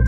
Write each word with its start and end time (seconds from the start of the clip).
Bom, 0.00 0.06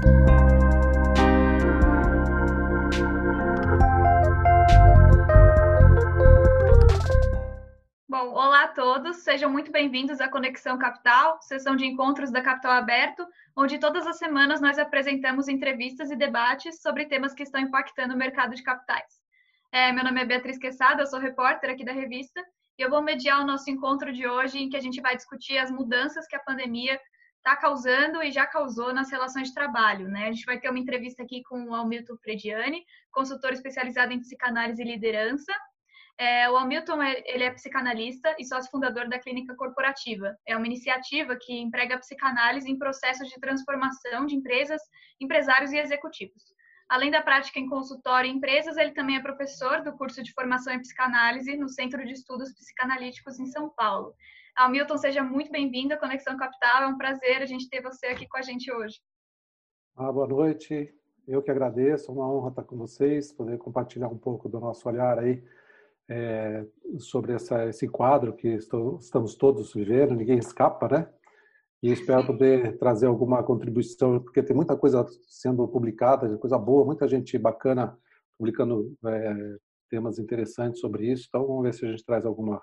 olá 8.31 8.65
a 8.65 8.69
todos, 8.69 9.19
sejam 9.19 9.51
muito 9.51 9.71
bem-vindos 9.71 10.23
à 10.23 10.29
Conexão 10.29 10.79
Capital, 10.79 11.39
sessão 11.43 11.77
de 11.77 11.85
encontros 11.85 12.31
da 12.31 12.41
Capital 12.41 12.73
Aberto, 12.73 13.27
onde 13.55 13.79
todas 13.79 14.07
as 14.07 14.17
semanas 14.17 14.63
nós 14.63 14.79
apresentamos 14.79 15.47
entrevistas 15.47 16.11
e 16.11 16.17
debates 16.17 16.81
sobre 16.81 17.05
temas 17.05 17.35
que 17.35 17.43
estão 17.43 17.61
impactando 17.61 18.15
o 18.15 18.17
mercado 18.17 18.55
de 18.55 18.63
capitais. 18.63 19.21
É, 19.71 19.93
meu 19.93 20.05
nome 20.05 20.23
é 20.23 20.25
Beatriz 20.25 20.57
Quesada, 20.57 21.03
eu 21.03 21.07
sou 21.07 21.19
repórter 21.19 21.69
aqui 21.69 21.85
da 21.85 21.93
revista, 21.93 22.43
e 22.79 22.83
eu 22.83 22.89
vou 22.89 23.03
mediar 23.03 23.43
o 23.43 23.47
nosso 23.47 23.71
encontro 23.71 24.11
de 24.11 24.27
hoje, 24.27 24.59
em 24.59 24.71
que 24.71 24.77
a 24.77 24.81
gente 24.81 25.03
vai 25.03 25.15
discutir 25.15 25.59
as 25.59 25.71
mudanças 25.71 26.27
que 26.27 26.37
a 26.37 26.41
pandemia 26.41 26.99
está 27.43 27.57
causando 27.57 28.23
e 28.23 28.31
já 28.31 28.47
causou 28.47 28.95
nas 28.95 29.11
relações 29.11 29.49
de 29.49 29.55
trabalho. 29.55 30.09
Né? 30.09 30.29
A 30.29 30.33
gente 30.33 30.47
vai 30.47 30.61
ter 30.61 30.71
uma 30.71 30.79
entrevista 30.79 31.23
aqui 31.23 31.43
com 31.43 31.65
o 31.65 31.75
Hamilton 31.75 32.17
Frediani, 32.19 32.85
consultor 33.11 33.53
especializado 33.53 34.13
em 34.13 34.21
psicanálise 34.21 34.81
e 34.81 34.87
liderança, 34.87 35.53
é, 36.19 36.49
o 36.49 36.57
Hamilton 36.57 37.03
ele 37.03 37.43
é 37.43 37.51
psicanalista 37.51 38.35
e 38.39 38.45
sócio 38.45 38.71
fundador 38.71 39.09
da 39.09 39.19
Clínica 39.19 39.57
Corporativa. 39.57 40.37
É 40.47 40.57
uma 40.57 40.67
iniciativa 40.67 41.37
que 41.41 41.53
emprega 41.53 41.97
a 41.97 41.99
psicanálise 41.99 42.71
em 42.71 42.79
processos 42.79 43.29
de 43.29 43.41
transformação 43.41 44.27
de 44.27 44.37
empresas, 44.37 44.81
empresários 45.21 45.73
e 45.73 45.79
executivos. 45.79 46.43
Além 46.89 47.11
da 47.11 47.23
prática 47.23 47.59
em 47.59 47.69
consultório 47.69 48.29
e 48.29 48.33
empresas, 48.33 48.77
ele 48.77 48.93
também 48.93 49.17
é 49.17 49.21
professor 49.21 49.83
do 49.83 49.97
curso 49.97 50.23
de 50.23 50.33
formação 50.33 50.75
em 50.75 50.81
psicanálise 50.81 51.57
no 51.57 51.69
Centro 51.69 52.05
de 52.05 52.13
Estudos 52.13 52.53
Psicanalíticos 52.53 53.41
em 53.41 53.47
São 53.47 53.71
Paulo. 53.71 54.15
Hamilton, 54.57 54.99
seja 54.99 55.23
muito 55.23 55.51
bem-vindo 55.51 55.95
à 55.95 55.97
Conexão 55.97 56.37
Capital. 56.37 56.83
É 56.83 56.87
um 56.87 56.99
prazer 56.99 57.41
a 57.41 57.47
gente 57.47 57.69
ter 57.71 57.81
você 57.81 58.07
aqui 58.07 58.29
com 58.29 58.37
a 58.37 58.43
gente 58.43 58.71
hoje. 58.71 59.01
Ah, 59.97 60.13
boa 60.13 60.27
noite. 60.27 60.95
Eu 61.27 61.43
que 61.43 61.51
agradeço. 61.51 62.11
É 62.11 62.15
uma 62.15 62.31
honra 62.31 62.51
estar 62.51 62.65
com 62.65 62.77
vocês, 62.77 63.33
poder 63.33 63.57
compartilhar 63.59 64.09
um 64.09 64.19
pouco 64.19 64.49
do 64.49 64.61
nosso 64.61 64.87
olhar 64.89 65.19
aí 65.19 65.43
é, 66.09 66.67
sobre 66.99 67.33
essa, 67.33 67.67
esse 67.67 67.89
quadro 67.89 68.35
que 68.35 68.49
estou, 68.49 68.99
estamos 68.99 69.35
todos 69.37 69.73
vivendo, 69.73 70.15
ninguém 70.15 70.39
escapa, 70.39 70.87
né? 70.87 71.09
E 71.83 71.91
espero 71.91 72.27
poder 72.27 72.77
trazer 72.79 73.07
alguma 73.07 73.43
contribuição, 73.43 74.21
porque 74.21 74.43
tem 74.43 74.55
muita 74.55 74.77
coisa 74.77 75.05
sendo 75.27 75.67
publicada, 75.67 76.37
coisa 76.39 76.59
boa, 76.59 76.85
muita 76.85 77.09
gente 77.09 77.39
bacana 77.39 77.99
publicando 78.39 78.95
é, 79.07 79.57
temas 79.89 80.19
interessantes 80.19 80.81
sobre 80.81 81.11
isso. 81.11 81.27
Então, 81.29 81.47
vamos 81.47 81.63
ver 81.63 81.75
se 81.75 81.87
a 81.87 81.91
gente 81.91 82.05
traz 82.05 82.27
alguma 82.27 82.61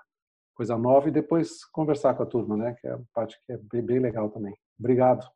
coisa 0.54 0.76
nova 0.76 1.08
e 1.08 1.12
depois 1.12 1.64
conversar 1.66 2.14
com 2.14 2.22
a 2.22 2.26
turma, 2.26 2.56
né? 2.56 2.74
Que 2.80 2.86
é 2.86 2.92
a 2.92 3.00
parte 3.14 3.38
que 3.46 3.52
é 3.52 3.56
bem, 3.56 3.82
bem 3.82 3.98
legal 3.98 4.30
também. 4.30 4.54
Obrigado. 4.78 5.26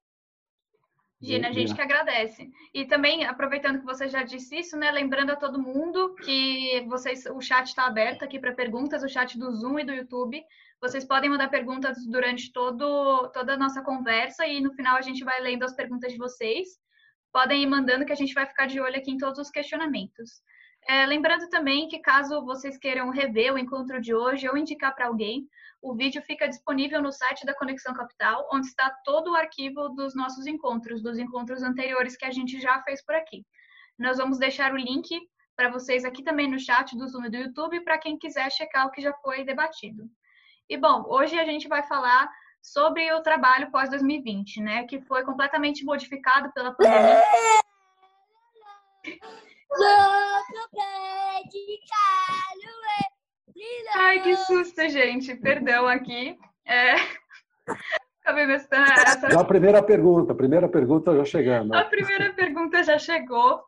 Gina, 1.25 1.48
a 1.48 1.53
gente 1.53 1.75
que 1.75 1.81
agradece. 1.81 2.51
E 2.73 2.84
também, 2.84 3.25
aproveitando 3.25 3.79
que 3.79 3.87
você 3.87 4.09
já 4.09 4.23
disse 4.23 4.57
isso, 4.57 4.77
né, 4.77 4.91
lembrando 4.91 5.31
a 5.31 5.37
todo 5.37 5.62
mundo 5.62 6.15
que 6.17 6.85
vocês, 6.87 7.25
o 7.27 7.41
chat 7.41 7.69
está 7.69 7.87
aberto 7.87 8.23
aqui 8.23 8.39
para 8.39 8.53
perguntas, 8.53 9.03
o 9.03 9.09
chat 9.09 9.39
do 9.39 9.51
Zoom 9.53 9.79
e 9.79 9.85
do 9.85 9.95
YouTube. 9.95 10.45
Vocês 10.81 11.05
podem 11.05 11.31
mandar 11.31 11.48
perguntas 11.48 11.97
durante 12.07 12.53
todo, 12.53 13.31
toda 13.33 13.55
a 13.55 13.57
nossa 13.57 13.83
conversa 13.83 14.47
e 14.47 14.61
no 14.61 14.75
final 14.75 14.97
a 14.97 15.01
gente 15.01 15.25
vai 15.25 15.41
lendo 15.41 15.65
as 15.65 15.75
perguntas 15.75 16.12
de 16.12 16.19
vocês. 16.19 16.69
Podem 17.33 17.62
ir 17.62 17.67
mandando 17.67 18.05
que 18.05 18.12
a 18.12 18.17
gente 18.17 18.35
vai 18.35 18.45
ficar 18.45 18.67
de 18.67 18.79
olho 18.79 18.97
aqui 18.97 19.11
em 19.11 19.17
todos 19.17 19.39
os 19.39 19.51
questionamentos. 19.51 20.42
É, 20.87 21.07
lembrando 21.07 21.49
também 21.49 21.89
que 21.89 21.99
caso 21.99 22.45
vocês 22.45 22.77
queiram 22.77 23.09
rever 23.11 23.55
o 23.55 23.59
encontro 23.59 24.01
de 24.01 24.15
hoje 24.15 24.49
ou 24.49 24.57
indicar 24.57 24.95
para 24.95 25.07
alguém, 25.07 25.49
o 25.81 25.95
vídeo 25.95 26.23
fica 26.23 26.49
disponível 26.49 27.01
no 27.01 27.13
site 27.13 27.45
da 27.47 27.55
Conexão 27.55 27.95
Capital, 27.95 28.49
onde 28.53 28.67
está 28.67 28.91
todo 29.05 29.33
o 29.33 29.37
arquivo 29.37 29.89
dos 29.91 30.15
nossos 30.15 30.47
encontros, 30.47 31.03
dos 31.03 31.19
encontros 31.19 31.63
anteriores 31.63 32.17
que 32.17 32.25
a 32.25 32.31
gente 32.31 32.61
já 32.61 32.83
fez 32.83 33.05
por 33.05 33.14
aqui. 33.14 33.47
Nós 33.98 34.19
vamos 34.19 34.39
deixar 34.39 34.73
o 34.73 34.77
link 34.77 35.08
para 35.57 35.70
vocês 35.70 36.05
aqui 36.05 36.23
também 36.23 36.51
no 36.51 36.58
chat 36.58 36.97
do 36.97 37.07
Zoom 37.07 37.27
e 37.27 37.31
do 37.31 37.37
YouTube, 37.37 37.81
para 37.81 37.98
quem 37.98 38.19
quiser 38.19 38.51
checar 38.51 38.87
o 38.87 38.91
que 38.91 39.01
já 39.01 39.13
foi 39.14 39.45
debatido. 39.45 40.05
E 40.69 40.77
bom, 40.77 41.05
hoje 41.07 41.39
a 41.39 41.45
gente 41.45 41.69
vai 41.69 41.83
falar 41.83 42.31
sobre 42.61 43.13
o 43.13 43.23
trabalho 43.23 43.70
pós-2020, 43.70 44.63
né, 44.63 44.85
que 44.85 45.01
foi 45.03 45.23
completamente 45.23 45.85
modificado 45.85 46.53
pela 46.53 46.75
pandemia. 46.75 47.23
Ai, 53.97 54.23
que 54.23 54.36
susto, 54.36 54.89
gente. 54.89 55.35
Perdão 55.36 55.86
aqui. 55.86 56.39
É... 56.67 56.95
Essa... 58.27 59.30
Já 59.30 59.41
a 59.41 59.45
primeira 59.45 59.83
pergunta, 59.83 60.33
a 60.33 60.36
primeira 60.36 60.67
pergunta 60.67 61.14
já 61.14 61.25
chegando. 61.27 61.75
A 61.75 61.85
primeira 61.85 62.33
pergunta 62.33 62.83
já 62.83 62.98
chegou. 62.98 63.63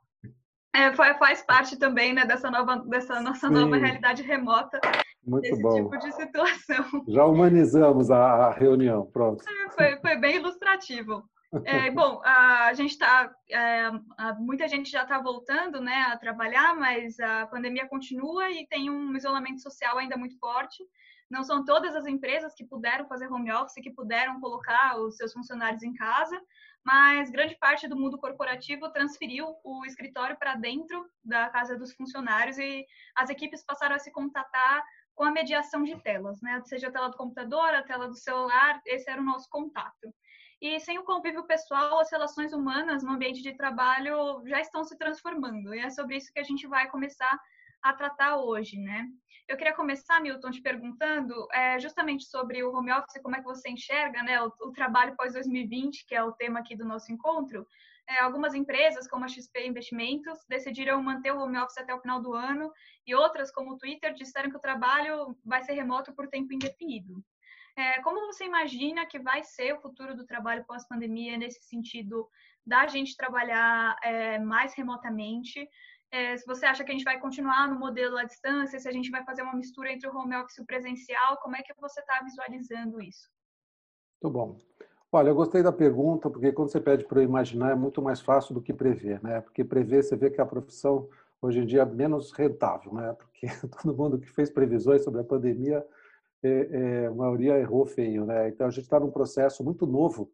É, 0.75 0.93
faz 0.93 1.43
parte 1.43 1.79
também 1.79 2.13
né, 2.13 2.25
dessa, 2.25 2.51
nova, 2.51 2.77
dessa 2.87 3.21
nossa 3.21 3.49
Sim. 3.49 3.55
nova 3.55 3.77
realidade 3.77 4.23
remota. 4.23 4.81
Muito 5.27 5.43
desse 5.43 5.61
bom. 5.61 5.75
tipo 5.75 5.99
de 5.99 6.13
situação. 6.13 6.85
Já 7.09 7.25
humanizamos 7.25 8.11
a, 8.11 8.51
reunião, 8.51 9.07
pronto. 9.07 9.45
Foi, 9.77 9.99
foi 10.01 10.17
bem 10.17 10.37
ilustrativo. 10.37 11.23
É, 11.65 11.91
bom, 11.91 12.21
a 12.25 12.73
gente 12.75 12.91
está, 12.91 13.35
é, 13.51 13.91
muita 14.39 14.69
gente 14.69 14.91
já 14.91 15.03
está 15.03 15.19
voltando, 15.19 15.81
né, 15.81 16.03
a 16.09 16.17
trabalhar, 16.17 16.75
mas 16.77 17.19
a 17.21 17.47
pandemia 17.47 17.89
continua 17.89 18.51
e 18.51 18.67
tem 18.67 18.91
um 18.91 19.17
isolamento 19.17 19.61
social 19.61 19.99
ainda 19.99 20.17
muito 20.17 20.39
forte. 20.39 20.85
Não 21.31 21.43
são 21.43 21.65
todas 21.65 21.95
as 21.97 22.07
empresas 22.07 22.55
que 22.55 22.65
puderam 22.65 23.07
fazer 23.09 23.27
home 23.31 23.51
office, 23.53 23.83
que 23.83 23.91
puderam 23.91 24.41
colocar 24.41 24.97
os 24.99 25.17
seus 25.17 25.33
funcionários 25.33 25.83
em 25.83 25.93
casa, 25.93 26.41
mas 26.85 27.31
grande 27.31 27.57
parte 27.59 27.89
do 27.89 27.97
mundo 27.97 28.17
corporativo 28.17 28.89
transferiu 28.93 29.57
o 29.65 29.85
escritório 29.85 30.37
para 30.37 30.55
dentro 30.55 31.05
da 31.25 31.49
casa 31.51 31.77
dos 31.77 31.93
funcionários 31.95 32.59
e 32.59 32.87
as 33.17 33.29
equipes 33.29 33.65
passaram 33.65 33.97
a 33.97 33.99
se 33.99 34.13
contatar 34.13 34.85
com 35.17 35.25
a 35.25 35.33
mediação 35.33 35.83
de 35.83 36.01
telas, 36.03 36.41
né? 36.43 36.63
Seja 36.67 36.89
a 36.89 36.93
tela 36.93 37.09
do 37.09 37.17
computador, 37.17 37.75
a 37.75 37.83
tela 37.83 38.07
do 38.07 38.15
celular, 38.15 38.81
esse 38.85 39.11
era 39.11 39.21
o 39.21 39.25
nosso 39.25 39.49
contato. 39.51 40.15
E 40.61 40.81
sem 40.81 40.99
o 40.99 41.05
convívio 41.05 41.45
pessoal, 41.45 41.99
as 41.99 42.11
relações 42.11 42.53
humanas 42.53 43.03
no 43.03 43.13
ambiente 43.13 43.43
de 43.43 43.55
trabalho 43.55 44.43
já 44.47 44.61
estão 44.61 44.83
se 44.85 44.97
transformando. 44.97 45.75
E 45.75 45.81
é 45.81 45.91
sobre 45.91 46.17
isso 46.17 46.33
que 46.33 46.41
a 46.41 46.45
gente 46.45 46.67
vai 46.67 46.89
começar 46.89 47.39
a 47.83 47.93
tratar 47.93 48.39
hoje, 48.39 48.79
né? 48.79 49.07
Eu 49.49 49.57
queria 49.57 49.75
começar, 49.75 50.21
Milton, 50.21 50.51
te 50.51 50.61
perguntando 50.61 51.47
é, 51.53 51.79
justamente 51.79 52.25
sobre 52.25 52.65
o 52.65 52.73
home 52.73 52.91
office, 52.91 53.23
como 53.23 53.37
é 53.37 53.39
que 53.39 53.45
você 53.45 53.69
enxerga 53.69 54.23
né, 54.23 54.43
o, 54.43 54.53
o 54.61 54.73
trabalho 54.73 55.15
pós-2020, 55.15 56.05
que 56.09 56.17
é 56.17 56.25
o 56.25 56.33
tema 56.33 56.61
aqui 56.61 56.75
do 56.75 56.85
nosso 56.85 57.13
encontro. 57.13 57.65
É, 58.09 58.21
algumas 58.21 58.55
empresas, 58.55 59.07
como 59.07 59.25
a 59.25 59.29
XP 59.29 59.67
Investimentos, 59.67 60.39
decidiram 60.49 61.01
manter 61.03 61.33
o 61.33 61.39
home 61.39 61.59
office 61.59 61.79
até 61.79 61.95
o 61.95 62.01
final 62.01 62.21
do 62.21 62.35
ano, 62.35 62.73
e 63.07 63.15
outras, 63.15 63.53
como 63.53 63.75
o 63.75 63.79
Twitter, 63.79 64.15
disseram 64.15 64.51
que 64.51 64.57
o 64.57 64.61
trabalho 64.61 65.37
vai 65.45 65.63
ser 65.63 65.75
remoto 65.75 66.13
por 66.15 66.29
tempo 66.29 66.53
indefinido. 66.53 67.23
É, 67.77 68.01
como 68.01 68.27
você 68.27 68.45
imagina 68.45 69.05
que 69.05 69.19
vai 69.19 69.43
ser 69.43 69.75
o 69.75 69.81
futuro 69.81 70.17
do 70.17 70.25
trabalho 70.25 70.65
pós-pandemia 70.65 71.37
nesse 71.37 71.63
sentido 71.63 72.27
da 72.67 72.87
gente 72.87 73.17
trabalhar 73.17 73.97
é, 74.03 74.39
mais 74.39 74.75
remotamente? 74.75 75.69
É, 76.11 76.37
se 76.37 76.47
você 76.47 76.65
acha 76.65 76.83
que 76.83 76.91
a 76.91 76.95
gente 76.95 77.05
vai 77.05 77.21
continuar 77.21 77.69
no 77.69 77.79
modelo 77.79 78.17
à 78.17 78.25
distância, 78.25 78.79
se 78.79 78.89
a 78.89 78.93
gente 78.93 79.11
vai 79.11 79.23
fazer 79.25 79.43
uma 79.43 79.55
mistura 79.55 79.93
entre 79.93 80.09
o 80.09 80.17
home 80.17 80.35
office 80.37 80.57
e 80.57 80.63
o 80.63 80.67
presencial, 80.67 81.37
como 81.43 81.55
é 81.57 81.63
que 81.63 81.75
você 81.79 82.01
está 82.01 82.23
visualizando 82.23 83.03
isso? 83.03 83.29
Muito 84.23 84.33
bom. 84.33 84.59
Olha, 85.13 85.29
eu 85.29 85.35
gostei 85.35 85.63
da 85.63 85.73
pergunta, 85.73 86.31
porque 86.31 86.53
quando 86.53 86.71
você 86.71 86.81
pede 86.81 87.05
para 87.05 87.21
eu 87.21 87.25
imaginar 87.25 87.73
é 87.73 87.75
muito 87.75 88.01
mais 88.01 88.21
fácil 88.21 88.55
do 88.55 88.63
que 88.63 88.73
prever, 88.73 89.23
né? 89.23 89.43
Porque 89.43 89.63
prever, 89.63 90.03
você 90.03 90.17
vê 90.17 90.31
que 90.31 90.41
a 90.41 90.47
profissão 90.47 91.09
hoje 91.43 91.61
em 91.61 91.67
dia 91.67 91.83
é 91.83 91.85
menos 91.85 92.33
rentável, 92.33 92.95
né? 92.95 93.13
Porque 93.13 93.47
todo 93.83 93.97
mundo 93.97 94.19
que 94.19 94.31
fez 94.31 94.51
previsões 94.51 95.05
sobre 95.05 95.21
a 95.21 95.25
pandemia 95.25 95.87
é, 96.43 96.49
é, 96.49 97.07
a 97.07 97.15
maioria 97.15 97.59
errou 97.59 97.87
feio, 97.87 98.25
né? 98.25 98.49
Então 98.49 98.67
a 98.67 98.71
gente 98.71 98.85
está 98.85 99.01
num 99.01 99.11
processo 99.11 99.65
muito 99.65 99.87
novo, 99.87 100.31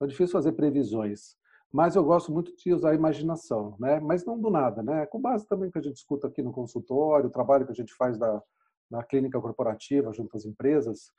é 0.00 0.06
difícil 0.06 0.32
fazer 0.32 0.52
previsões. 0.52 1.36
Mas 1.72 1.96
eu 1.96 2.04
gosto 2.04 2.30
muito 2.30 2.54
de 2.54 2.72
usar 2.72 2.90
a 2.90 2.94
imaginação, 2.94 3.76
né? 3.80 3.98
Mas 3.98 4.26
não 4.26 4.38
do 4.38 4.50
nada, 4.50 4.82
né? 4.82 5.06
Com 5.06 5.20
base 5.20 5.46
também 5.46 5.70
que 5.70 5.78
a 5.78 5.82
gente 5.82 5.96
escuta 5.96 6.28
aqui 6.28 6.42
no 6.42 6.52
consultório, 6.52 7.28
o 7.28 7.32
trabalho 7.32 7.64
que 7.64 7.72
a 7.72 7.74
gente 7.74 7.94
faz 7.94 8.18
da, 8.18 8.42
na 8.90 9.02
clínica 9.02 9.40
corporativa 9.40 10.12
junto 10.12 10.36
às 10.36 10.44
empresas. 10.44 11.10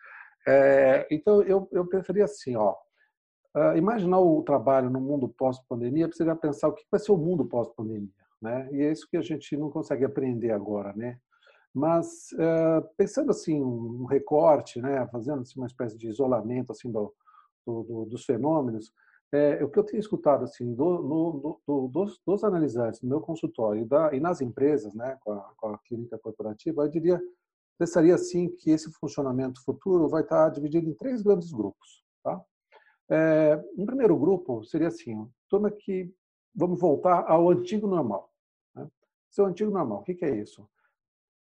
É, 0.48 1.08
então 1.10 1.42
eu, 1.42 1.68
eu 1.72 1.88
pensaria 1.88 2.24
assim, 2.24 2.56
ó, 2.56 2.76
uh, 3.56 3.76
imaginar 3.76 4.20
o 4.20 4.44
trabalho 4.44 4.90
no 4.90 5.02
mundo 5.02 5.28
pós-pandemia, 5.28 6.08
precisaria 6.08 6.40
pensar 6.40 6.68
o 6.68 6.74
que 6.74 6.86
vai 6.92 7.00
ser 7.00 7.12
o 7.12 7.18
mundo 7.18 7.46
pós-pandemia, 7.46 8.10
né? 8.42 8.70
E 8.72 8.82
é 8.82 8.92
isso 8.92 9.08
que 9.10 9.18
a 9.18 9.22
gente 9.22 9.58
não 9.58 9.72
consegue 9.72 10.06
aprender 10.06 10.52
agora, 10.52 10.94
né? 10.94 11.18
Mas 11.74 12.32
uh, 12.34 12.88
pensando 12.96 13.32
assim 13.32 13.62
um 13.62 14.06
recorte, 14.06 14.80
né, 14.82 15.08
fazendo 15.08 15.42
assim, 15.42 15.60
uma 15.60 15.68
espécie 15.68 15.98
de 15.98 16.08
isolamento 16.08 16.72
assim 16.72 16.92
do, 16.92 17.14
do, 17.66 18.06
dos 18.06 18.26
fenômenos, 18.26 18.94
é, 19.34 19.64
o 19.64 19.70
que 19.70 19.80
eu 19.80 19.84
tenho 19.84 20.00
escutado 20.00 20.44
assim 20.44 20.76
do, 20.76 21.02
no, 21.02 21.60
do, 21.66 21.88
dos, 21.88 22.22
dos, 22.26 22.44
analisantes 22.44 23.02
no 23.02 23.10
meu 23.10 23.20
consultório 23.20 23.82
e, 23.82 23.86
da, 23.86 24.14
e 24.14 24.20
nas 24.20 24.42
empresas, 24.42 24.94
né, 24.94 25.18
com 25.22 25.34
a, 25.34 25.54
com 25.58 25.68
a, 25.70 25.80
clínica 25.80 26.20
corporativa, 26.20 26.84
eu 26.84 26.90
diria 26.90 27.20
pensaria 27.80 28.14
assim 28.14 28.50
que 28.50 28.70
esse 28.70 28.92
funcionamento 28.94 29.64
futuro 29.66 30.08
vai 30.08 30.22
estar 30.22 30.50
dividido 30.50 30.88
em 30.88 30.94
três 30.94 31.24
grandes 31.24 31.52
grupos, 31.52 32.04
tá? 32.24 32.40
É, 33.10 33.62
um 33.76 33.86
primeiro 33.86 34.16
grupo 34.18 34.64
seria 34.64 34.88
assim, 34.88 35.28
turma 35.50 35.72
que 35.72 36.14
vamos 36.56 36.80
voltar 36.80 37.26
ao 37.28 37.50
antigo 37.50 37.88
normal. 37.88 38.32
Né? 38.76 38.88
Seu 39.30 39.46
antigo 39.46 39.72
normal, 39.72 40.00
o 40.00 40.04
que, 40.04 40.14
que 40.14 40.26
é 40.26 40.36
isso? 40.36 40.68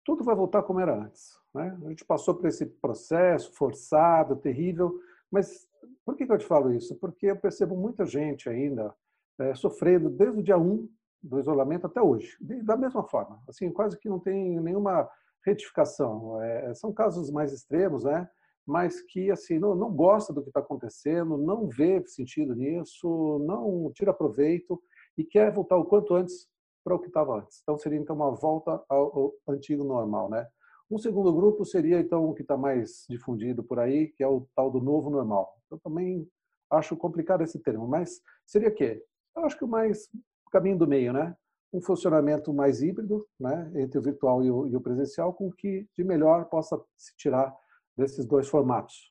Tudo 0.03 0.23
vai 0.23 0.35
voltar 0.35 0.63
como 0.63 0.79
era 0.79 0.95
antes. 0.95 1.39
Né? 1.53 1.77
A 1.85 1.89
gente 1.89 2.05
passou 2.05 2.35
por 2.35 2.47
esse 2.47 2.65
processo 2.65 3.53
forçado, 3.53 4.35
terrível, 4.35 4.99
mas 5.31 5.67
por 6.05 6.15
que, 6.15 6.25
que 6.25 6.31
eu 6.31 6.37
te 6.37 6.45
falo 6.45 6.73
isso? 6.73 6.95
Porque 6.97 7.27
eu 7.27 7.35
percebo 7.35 7.75
muita 7.75 8.05
gente 8.05 8.49
ainda 8.49 8.93
é, 9.39 9.53
sofrendo 9.55 10.09
desde 10.09 10.39
o 10.39 10.43
dia 10.43 10.57
1 10.57 10.89
do 11.21 11.39
isolamento 11.39 11.85
até 11.85 12.01
hoje, 12.01 12.35
da 12.63 12.75
mesma 12.75 13.03
forma. 13.03 13.41
Assim, 13.47 13.71
quase 13.71 13.97
que 13.99 14.09
não 14.09 14.19
tem 14.19 14.59
nenhuma 14.59 15.09
retificação. 15.45 16.41
É, 16.41 16.73
são 16.73 16.91
casos 16.91 17.29
mais 17.29 17.53
extremos, 17.53 18.03
né? 18.03 18.27
mas 18.65 19.01
que 19.01 19.31
assim 19.31 19.59
não, 19.59 19.75
não 19.75 19.91
gosta 19.91 20.31
do 20.33 20.41
que 20.41 20.49
está 20.49 20.59
acontecendo, 20.59 21.37
não 21.37 21.67
vê 21.67 22.03
sentido 22.05 22.55
nisso, 22.55 23.43
não 23.45 23.91
tira 23.93 24.13
proveito 24.13 24.81
e 25.17 25.23
quer 25.23 25.51
voltar 25.51 25.77
o 25.77 25.85
quanto 25.85 26.13
antes 26.13 26.47
para 26.83 26.95
o 26.95 26.99
que 26.99 27.07
estava 27.07 27.39
antes. 27.39 27.59
Então 27.61 27.77
seria 27.77 27.99
então 27.99 28.15
uma 28.15 28.31
volta 28.31 28.83
ao, 28.89 29.33
ao 29.47 29.53
antigo 29.53 29.83
normal, 29.83 30.29
né? 30.29 30.47
Um 30.89 30.97
segundo 30.97 31.33
grupo 31.33 31.63
seria 31.63 31.99
então 31.99 32.29
o 32.29 32.33
que 32.33 32.41
está 32.41 32.57
mais 32.57 33.05
difundido 33.09 33.63
por 33.63 33.79
aí, 33.79 34.09
que 34.09 34.21
é 34.23 34.27
o 34.27 34.45
tal 34.55 34.69
do 34.69 34.81
novo 34.81 35.09
normal. 35.09 35.55
Eu 35.71 35.79
também 35.79 36.27
acho 36.69 36.97
complicado 36.97 37.43
esse 37.43 37.59
termo, 37.59 37.87
mas 37.87 38.21
seria 38.45 38.69
o 38.69 38.73
quê? 38.73 39.01
Eu 39.35 39.45
acho 39.45 39.57
que 39.57 39.63
o 39.63 39.67
mais 39.67 40.09
caminho 40.51 40.77
do 40.77 40.87
meio, 40.87 41.13
né? 41.13 41.35
Um 41.73 41.81
funcionamento 41.81 42.53
mais 42.53 42.81
híbrido, 42.81 43.25
né, 43.39 43.71
entre 43.75 43.97
o 43.97 44.01
virtual 44.01 44.43
e 44.43 44.51
o, 44.51 44.67
e 44.67 44.75
o 44.75 44.81
presencial, 44.81 45.33
com 45.33 45.49
que 45.49 45.87
de 45.95 46.03
melhor 46.03 46.45
possa 46.49 46.77
se 46.97 47.15
tirar 47.15 47.55
desses 47.97 48.25
dois 48.25 48.49
formatos. 48.49 49.10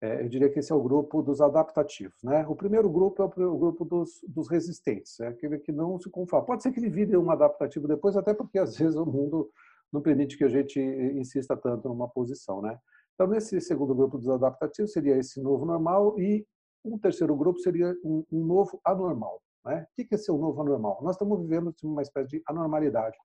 É, 0.00 0.22
eu 0.22 0.28
diria 0.28 0.48
que 0.48 0.60
esse 0.60 0.70
é 0.70 0.74
o 0.74 0.82
grupo 0.82 1.22
dos 1.22 1.40
adaptativos. 1.40 2.22
Né? 2.22 2.46
O 2.46 2.54
primeiro 2.54 2.88
grupo 2.88 3.22
é 3.22 3.26
o 3.26 3.58
grupo 3.58 3.84
dos, 3.84 4.20
dos 4.28 4.48
resistentes, 4.48 5.18
é 5.20 5.28
aquele 5.28 5.58
que 5.58 5.72
não 5.72 5.98
se 5.98 6.08
conforma. 6.08 6.46
Pode 6.46 6.62
ser 6.62 6.72
que 6.72 6.78
ele 6.78 6.88
vire 6.88 7.16
um 7.16 7.30
adaptativo 7.30 7.88
depois, 7.88 8.16
até 8.16 8.32
porque 8.32 8.58
às 8.58 8.76
vezes 8.76 8.96
o 8.96 9.04
mundo 9.04 9.50
não 9.92 10.00
permite 10.00 10.36
que 10.36 10.44
a 10.44 10.48
gente 10.48 10.80
insista 10.80 11.56
tanto 11.56 11.88
numa 11.88 12.08
posição. 12.08 12.62
Né? 12.62 12.78
Então, 13.14 13.26
nesse 13.26 13.60
segundo 13.60 13.94
grupo 13.94 14.18
dos 14.18 14.28
adaptativos, 14.28 14.92
seria 14.92 15.16
esse 15.16 15.42
novo 15.42 15.66
normal, 15.66 16.18
e 16.20 16.46
um 16.84 16.96
terceiro 16.96 17.34
grupo 17.34 17.58
seria 17.58 17.96
um, 18.04 18.24
um 18.30 18.44
novo 18.44 18.80
anormal. 18.84 19.42
Né? 19.64 19.84
O 19.90 20.06
que 20.06 20.14
é 20.14 20.18
ser 20.18 20.30
o 20.30 20.38
novo 20.38 20.60
anormal? 20.60 21.00
Nós 21.02 21.16
estamos 21.16 21.40
vivendo 21.40 21.74
uma 21.82 22.02
espécie 22.02 22.28
de 22.28 22.42
anormalidade. 22.46 23.16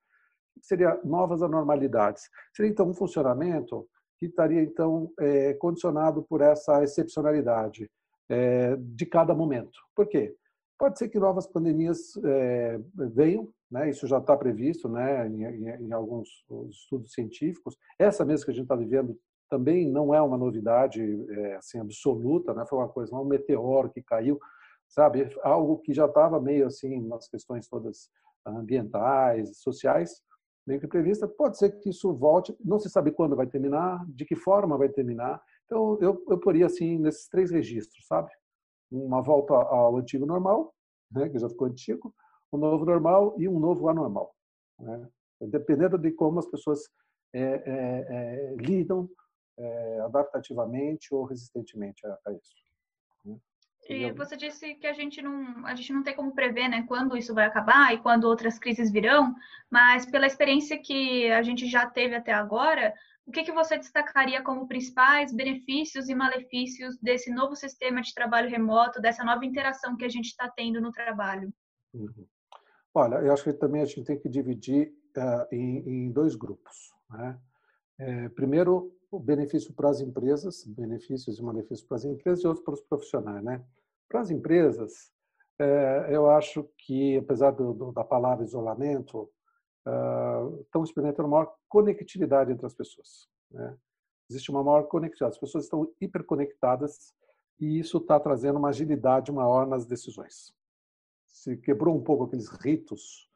O 0.55 0.59
que 0.59 0.65
seria 0.65 0.99
novas 1.03 1.43
anormalidades? 1.43 2.23
Seria, 2.55 2.71
então, 2.71 2.89
um 2.89 2.93
funcionamento 2.93 3.87
que 4.23 4.29
estaria 4.29 4.61
então 4.61 5.11
é, 5.19 5.53
condicionado 5.55 6.23
por 6.23 6.39
essa 6.39 6.81
excepcionalidade 6.81 7.91
é, 8.29 8.75
de 8.77 9.05
cada 9.05 9.35
momento. 9.35 9.77
Por 9.93 10.07
quê? 10.07 10.33
Pode 10.79 10.97
ser 10.97 11.09
que 11.09 11.19
novas 11.19 11.45
pandemias 11.45 12.15
é, 12.23 12.79
venham, 13.13 13.49
né? 13.69 13.89
isso 13.89 14.07
já 14.07 14.19
está 14.19 14.35
previsto 14.37 14.87
né? 14.87 15.27
Em, 15.27 15.43
em, 15.43 15.69
em, 15.87 15.93
alguns 15.93 16.29
estudos 16.69 17.11
científicos. 17.11 17.77
Essa 17.99 18.23
mesmo 18.23 18.45
que 18.45 18.51
a 18.51 18.53
gente 18.53 18.63
está 18.63 18.75
vivendo 18.75 19.17
também 19.49 19.89
não 19.89 20.13
é 20.13 20.21
uma 20.21 20.37
novidade 20.37 21.01
é, 21.29 21.55
assim 21.55 21.79
absoluta, 21.79 22.53
né? 22.53 22.65
foi 22.67 22.79
uma 22.79 22.89
coisa, 22.89 23.13
um 23.15 23.25
meteoro 23.25 23.89
que 23.89 24.01
caiu, 24.01 24.39
sabe? 24.87 25.29
Algo 25.43 25.79
que 25.79 25.93
já 25.93 26.05
estava 26.05 26.39
meio 26.39 26.65
assim 26.65 27.05
nas 27.07 27.27
questões 27.27 27.67
todas 27.67 28.09
ambientais, 28.45 29.57
sociais, 29.57 30.21
meio 30.65 30.80
que 30.80 30.88
prevista. 30.88 31.27
Pode 31.27 31.57
ser 31.57 31.71
que 31.80 31.89
isso 31.89 32.13
volte, 32.13 32.56
não 32.63 32.80
se 32.80 32.89
sabe 32.89 33.12
quando 33.12 33.36
vai 33.36 33.48
terminar, 33.48 34.06
de 34.07 34.25
que 34.25 34.36
forma 34.36 34.77
vai 34.77 34.89
terminar. 34.89 35.42
Então, 35.65 35.98
eu, 36.01 36.24
eu 36.30 36.39
poria 36.39 36.65
assim 36.65 36.98
nesses 36.98 37.27
três 37.27 37.51
registros, 37.51 38.06
sabe? 38.07 38.31
Uma 38.92 39.21
volta 39.21 39.54
ao 39.54 39.98
antigo 39.98 40.25
normal, 40.25 40.74
né, 41.12 41.30
que 41.30 41.39
já 41.39 41.50
ficou 41.50 41.68
antigo, 41.68 42.13
um 42.51 42.57
novo 42.57 42.86
normal 42.86 43.36
e 43.39 43.48
um 43.48 43.60
novo 43.60 43.89
anormal. 43.89 44.36
Né? 44.80 45.07
Dependendo 45.42 45.98
de 45.98 46.12
como 46.12 46.39
as 46.39 46.48
pessoas 46.48 46.81
é, 47.33 47.42
é, 47.42 48.07
é, 48.10 48.56
lidam 48.56 49.10
é, 49.57 50.00
adaptativamente 50.01 51.13
ou 51.13 51.24
resistentemente 51.25 52.06
a, 52.06 52.18
a 52.27 52.33
isso. 52.33 52.63
E 53.89 54.12
você 54.12 54.38
disse 54.38 54.75
que 54.75 54.88
a 54.88 54.94
gente 54.94 55.21
não, 55.21 55.65
a 55.65 55.75
gente 55.75 55.91
não 55.91 56.03
tem 56.03 56.15
como 56.15 56.33
prever, 56.33 56.69
né, 56.69 56.85
quando 56.88 57.18
isso 57.18 57.33
vai 57.33 57.45
acabar 57.45 57.94
e 57.94 58.00
quando 58.00 58.24
outras 58.24 58.57
crises 58.57 58.91
virão, 58.91 59.35
mas 59.69 60.06
pela 60.06 60.25
experiência 60.25 60.77
que 60.77 61.30
a 61.31 61.44
gente 61.44 61.68
já 61.68 61.85
teve 61.85 62.15
até 62.15 62.31
agora, 62.31 62.94
o 63.25 63.31
que, 63.31 63.44
que 63.44 63.51
você 63.51 63.77
destacaria 63.77 64.41
como 64.41 64.68
principais 64.68 65.33
benefícios 65.33 66.09
e 66.09 66.15
malefícios 66.15 66.97
desse 66.97 67.31
novo 67.31 67.56
sistema 67.56 68.01
de 68.01 68.13
trabalho 68.13 68.50
remoto, 68.50 69.01
dessa 69.01 69.24
nova 69.24 69.45
interação 69.45 69.95
que 69.95 70.06
a 70.06 70.09
gente 70.09 70.27
está 70.27 70.50
tendo 70.50 70.81
no 70.81 70.91
trabalho? 70.91 71.53
Uhum. 71.94 72.27
Olha, 72.94 73.15
eu 73.15 73.33
acho 73.33 73.44
que 73.44 73.53
também 73.53 73.81
a 73.81 73.86
gente 73.86 74.03
tem 74.03 74.19
que 74.19 74.29
dividir 74.29 74.94
uh, 75.18 75.56
em, 75.56 75.89
em, 75.89 76.12
dois 76.12 76.36
grupos. 76.36 76.94
Né? 77.09 77.39
É, 77.97 78.29
primeiro, 78.29 78.94
o 79.15 79.19
benefício 79.19 79.71
para 79.74 79.89
as 79.89 80.01
empresas, 80.01 80.65
benefícios 80.65 81.38
e 81.38 81.44
malefícios 81.44 81.83
para 81.83 81.98
as 81.98 82.06
empresas 82.06 82.44
e 82.44 82.48
outros 82.48 82.65
para 82.65 82.74
os 82.74 82.81
profissionais. 82.81 83.44
Né? 83.44 83.63
Para 84.10 84.21
as 84.21 84.31
empresas, 84.31 85.12
é, 85.60 86.07
eu 86.10 86.30
acho 86.31 86.68
que, 86.80 87.18
apesar 87.18 87.51
do, 87.51 87.92
da 87.92 88.04
palavra 88.04 88.44
isolamento, 88.44 89.30
uh, 89.86 90.62
estão 90.62 90.83
experimentando 90.83 91.30
maior 91.30 91.54
conectividade 91.69 92.51
entre 92.51 92.65
as 92.65 92.74
pessoas. 92.74 93.30
Né? 93.51 93.77
Existe 94.30 94.50
uma 94.50 94.63
maior 94.63 94.83
conectividade, 94.88 95.36
as 95.36 95.39
pessoas 95.39 95.65
estão 95.65 95.94
hiperconectadas 96.01 97.13
e 97.60 97.77
isso 97.77 97.98
está 97.98 98.19
trazendo 98.19 98.57
uma 98.57 98.69
agilidade 98.69 99.31
maior 99.31 99.68
nas 99.68 99.86
decisões. 99.86 100.51
Se 101.27 101.56
quebrou 101.57 101.95
um 101.95 102.01
pouco 102.01 102.24
aqueles 102.24 102.50
ritos, 102.50 103.30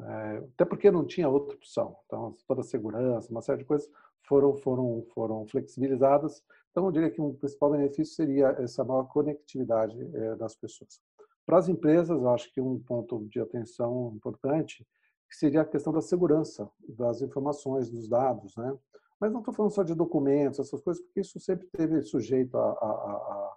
é, 0.00 0.36
até 0.52 0.64
porque 0.66 0.90
não 0.90 1.06
tinha 1.06 1.28
outra 1.30 1.54
opção. 1.54 1.96
Então, 2.04 2.36
toda 2.46 2.60
a 2.60 2.64
segurança, 2.64 3.30
uma 3.30 3.40
série 3.40 3.58
de 3.58 3.64
coisas 3.64 3.88
foram, 4.26 4.56
foram, 4.56 5.04
foram 5.14 5.46
flexibilizadas. 5.46 6.42
Então, 6.70 6.86
eu 6.86 6.92
diria 6.92 7.10
que 7.10 7.20
um 7.20 7.34
principal 7.34 7.70
benefício 7.70 8.14
seria 8.14 8.48
essa 8.58 8.84
maior 8.84 9.04
conectividade 9.04 9.96
é, 10.14 10.36
das 10.36 10.56
pessoas. 10.56 11.00
Para 11.46 11.58
as 11.58 11.68
empresas, 11.68 12.10
eu 12.10 12.28
acho 12.30 12.52
que 12.52 12.60
um 12.60 12.78
ponto 12.80 13.26
de 13.28 13.40
atenção 13.40 14.12
importante 14.16 14.86
seria 15.30 15.62
a 15.62 15.64
questão 15.64 15.92
da 15.92 16.00
segurança 16.00 16.70
das 16.88 17.20
informações, 17.20 17.90
dos 17.90 18.08
dados, 18.08 18.56
né? 18.56 18.76
Mas 19.20 19.32
não 19.32 19.40
estou 19.40 19.54
falando 19.54 19.72
só 19.72 19.82
de 19.82 19.94
documentos, 19.94 20.58
essas 20.58 20.80
coisas, 20.80 21.02
porque 21.02 21.20
isso 21.20 21.38
sempre 21.40 21.66
teve 21.68 22.02
sujeito 22.02 22.56
a, 22.56 22.70
a, 22.70 23.56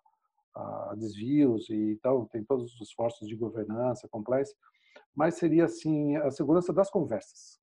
a, 0.56 0.92
a 0.92 0.96
desvios 0.96 1.70
e 1.70 2.00
tal, 2.02 2.26
tem 2.28 2.44
todos 2.44 2.74
os 2.74 2.82
esforços 2.82 3.28
de 3.28 3.36
governança, 3.36 4.08
compliance, 4.08 4.56
mas 5.16 5.36
seria 5.36 5.66
assim 5.66 6.16
a 6.18 6.32
segurança 6.32 6.74
das 6.74 6.90
conversas 6.90 7.60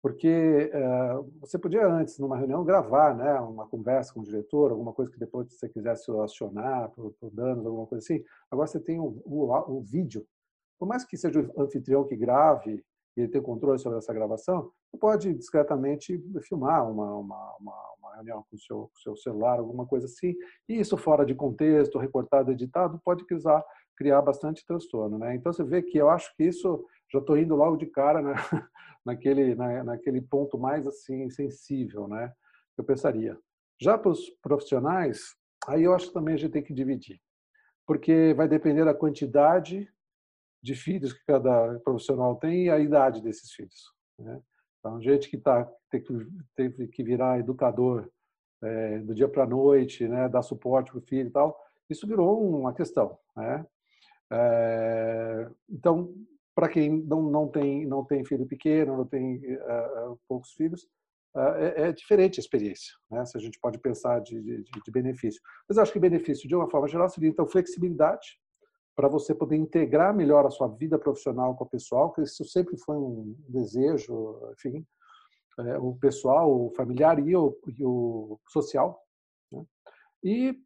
porque 0.00 0.70
uh, 0.72 1.28
você 1.40 1.58
podia 1.58 1.86
antes, 1.86 2.18
numa 2.18 2.36
reunião, 2.36 2.64
gravar 2.64 3.16
né, 3.16 3.34
uma 3.40 3.66
conversa 3.66 4.14
com 4.14 4.20
o 4.20 4.24
diretor, 4.24 4.70
alguma 4.70 4.92
coisa 4.92 5.10
que 5.10 5.18
depois 5.18 5.52
você 5.52 5.68
quisesse 5.68 6.10
acionar 6.20 6.90
por, 6.90 7.12
por 7.20 7.30
danos, 7.30 7.66
alguma 7.66 7.86
coisa 7.86 8.04
assim. 8.04 8.22
Agora 8.50 8.68
você 8.68 8.78
tem 8.78 9.00
o, 9.00 9.20
o, 9.24 9.76
o, 9.76 9.80
vídeo. 9.82 10.24
Por 10.78 10.86
mais 10.86 11.04
que 11.04 11.16
seja 11.16 11.40
o 11.40 11.62
anfitrião 11.62 12.04
que 12.04 12.16
grave 12.16 12.84
e 13.16 13.20
ele 13.20 13.28
tenha 13.28 13.42
controle 13.42 13.80
sobre 13.80 13.98
essa 13.98 14.14
gravação, 14.14 14.70
você 14.88 14.98
pode 14.98 15.34
discretamente 15.34 16.22
filmar 16.42 16.88
uma, 16.88 17.16
uma, 17.16 17.56
uma, 17.56 17.94
uma 17.98 18.14
reunião 18.14 18.44
com 18.48 18.54
o 18.54 18.60
seu, 18.60 18.76
com 18.82 18.94
o 18.94 19.00
seu 19.02 19.16
celular, 19.16 19.58
alguma 19.58 19.84
coisa 19.84 20.06
assim. 20.06 20.32
E 20.68 20.78
isso 20.78 20.96
fora 20.96 21.26
de 21.26 21.34
contexto, 21.34 21.98
recortado, 21.98 22.52
editado, 22.52 23.00
pode 23.04 23.24
criar, 23.26 23.64
criar 23.96 24.22
bastante 24.22 24.64
transtorno. 24.64 25.18
Né? 25.18 25.34
Então 25.34 25.52
você 25.52 25.64
vê 25.64 25.82
que 25.82 25.98
eu 25.98 26.08
acho 26.08 26.32
que 26.36 26.44
isso, 26.44 26.84
já 27.12 27.18
estou 27.18 27.36
indo 27.36 27.56
logo 27.56 27.76
de 27.76 27.86
cara, 27.86 28.22
né? 28.22 28.34
naquele, 29.08 29.54
na, 29.54 29.82
naquele 29.82 30.20
ponto 30.20 30.58
mais 30.58 30.86
assim 30.86 31.28
sensível, 31.30 32.06
né? 32.06 32.32
Eu 32.76 32.84
pensaria. 32.84 33.36
Já 33.80 33.96
para 33.96 34.10
os 34.10 34.28
profissionais, 34.42 35.34
aí 35.66 35.84
eu 35.84 35.94
acho 35.94 36.08
que 36.08 36.12
também 36.12 36.34
a 36.34 36.36
gente 36.36 36.52
tem 36.52 36.62
que 36.62 36.74
dividir, 36.74 37.20
porque 37.86 38.34
vai 38.34 38.46
depender 38.46 38.84
da 38.84 38.94
quantidade 38.94 39.88
de 40.62 40.74
filhos 40.74 41.12
que 41.12 41.24
cada 41.26 41.78
profissional 41.80 42.36
tem 42.36 42.66
e 42.66 42.70
a 42.70 42.78
idade 42.78 43.22
desses 43.22 43.52
filhos. 43.52 43.92
Né? 44.18 44.40
Então, 44.78 45.00
gente 45.00 45.30
que 45.30 45.38
tá 45.38 45.68
teve 46.54 46.88
que 46.88 47.02
virar 47.02 47.38
educador 47.38 48.10
é, 48.62 48.98
do 48.98 49.14
dia 49.14 49.28
para 49.28 49.44
a 49.44 49.46
noite, 49.46 50.06
né, 50.06 50.28
dar 50.28 50.42
suporte 50.42 50.90
para 50.90 50.98
o 50.98 51.02
filho 51.02 51.28
e 51.28 51.32
tal, 51.32 51.58
isso 51.88 52.06
virou 52.06 52.42
uma 52.60 52.74
questão, 52.74 53.18
né? 53.34 53.64
É, 54.30 55.48
então, 55.70 56.12
para 56.58 56.68
quem 56.68 57.04
não, 57.04 57.22
não, 57.22 57.46
tem, 57.46 57.86
não 57.86 58.04
tem 58.04 58.24
filho 58.24 58.44
pequeno, 58.44 58.96
não 58.96 59.06
tem 59.06 59.36
uh, 59.36 60.18
poucos 60.26 60.50
filhos, 60.54 60.82
uh, 61.36 61.54
é, 61.56 61.82
é, 61.82 61.92
diferente 61.92 62.40
a 62.40 62.42
experiência, 62.42 62.96
né? 63.08 63.24
se 63.24 63.38
a 63.38 63.40
gente 63.40 63.60
pode 63.60 63.78
pensar 63.78 64.18
de, 64.18 64.42
de, 64.42 64.64
de 64.64 64.90
benefício. 64.90 65.40
Mas 65.68 65.78
acho 65.78 65.92
que 65.92 66.00
benefício, 66.00 66.48
de 66.48 66.56
uma 66.56 66.68
forma 66.68 66.88
geral, 66.88 67.08
seria, 67.08 67.28
então, 67.28 67.46
flexibilidade 67.46 68.40
para 68.96 69.06
você 69.06 69.32
poder 69.32 69.54
integrar 69.54 70.12
melhor 70.12 70.44
a 70.46 70.50
sua 70.50 70.66
vida 70.66 70.98
profissional 70.98 71.54
com 71.54 71.62
a 71.62 71.68
pessoal, 71.68 72.10
que 72.12 72.22
isso 72.22 72.44
sempre 72.44 72.76
foi 72.76 72.96
um 72.96 73.36
desejo, 73.48 74.40
enfim, 74.54 74.84
é, 75.60 75.78
o 75.78 75.94
pessoal, 75.94 76.50
o 76.50 76.72
familiar 76.74 77.20
e 77.20 77.36
o, 77.36 77.56
e 77.68 77.84
o 77.84 78.36
social. 78.48 79.00
Né? 79.52 79.64
E 80.24 80.60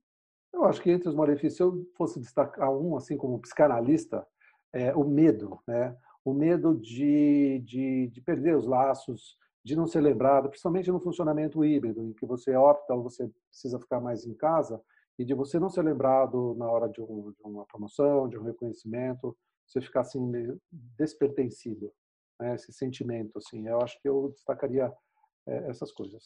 Eu 0.55 0.65
acho 0.65 0.81
que 0.81 0.91
entre 0.91 1.11
os 1.11 1.15
malefícios, 1.15 1.57
se 1.57 1.63
eu 1.63 1.87
fosse 1.99 2.19
destacar 2.19 2.71
um, 2.73 2.97
assim 2.97 3.19
como 3.19 3.39
psicanalista, 3.43 4.27
é 4.73 4.95
o 4.95 5.05
medo, 5.05 5.59
né? 5.67 5.97
O 6.25 6.33
medo 6.33 6.75
de, 6.77 7.61
de, 7.65 8.09
de 8.09 8.21
perder 8.21 8.57
os 8.57 8.67
laços, 8.67 9.37
de 9.65 9.77
não 9.77 9.87
ser 9.87 10.01
lembrado, 10.01 10.49
principalmente 10.49 10.91
no 10.91 11.01
funcionamento 11.01 11.65
híbrido, 11.65 12.05
em 12.05 12.13
que 12.13 12.27
você 12.27 12.57
opta 12.57 12.95
ou 12.95 13.03
você 13.03 13.31
precisa 13.49 13.79
ficar 13.79 14.01
mais 14.01 14.27
em 14.27 14.35
casa, 14.35 14.81
e 15.19 15.25
de 15.25 15.35
você 15.35 15.59
não 15.59 15.69
ser 15.69 15.83
lembrado 15.83 16.55
na 16.57 16.71
hora 16.71 16.89
de, 16.89 17.01
um, 17.01 17.33
de 17.33 17.43
uma 17.45 17.67
promoção, 17.67 18.29
de 18.29 18.39
um 18.39 18.43
reconhecimento, 18.43 19.37
você 19.67 19.81
ficar 19.81 20.01
assim 20.01 20.31
despertencido, 20.71 21.93
né? 22.41 22.55
esse 22.55 22.73
sentimento 22.73 23.39
assim. 23.39 23.67
Eu 23.69 23.81
acho 23.81 24.01
que 24.01 24.09
eu 24.09 24.31
destacaria 24.31 24.93
é, 25.47 25.71
essas 25.71 25.93
coisas. 25.93 26.25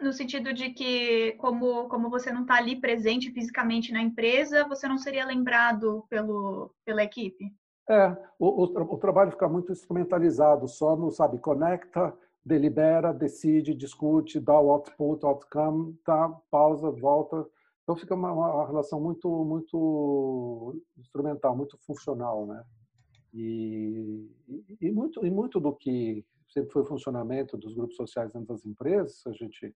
No 0.00 0.12
sentido 0.12 0.52
de 0.52 0.70
que, 0.70 1.32
como, 1.32 1.88
como 1.88 2.10
você 2.10 2.32
não 2.32 2.42
está 2.42 2.56
ali 2.56 2.80
presente 2.80 3.30
fisicamente 3.30 3.92
na 3.92 4.02
empresa, 4.02 4.66
você 4.66 4.88
não 4.88 4.98
seria 4.98 5.24
lembrado 5.24 6.04
pelo, 6.10 6.74
pela 6.84 7.04
equipe? 7.04 7.52
É, 7.88 8.10
o, 8.38 8.64
o, 8.64 8.94
o 8.94 8.98
trabalho 8.98 9.30
fica 9.30 9.48
muito 9.48 9.70
instrumentalizado, 9.70 10.66
só 10.66 10.96
no, 10.96 11.10
sabe, 11.10 11.38
conecta, 11.38 12.16
delibera, 12.44 13.12
decide, 13.12 13.74
discute, 13.74 14.40
dá 14.40 14.58
o 14.58 14.70
output, 14.70 15.24
outcome, 15.24 15.94
tá, 16.04 16.28
pausa, 16.50 16.90
volta. 16.90 17.46
Então 17.82 17.96
fica 17.96 18.14
uma, 18.14 18.32
uma 18.32 18.66
relação 18.66 19.00
muito, 19.00 19.28
muito 19.44 20.82
instrumental, 20.98 21.56
muito 21.56 21.78
funcional, 21.86 22.46
né? 22.46 22.64
E, 23.32 24.30
e, 24.80 24.90
muito, 24.90 25.24
e 25.26 25.30
muito 25.30 25.58
do 25.58 25.72
que 25.74 26.24
sempre 26.48 26.70
foi 26.70 26.82
o 26.82 26.86
funcionamento 26.86 27.56
dos 27.56 27.74
grupos 27.74 27.96
sociais 27.96 28.32
dentro 28.32 28.48
das 28.48 28.64
empresas, 28.64 29.22
a 29.26 29.32
gente, 29.32 29.74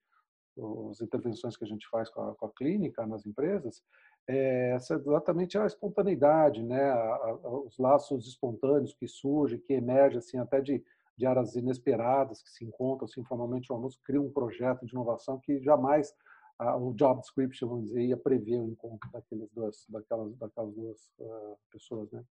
as 0.90 1.00
intervenções 1.00 1.56
que 1.56 1.64
a 1.64 1.68
gente 1.68 1.88
faz 1.88 2.08
com 2.10 2.22
a, 2.22 2.34
com 2.34 2.46
a 2.46 2.52
clínica 2.52 3.06
nas 3.06 3.26
empresas, 3.26 3.82
é 4.28 4.72
essa, 4.72 4.94
exatamente 4.94 5.56
a 5.56 5.66
espontaneidade, 5.66 6.62
né? 6.62 6.90
A, 6.90 7.14
a, 7.14 7.50
os 7.64 7.78
laços 7.78 8.26
espontâneos 8.26 8.94
que 8.94 9.08
surgem, 9.08 9.58
que 9.58 9.72
emergem 9.72 10.18
assim, 10.18 10.38
até 10.38 10.60
de, 10.60 10.84
de 11.16 11.26
áreas 11.26 11.56
inesperadas 11.56 12.42
que 12.42 12.50
se 12.50 12.64
encontram 12.64 13.06
assim, 13.06 13.24
formalmente 13.24 13.72
o 13.72 13.74
almoço, 13.74 13.98
cria 14.04 14.20
um 14.20 14.30
projeto 14.30 14.84
de 14.84 14.92
inovação 14.92 15.40
que 15.40 15.60
jamais 15.60 16.14
o 16.60 16.92
job 16.92 17.20
description, 17.20 17.68
vamos 17.68 17.86
dizer, 17.86 18.02
ia 18.02 18.16
prever 18.16 18.60
o 18.60 18.68
encontro 18.68 19.08
daqueles 19.12 19.48
duas, 19.50 19.86
daquelas, 19.88 20.36
daquelas 20.36 20.74
duas 20.74 21.12
uh, 21.20 21.56
pessoas, 21.70 22.10
né? 22.10 22.24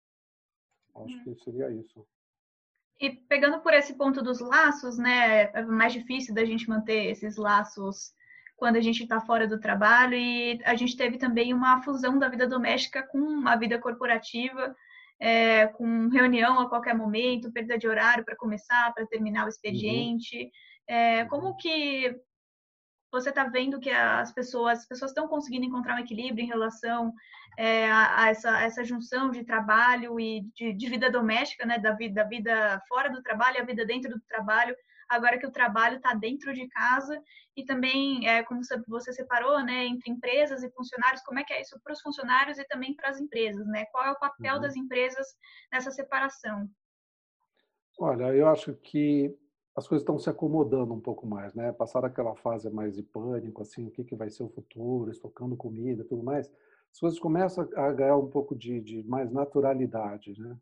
Acho 0.97 1.25
que 1.25 1.35
seria 1.37 1.71
isso. 1.71 2.07
E 3.00 3.10
pegando 3.10 3.60
por 3.60 3.74
esse 3.74 3.94
ponto 3.94 4.22
dos 4.22 4.40
laços, 4.40 4.96
né, 4.96 5.50
é 5.52 5.62
mais 5.62 5.92
difícil 5.92 6.34
da 6.34 6.44
gente 6.44 6.68
manter 6.68 7.10
esses 7.10 7.36
laços 7.36 8.14
quando 8.56 8.76
a 8.76 8.80
gente 8.80 9.02
está 9.02 9.20
fora 9.20 9.46
do 9.46 9.60
trabalho 9.60 10.14
e 10.14 10.58
a 10.64 10.74
gente 10.74 10.96
teve 10.96 11.18
também 11.18 11.52
uma 11.52 11.82
fusão 11.82 12.18
da 12.18 12.28
vida 12.28 12.46
doméstica 12.46 13.02
com 13.02 13.46
a 13.46 13.54
vida 13.54 13.78
corporativa, 13.78 14.74
é, 15.20 15.66
com 15.66 16.08
reunião 16.08 16.58
a 16.60 16.68
qualquer 16.68 16.94
momento, 16.94 17.52
perda 17.52 17.76
de 17.76 17.86
horário 17.86 18.24
para 18.24 18.36
começar, 18.36 18.92
para 18.94 19.06
terminar 19.06 19.40
o 19.40 19.42
uhum. 19.42 19.48
expediente. 19.50 20.36
Uhum. 20.38 20.50
É, 20.88 21.24
como 21.26 21.56
que 21.56 22.16
você 23.20 23.30
está 23.30 23.44
vendo 23.44 23.80
que 23.80 23.90
as 23.90 24.32
pessoas 24.32 24.80
as 24.80 24.87
pessoas 24.87 25.11
estão 25.11 25.26
conseguindo 25.26 25.64
encontrar 25.64 25.96
um 25.96 26.00
equilíbrio 26.00 26.44
em 26.44 26.49
relação 26.49 27.12
é, 27.56 27.90
a, 27.90 28.25
a, 28.25 28.28
essa, 28.28 28.61
essa 28.62 28.85
junção 28.85 29.30
de 29.30 29.42
trabalho 29.42 30.20
e 30.20 30.42
de, 30.54 30.75
de, 30.75 30.88
vida 30.88 31.11
doméstica, 31.11 31.64
né, 31.64 31.78
da 31.78 31.92
vida, 31.92 32.23
da 32.23 32.28
vida 32.28 32.82
fora 32.87 33.08
do 33.08 33.23
trabalho 33.23 33.56
e 33.56 33.61
a 33.61 33.64
vida 33.64 33.87
dentro 33.87 34.11
do 34.11 34.20
trabalho, 34.28 34.76
agora 35.08 35.38
que 35.38 35.46
o 35.46 35.50
trabalho 35.50 35.96
está 35.96 36.12
dentro 36.12 36.52
de 36.52 36.68
casa 36.68 37.18
e 37.56 37.64
também, 37.64 38.28
é, 38.28 38.42
como 38.42 38.61
você 38.87 39.12
separou, 39.12 39.64
né, 39.64 39.87
entre 39.87 40.11
empresas 40.11 40.62
e 40.62 40.70
funcionários, 40.73 41.23
como 41.23 41.38
é 41.38 41.44
que 41.44 41.54
é 41.54 41.62
isso 41.62 41.80
para 41.82 41.94
os 41.94 42.02
funcionários 42.02 42.58
e 42.58 42.64
também 42.64 42.94
para 42.94 43.08
as 43.08 43.18
empresas, 43.18 43.66
né? 43.68 43.87
Qual 43.87 44.04
é 44.04 44.11
o 44.11 44.18
papel 44.18 44.56
uhum. 44.56 44.61
das 44.61 44.76
empresas 44.76 45.26
nessa 45.73 45.90
separação? 45.90 46.68
Olha, 47.99 48.35
eu 48.35 48.46
acho 48.46 48.75
que 48.75 49.35
as 49.76 49.87
coisas 49.87 50.02
estão 50.02 50.18
se 50.18 50.30
acomodando 50.30 50.95
um 50.95 51.00
pouco 51.00 51.26
mais, 51.26 51.54
né? 51.54 51.71
Passaram 51.71 52.06
aquela 52.06 52.35
fase 52.37 52.71
mais 52.71 52.95
de 52.95 53.02
pânico, 53.02 53.61
assim, 53.61 53.87
o 53.87 53.90
que, 53.90 54.04
que 54.04 54.16
vai 54.16 54.30
ser 54.30 54.42
o 54.42 54.49
futuro, 54.49 55.11
estocando 55.11 55.54
comida, 55.54 56.02
tudo 56.02 56.23
mais. 56.23 56.50
As 56.90 56.99
coisas 56.99 57.18
começam 57.18 57.68
a 57.76 57.92
ganhar 57.92 58.16
um 58.16 58.28
pouco 58.28 58.56
de, 58.56 58.80
de 58.80 59.06
mais 59.06 59.30
naturalidade, 59.30 60.35
né? 60.40 60.56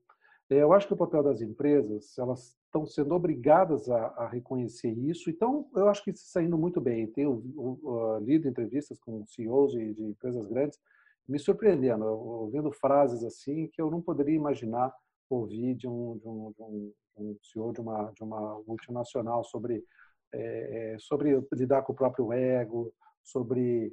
Eu 0.51 0.73
acho 0.73 0.87
que 0.87 0.93
o 0.93 0.97
papel 0.97 1.23
das 1.23 1.41
empresas, 1.41 2.19
elas 2.19 2.57
estão 2.67 2.85
sendo 2.85 3.15
obrigadas 3.15 3.89
a, 3.89 4.07
a 4.09 4.29
reconhecer 4.29 4.91
isso. 4.91 5.31
Então, 5.31 5.69
eu 5.75 5.89
acho 5.89 6.03
que 6.05 6.11
está 6.11 6.41
saindo 6.41 6.59
muito 6.59 6.81
bem. 6.81 7.07
Tenho 7.07 7.43
uh, 7.57 8.19
lido 8.19 8.49
entrevistas 8.49 8.99
com 9.01 9.25
CEOs 9.25 9.73
de, 9.73 9.95
de 9.95 10.03
empresas 10.03 10.45
grandes, 10.47 10.79
me 11.27 11.39
surpreendendo, 11.39 12.05
ouvindo 12.05 12.71
frases 12.73 13.25
assim 13.25 13.69
que 13.73 13.81
eu 13.81 13.91
não 13.91 14.03
poderia 14.03 14.35
imaginar 14.35 14.93
ouvir 15.31 15.75
de 15.75 15.89
um, 15.89 16.19
de 16.19 16.29
um, 16.29 16.53
de 16.53 16.63
um 16.63 16.93
um 17.17 17.37
CEO 17.43 17.73
de 17.73 17.81
uma, 17.81 18.11
de 18.13 18.23
uma 18.23 18.63
multinacional 18.67 19.45
sobre, 19.45 19.85
é, 20.33 20.97
sobre 20.99 21.41
lidar 21.53 21.83
com 21.83 21.93
o 21.93 21.97
próprio 21.97 22.33
ego, 22.33 22.93
sobre 23.23 23.93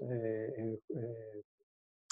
é, 0.00 0.76
é, 0.92 1.40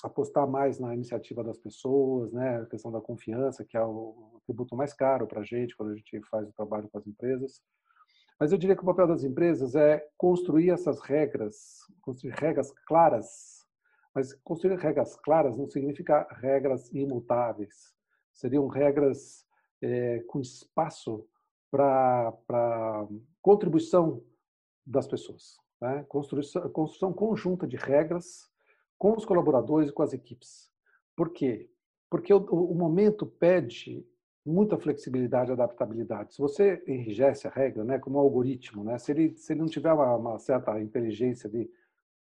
apostar 0.03 0.47
mais 0.49 0.79
na 0.79 0.95
iniciativa 0.95 1.43
das 1.43 1.59
pessoas, 1.59 2.33
né? 2.33 2.61
a 2.61 2.67
questão 2.67 2.93
da 2.93 3.00
confiança, 3.00 3.65
que 3.65 3.77
é 3.77 3.83
o 3.83 4.41
tributo 4.45 4.77
mais 4.77 4.93
caro 4.93 5.27
para 5.27 5.41
a 5.41 5.45
gente 5.45 5.77
quando 5.77 5.93
a 5.93 5.97
gente 5.97 6.21
faz 6.31 6.49
o 6.49 6.53
trabalho 6.53 6.88
com 6.88 6.99
as 6.99 7.07
empresas. 7.07 7.62
Mas 8.38 8.53
eu 8.53 8.59
diria 8.59 8.77
que 8.77 8.83
o 8.83 8.87
papel 8.87 9.09
das 9.09 9.25
empresas 9.25 9.75
é 9.75 10.07
construir 10.17 10.71
essas 10.71 11.00
regras, 11.00 11.79
construir 12.00 12.35
regras 12.35 12.73
claras. 12.87 13.67
Mas 14.15 14.33
construir 14.45 14.79
regras 14.79 15.17
claras 15.17 15.57
não 15.57 15.69
significa 15.69 16.27
regras 16.41 16.93
imutáveis. 16.93 17.93
Seriam 18.33 18.69
regras 18.69 19.45
é, 19.82 20.20
com 20.20 20.40
espaço 20.40 21.26
para 21.70 23.06
contribuição 23.42 24.23
das 24.87 25.06
pessoas. 25.06 25.58
Né? 25.80 26.04
Construção, 26.08 26.68
construção 26.70 27.12
conjunta 27.12 27.66
de 27.66 27.76
regras 27.76 28.50
com 28.97 29.16
os 29.16 29.25
colaboradores 29.25 29.90
e 29.90 29.92
com 29.92 30.02
as 30.02 30.12
equipes. 30.12 30.70
Por 31.16 31.30
quê? 31.30 31.70
Porque 32.11 32.32
o, 32.32 32.38
o 32.38 32.75
momento 32.75 33.26
pede 33.26 34.06
muita 34.44 34.78
flexibilidade 34.78 35.50
e 35.50 35.52
adaptabilidade. 35.52 36.35
Se 36.35 36.40
você 36.40 36.82
enrijece 36.87 37.47
a 37.47 37.50
regra, 37.50 37.85
né, 37.85 37.99
como 37.99 38.16
um 38.16 38.20
algoritmo, 38.20 38.82
né, 38.82 38.99
se, 38.99 39.12
ele, 39.12 39.37
se 39.37 39.52
ele 39.52 39.61
não 39.61 39.68
tiver 39.68 39.92
uma, 39.92 40.16
uma 40.16 40.38
certa 40.38 40.80
inteligência 40.80 41.50
de 41.50 41.70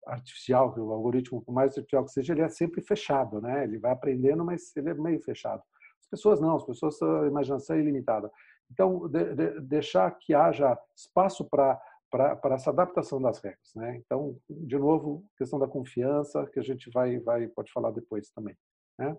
artificial, 0.06 0.74
o 0.78 0.92
algoritmo, 0.92 1.42
por 1.42 1.54
mais 1.54 1.72
artificial 1.72 2.06
que 2.06 2.12
seja, 2.12 2.34
ele 2.34 2.42
é 2.42 2.50
sempre 2.50 2.82
fechado, 2.82 3.42
né? 3.42 3.66
Ele 3.66 3.78
vai 3.78 3.92
aprendendo, 3.92 4.44
mas 4.44 4.76
ele 4.76 4.90
é 4.90 4.94
meio 4.94 5.22
fechado. 5.22 5.62
As 6.08 6.10
pessoas 6.12 6.40
não, 6.40 6.56
as 6.56 6.64
pessoas 6.64 7.02
a 7.02 7.28
imaginação 7.28 7.78
ilimitada. 7.78 8.32
Então, 8.72 9.08
de, 9.10 9.36
de, 9.36 9.62
deixar 9.62 10.10
que 10.12 10.34
haja 10.34 10.78
espaço 10.96 11.46
para 11.46 11.80
para 12.10 12.56
essa 12.56 12.70
adaptação 12.70 13.22
das 13.22 13.38
regras, 13.40 13.74
né? 13.76 13.98
Então, 13.98 14.38
de 14.50 14.78
novo, 14.78 15.26
questão 15.38 15.60
da 15.60 15.68
confiança 15.68 16.48
que 16.54 16.58
a 16.58 16.64
gente 16.64 16.90
vai 16.90 17.20
vai 17.20 17.50
pode 17.50 17.70
falar 17.70 17.92
depois 17.92 18.30
também, 18.30 18.56
né? 18.98 19.18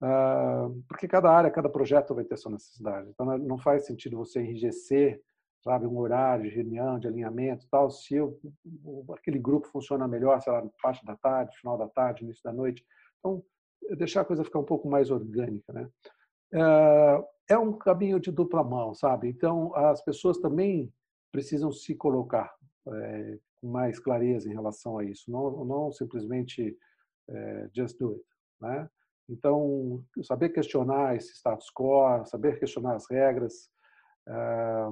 Uh, 0.00 0.82
porque 0.88 1.08
cada 1.08 1.30
área, 1.30 1.50
cada 1.50 1.68
projeto 1.68 2.14
vai 2.14 2.24
ter 2.24 2.36
sua 2.36 2.52
necessidade. 2.52 3.08
Então, 3.08 3.26
não 3.38 3.58
faz 3.58 3.86
sentido 3.86 4.16
você 4.16 4.40
enrijecer, 4.40 5.20
sabe, 5.62 5.86
um 5.86 5.98
horário 5.98 6.44
de 6.44 6.54
reunião, 6.54 6.98
de 6.98 7.08
alinhamento, 7.08 7.66
tal. 7.68 7.90
Se 7.90 8.14
eu, 8.14 8.38
aquele 9.12 9.38
grupo 9.38 9.66
funciona 9.68 10.06
melhor, 10.06 10.40
sei 10.40 10.52
lá, 10.52 10.62
parte 10.80 11.04
da 11.04 11.16
tarde, 11.16 11.56
final 11.58 11.76
da 11.76 11.88
tarde, 11.88 12.22
início 12.22 12.42
da 12.44 12.52
noite. 12.52 12.84
Então, 13.18 13.42
deixar 13.96 14.22
a 14.22 14.24
coisa 14.24 14.44
ficar 14.44 14.58
um 14.58 14.64
pouco 14.64 14.88
mais 14.88 15.10
orgânica, 15.10 15.72
né? 15.72 15.88
Eh, 16.52 17.24
é 17.50 17.58
um 17.58 17.72
caminho 17.72 18.18
de 18.18 18.30
dupla 18.30 18.64
mão, 18.64 18.94
sabe? 18.94 19.28
Então, 19.28 19.74
as 19.74 20.02
pessoas 20.02 20.38
também 20.38 20.92
precisam 21.30 21.72
se 21.72 21.94
colocar 21.94 22.54
é, 22.88 23.38
com 23.60 23.68
mais 23.68 23.98
clareza 23.98 24.48
em 24.48 24.52
relação 24.52 24.98
a 24.98 25.04
isso, 25.04 25.30
não, 25.30 25.64
não 25.64 25.92
simplesmente 25.92 26.76
é, 27.28 27.68
just 27.74 27.98
do 27.98 28.12
it, 28.12 28.24
né? 28.60 28.88
Então, 29.28 30.04
saber 30.22 30.50
questionar 30.50 31.16
esse 31.16 31.34
status 31.34 31.70
quo, 31.70 32.24
saber 32.26 32.58
questionar 32.58 32.94
as 32.94 33.08
regras. 33.08 33.70
É... 34.28 34.88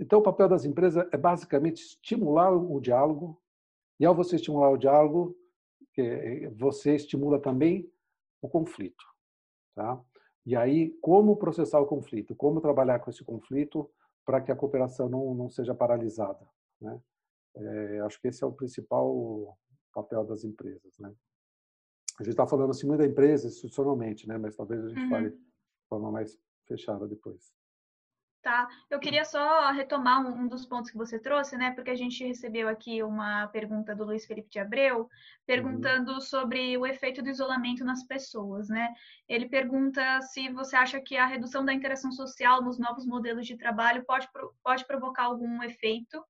Então, 0.00 0.18
o 0.18 0.22
papel 0.22 0.48
das 0.48 0.64
empresas 0.64 1.06
é 1.12 1.16
basicamente 1.16 1.80
estimular 1.80 2.50
o 2.50 2.80
diálogo, 2.80 3.40
e 4.00 4.06
ao 4.06 4.14
você 4.14 4.36
estimular 4.36 4.70
o 4.70 4.78
diálogo, 4.78 5.36
você 6.56 6.94
estimula 6.94 7.40
também 7.40 7.90
o 8.40 8.48
conflito. 8.48 9.04
Tá? 9.74 10.02
E 10.46 10.56
aí, 10.56 10.90
como 11.00 11.36
processar 11.36 11.80
o 11.80 11.86
conflito? 11.86 12.34
Como 12.34 12.60
trabalhar 12.60 12.98
com 13.00 13.10
esse 13.10 13.24
conflito 13.24 13.90
para 14.24 14.40
que 14.40 14.50
a 14.50 14.56
cooperação 14.56 15.08
não, 15.08 15.34
não 15.34 15.48
seja 15.48 15.74
paralisada? 15.74 16.46
Né? 16.80 17.00
É, 17.56 18.00
acho 18.00 18.20
que 18.20 18.28
esse 18.28 18.42
é 18.42 18.46
o 18.46 18.52
principal 18.52 19.58
papel 19.92 20.24
das 20.24 20.44
empresas. 20.44 20.98
Né? 20.98 21.12
A 22.18 22.22
gente 22.22 22.32
está 22.32 22.46
falando 22.46 22.70
assim 22.70 22.86
muito 22.86 23.00
da 23.00 23.06
empresa 23.06 23.48
institucionalmente, 23.48 24.26
né? 24.28 24.38
mas 24.38 24.56
talvez 24.56 24.84
a 24.84 24.88
gente 24.88 25.02
uhum. 25.02 25.10
fale 25.10 25.30
de 25.30 25.38
forma 25.88 26.10
mais 26.10 26.38
fechada 26.66 27.06
depois. 27.06 27.52
Tá, 28.42 28.66
eu 28.88 28.98
queria 28.98 29.22
só 29.22 29.70
retomar 29.70 30.26
um, 30.26 30.48
dos 30.48 30.64
pontos 30.64 30.90
que 30.90 30.96
você 30.96 31.18
trouxe, 31.18 31.58
né? 31.58 31.72
Porque 31.72 31.90
a 31.90 31.94
gente 31.94 32.24
recebeu 32.26 32.68
aqui 32.68 33.02
uma 33.02 33.46
pergunta 33.48 33.94
do 33.94 34.02
Luiz 34.02 34.24
Felipe 34.24 34.48
de 34.48 34.58
Abreu, 34.58 35.10
perguntando 35.46 36.12
uhum. 36.14 36.20
sobre 36.22 36.74
o 36.78 36.86
efeito 36.86 37.22
do 37.22 37.28
isolamento 37.28 37.84
nas 37.84 38.02
pessoas, 38.02 38.70
né? 38.70 38.94
Ele 39.28 39.46
pergunta 39.46 40.22
se 40.22 40.48
você 40.48 40.74
acha 40.74 40.98
que 41.02 41.18
a 41.18 41.26
redução 41.26 41.62
da 41.62 41.74
interação 41.74 42.10
social 42.12 42.62
nos 42.62 42.78
novos 42.78 43.04
modelos 43.04 43.46
de 43.46 43.58
trabalho 43.58 44.06
pode, 44.06 44.26
pode 44.64 44.86
provocar 44.86 45.24
algum 45.24 45.62
efeito, 45.62 46.24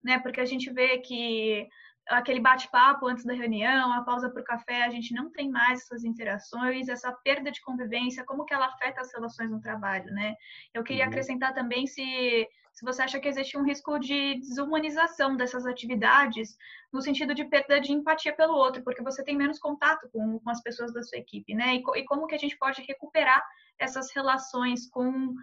né? 0.00 0.20
Porque 0.20 0.40
a 0.40 0.46
gente 0.46 0.72
vê 0.72 0.98
que 0.98 1.66
aquele 2.08 2.40
bate-papo 2.40 3.06
antes 3.06 3.24
da 3.24 3.34
reunião, 3.34 3.92
a 3.92 4.02
pausa 4.02 4.30
para 4.30 4.40
o 4.40 4.44
café, 4.44 4.84
a 4.84 4.90
gente 4.90 5.14
não 5.14 5.30
tem 5.30 5.50
mais 5.50 5.82
essas 5.82 6.04
interações, 6.04 6.88
essa 6.88 7.12
perda 7.12 7.50
de 7.50 7.60
convivência, 7.60 8.24
como 8.24 8.44
que 8.44 8.54
ela 8.54 8.66
afeta 8.66 9.00
as 9.00 9.12
relações 9.12 9.50
no 9.50 9.60
trabalho, 9.60 10.12
né? 10.12 10.34
Eu 10.72 10.82
queria 10.82 11.04
uhum. 11.04 11.10
acrescentar 11.10 11.52
também 11.54 11.86
se, 11.86 12.48
se 12.72 12.84
você 12.84 13.02
acha 13.02 13.20
que 13.20 13.28
existe 13.28 13.58
um 13.58 13.62
risco 13.62 13.98
de 13.98 14.36
desumanização 14.40 15.36
dessas 15.36 15.66
atividades, 15.66 16.56
no 16.92 17.02
sentido 17.02 17.34
de 17.34 17.44
perda 17.44 17.80
de 17.80 17.92
empatia 17.92 18.34
pelo 18.34 18.54
outro, 18.54 18.82
porque 18.82 19.02
você 19.02 19.22
tem 19.22 19.36
menos 19.36 19.58
contato 19.58 20.08
com, 20.10 20.38
com 20.38 20.50
as 20.50 20.62
pessoas 20.62 20.92
da 20.92 21.02
sua 21.02 21.18
equipe, 21.18 21.54
né? 21.54 21.76
E, 21.76 21.82
e 21.96 22.04
como 22.04 22.26
que 22.26 22.34
a 22.34 22.38
gente 22.38 22.56
pode 22.56 22.80
recuperar 22.82 23.44
essas 23.78 24.10
relações 24.14 24.88
com 24.88 25.34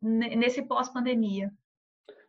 nesse 0.00 0.62
pós-pandemia? 0.62 1.52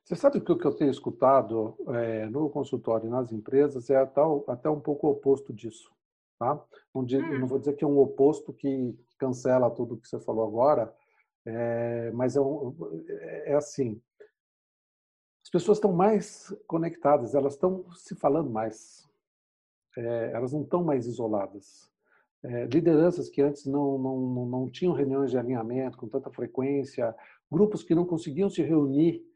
Você 0.08 0.16
sabe 0.16 0.40
que 0.40 0.50
o 0.50 0.58
que 0.58 0.64
eu 0.64 0.74
tenho 0.74 0.90
escutado 0.90 1.76
é, 1.90 2.28
no 2.28 2.50
consultório 2.50 3.08
e 3.08 3.10
nas 3.10 3.34
empresas 3.34 3.90
é 3.90 3.98
até, 3.98 4.22
até 4.48 4.70
um 4.70 4.80
pouco 4.80 5.06
o 5.06 5.12
oposto 5.12 5.52
disso. 5.52 5.92
Tá? 6.40 6.56
Não, 6.96 7.02
hum. 7.02 7.40
não 7.40 7.46
vou 7.46 7.60
dizer 7.60 7.74
que 7.74 7.84
é 7.84 7.88
um 7.88 8.00
oposto 8.00 8.54
que 8.54 8.98
cancela 9.18 9.70
tudo 9.70 9.98
que 9.98 10.08
você 10.08 10.18
falou 10.18 10.48
agora, 10.48 10.96
é, 11.46 12.10
mas 12.12 12.38
é, 12.38 12.40
um, 12.40 12.74
é, 13.10 13.56
assim. 13.56 14.02
As 15.44 15.50
pessoas 15.50 15.78
estão 15.78 15.92
mais 15.92 16.56
conectadas, 16.68 17.36
elas 17.36 17.56
estão 17.56 17.84
se 17.94 18.16
falando 18.16 18.50
mais, 18.50 19.06
é, 19.98 20.32
elas 20.34 20.54
não 20.54 20.62
estão 20.62 20.86
mais 20.86 21.06
isoladas. 21.06 21.92
É, 22.44 22.64
lideranças 22.68 23.30
que 23.30 23.42
antes 23.42 23.66
não, 23.66 23.98
não, 23.98 24.18
não, 24.18 24.46
não 24.46 24.70
tinham 24.70 24.94
reuniões 24.94 25.32
de 25.32 25.38
alinhamento 25.38 25.98
com 25.98 26.08
tanta 26.08 26.30
frequência, 26.30 27.14
grupos 27.52 27.84
que 27.84 27.94
não 27.94 28.06
conseguiam 28.06 28.50
se 28.50 28.62
reunir 28.62 29.26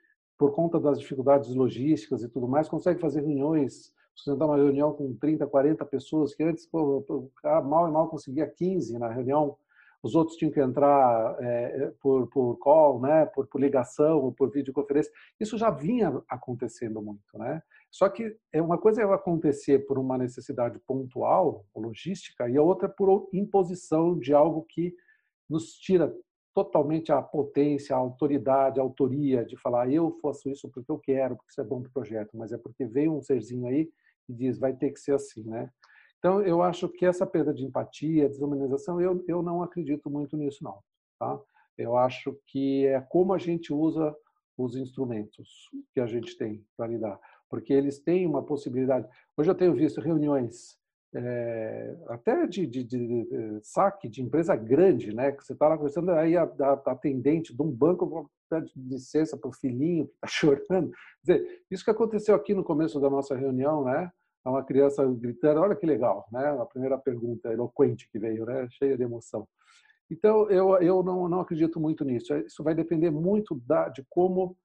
por 0.41 0.53
conta 0.53 0.79
das 0.79 0.99
dificuldades 0.99 1.53
logísticas 1.53 2.23
e 2.23 2.27
tudo 2.27 2.47
mais, 2.47 2.67
consegue 2.67 2.99
fazer 2.99 3.21
reuniões, 3.21 3.93
sustentar 4.15 4.45
uma 4.45 4.55
reunião 4.55 4.91
com 4.91 5.13
30, 5.13 5.45
40 5.45 5.85
pessoas, 5.85 6.33
que 6.33 6.41
antes 6.41 6.67
o 6.73 7.29
cara 7.43 7.61
mal 7.61 7.87
e 7.87 7.91
mal 7.91 8.09
conseguia 8.09 8.47
15 8.47 8.97
na 8.97 9.07
reunião, 9.07 9.55
os 10.01 10.15
outros 10.15 10.35
tinham 10.37 10.51
que 10.51 10.59
entrar 10.59 11.37
é, 11.39 11.91
por, 12.01 12.25
por 12.25 12.57
call, 12.57 12.99
né, 12.99 13.27
por, 13.27 13.45
por 13.45 13.61
ligação 13.61 14.17
ou 14.17 14.31
por 14.31 14.49
videoconferência. 14.49 15.11
Isso 15.39 15.59
já 15.59 15.69
vinha 15.69 16.19
acontecendo 16.27 16.99
muito, 17.03 17.37
né? 17.37 17.61
Só 17.91 18.09
que 18.09 18.35
é 18.51 18.59
uma 18.59 18.79
coisa 18.79 19.03
é 19.03 19.05
acontecer 19.05 19.85
por 19.85 19.99
uma 19.99 20.17
necessidade 20.17 20.79
pontual, 20.87 21.67
logística, 21.75 22.49
e 22.49 22.57
a 22.57 22.63
outra 22.63 22.89
por 22.89 23.29
imposição 23.31 24.17
de 24.17 24.33
algo 24.33 24.65
que 24.67 24.91
nos 25.47 25.73
tira 25.73 26.11
totalmente 26.53 27.11
a 27.11 27.21
potência, 27.21 27.95
a 27.95 27.99
autoridade, 27.99 28.79
a 28.79 28.83
autoria 28.83 29.45
de 29.45 29.55
falar 29.55 29.89
eu 29.91 30.11
faço 30.21 30.49
isso 30.49 30.69
porque 30.69 30.91
eu 30.91 30.99
quero, 30.99 31.35
porque 31.35 31.51
isso 31.51 31.61
é 31.61 31.63
bom 31.63 31.81
para 31.81 31.89
o 31.89 31.93
projeto, 31.93 32.35
mas 32.35 32.51
é 32.51 32.57
porque 32.57 32.85
veio 32.85 33.15
um 33.15 33.21
serzinho 33.21 33.67
aí 33.67 33.89
e 34.27 34.33
diz 34.33 34.59
vai 34.59 34.73
ter 34.73 34.91
que 34.91 34.99
ser 34.99 35.13
assim, 35.13 35.43
né? 35.43 35.69
Então 36.19 36.41
eu 36.41 36.61
acho 36.61 36.89
que 36.89 37.05
essa 37.05 37.25
perda 37.25 37.53
de 37.53 37.65
empatia, 37.65 38.27
desumanização, 38.27 38.99
eu 38.99 39.23
eu 39.27 39.41
não 39.41 39.63
acredito 39.63 40.09
muito 40.09 40.35
nisso 40.35 40.63
não, 40.63 40.79
tá? 41.17 41.39
Eu 41.77 41.97
acho 41.97 42.37
que 42.47 42.85
é 42.85 42.99
como 43.01 43.33
a 43.33 43.37
gente 43.37 43.73
usa 43.73 44.15
os 44.57 44.75
instrumentos 44.75 45.69
que 45.93 45.99
a 45.99 46.05
gente 46.05 46.37
tem 46.37 46.65
para 46.75 46.87
lidar, 46.87 47.19
porque 47.49 47.73
eles 47.73 47.99
têm 47.99 48.27
uma 48.27 48.43
possibilidade. 48.43 49.07
Hoje 49.35 49.49
eu 49.49 49.55
tenho 49.55 49.73
visto 49.73 50.01
reuniões 50.01 50.77
é, 51.13 51.97
até 52.07 52.47
de, 52.47 52.65
de, 52.65 52.83
de, 52.83 53.25
de, 53.25 53.59
saque 53.63 54.07
de 54.07 54.21
empresa 54.21 54.55
grande, 54.55 55.13
né? 55.13 55.31
Que 55.31 55.43
você 55.43 55.53
está 55.53 55.67
lá 55.67 55.77
conversando, 55.77 56.11
aí 56.11 56.37
a, 56.37 56.43
a, 56.43 56.69
a, 56.85 56.91
atendente 56.91 57.55
de 57.55 57.61
um 57.61 57.69
banco 57.69 58.29
pede 58.49 58.71
licença 58.75 59.37
para 59.37 59.49
o 59.49 59.53
filhinho 59.53 60.07
que 60.07 60.13
está 60.13 60.27
chorando. 60.67 60.91
Quer 61.25 61.33
dizer, 61.39 61.63
isso 61.69 61.83
que 61.83 61.91
aconteceu 61.91 62.35
aqui 62.35 62.53
no 62.53 62.63
começo 62.63 62.99
da 62.99 63.09
nossa 63.09 63.35
reunião, 63.35 63.83
né? 63.83 64.11
Uma 64.43 64.63
criança 64.63 65.05
gritando, 65.05 65.61
olha 65.61 65.75
que 65.75 65.85
legal, 65.85 66.27
né? 66.31 66.49
A 66.59 66.65
primeira 66.65 66.97
pergunta 66.97 67.51
eloquente 67.51 68.09
que 68.09 68.17
veio, 68.17 68.45
né? 68.45 68.67
Cheia 68.71 68.97
de 68.97 69.03
emoção. 69.03 69.47
Então, 70.09 70.49
eu, 70.49 70.75
eu 70.81 71.03
não, 71.03 71.29
não 71.29 71.39
acredito 71.41 71.79
muito 71.79 72.03
nisso. 72.03 72.35
Isso 72.35 72.63
vai 72.63 72.73
depender 72.73 73.11
muito 73.11 73.55
da, 73.65 73.87
de 73.87 74.03
como 74.09 74.57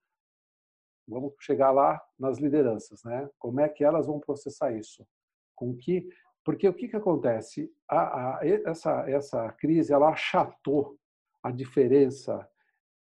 vamos 1.08 1.34
chegar 1.40 1.70
lá 1.70 2.02
nas 2.18 2.38
lideranças, 2.38 3.02
né? 3.04 3.28
Como 3.38 3.60
é 3.60 3.68
que 3.68 3.84
elas 3.84 4.06
vão 4.06 4.18
processar 4.18 4.72
isso? 4.72 5.06
Com 5.54 5.76
que 5.76 6.08
porque 6.46 6.68
o 6.68 6.72
que, 6.72 6.86
que 6.86 6.94
acontece? 6.94 7.68
A, 7.90 8.38
a, 8.38 8.40
essa, 8.46 9.10
essa 9.10 9.52
crise 9.54 9.92
ela 9.92 10.10
achatou 10.10 10.96
a 11.42 11.50
diferença 11.50 12.48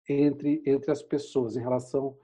entre, 0.07 0.61
entre 0.65 0.91
as 0.91 1.01
pessoas 1.01 1.55
em 1.55 1.61
relação 1.61 2.17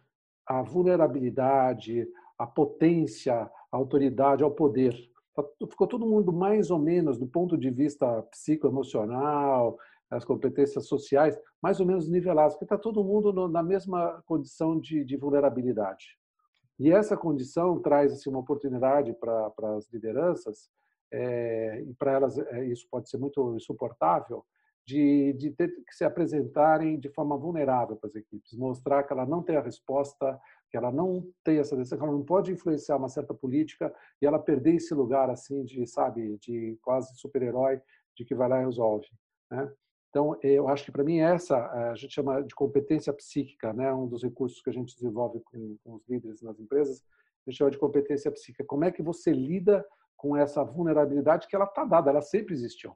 à 0.45 0.61
vulnerabilidade, 0.61 2.05
à 2.37 2.45
potência, 2.45 3.33
à 3.35 3.49
autoridade, 3.71 4.43
ao 4.43 4.51
poder. 4.51 4.93
Tá, 5.33 5.45
ficou 5.69 5.87
todo 5.87 6.05
mundo 6.05 6.33
mais 6.33 6.69
ou 6.71 6.77
menos, 6.77 7.17
do 7.17 7.25
ponto 7.25 7.57
de 7.57 7.69
vista 7.69 8.21
psicoemocional, 8.23 9.77
as 10.11 10.25
competências 10.25 10.87
sociais, 10.87 11.39
mais 11.63 11.79
ou 11.79 11.85
menos 11.85 12.09
nivelados, 12.09 12.55
porque 12.55 12.65
está 12.65 12.77
todo 12.77 13.01
mundo 13.01 13.47
na 13.47 13.63
mesma 13.63 14.21
condição 14.25 14.77
de, 14.77 15.05
de 15.05 15.15
vulnerabilidade. 15.15 16.17
E 16.77 16.91
essa 16.91 17.15
condição 17.15 17.79
traz 17.79 18.11
assim, 18.11 18.29
uma 18.29 18.39
oportunidade 18.39 19.13
para 19.13 19.77
as 19.77 19.89
lideranças 19.89 20.69
é, 21.11 21.81
e 21.81 21.93
para 21.93 22.11
elas 22.11 22.37
é, 22.37 22.65
isso 22.65 22.87
pode 22.89 23.09
ser 23.09 23.17
muito 23.17 23.55
insuportável, 23.55 24.43
de, 24.85 25.33
de 25.33 25.51
ter 25.51 25.67
que 25.67 25.93
se 25.93 26.05
apresentarem 26.05 26.97
de 26.97 27.09
forma 27.09 27.37
vulnerável 27.37 27.97
para 27.97 28.07
as 28.07 28.15
equipes, 28.15 28.53
mostrar 28.53 29.03
que 29.03 29.11
ela 29.11 29.25
não 29.25 29.43
tem 29.43 29.57
a 29.57 29.61
resposta, 29.61 30.39
que 30.71 30.77
ela 30.77 30.91
não 30.91 31.29
tem 31.43 31.59
essa 31.59 31.75
decisão, 31.75 31.97
que 31.97 32.03
ela 32.05 32.13
não 32.13 32.23
pode 32.23 32.53
influenciar 32.53 32.95
uma 32.95 33.09
certa 33.09 33.33
política 33.33 33.93
e 34.21 34.25
ela 34.25 34.39
perder 34.39 34.75
esse 34.75 34.93
lugar 34.93 35.29
assim 35.29 35.65
de, 35.65 35.85
sabe, 35.85 36.37
de 36.37 36.77
quase 36.81 37.13
super-herói, 37.17 37.81
de 38.15 38.23
que 38.23 38.33
vai 38.33 38.47
lá 38.47 38.61
e 38.61 38.65
resolve. 38.65 39.07
Né? 39.51 39.69
Então, 40.09 40.37
eu 40.41 40.69
acho 40.69 40.85
que 40.85 40.91
para 40.91 41.03
mim 41.03 41.19
essa 41.19 41.57
a 41.91 41.95
gente 41.95 42.13
chama 42.13 42.41
de 42.41 42.55
competência 42.55 43.11
psíquica, 43.11 43.73
né? 43.73 43.93
Um 43.93 44.07
dos 44.07 44.23
recursos 44.23 44.61
que 44.61 44.69
a 44.69 44.73
gente 44.73 44.95
desenvolve 44.95 45.41
com, 45.41 45.77
com 45.83 45.95
os 45.95 46.07
líderes 46.07 46.41
nas 46.41 46.59
empresas, 46.59 47.03
a 47.45 47.51
gente 47.51 47.57
chama 47.57 47.71
de 47.71 47.77
competência 47.77 48.31
psíquica. 48.31 48.63
Como 48.65 48.85
é 48.85 48.91
que 48.91 49.03
você 49.03 49.31
lida 49.31 49.85
com 50.17 50.35
essa 50.35 50.63
vulnerabilidade 50.63 51.47
que 51.47 51.55
ela 51.55 51.65
está 51.65 51.85
dada, 51.85 52.09
ela 52.09 52.21
sempre 52.21 52.53
existiu. 52.53 52.93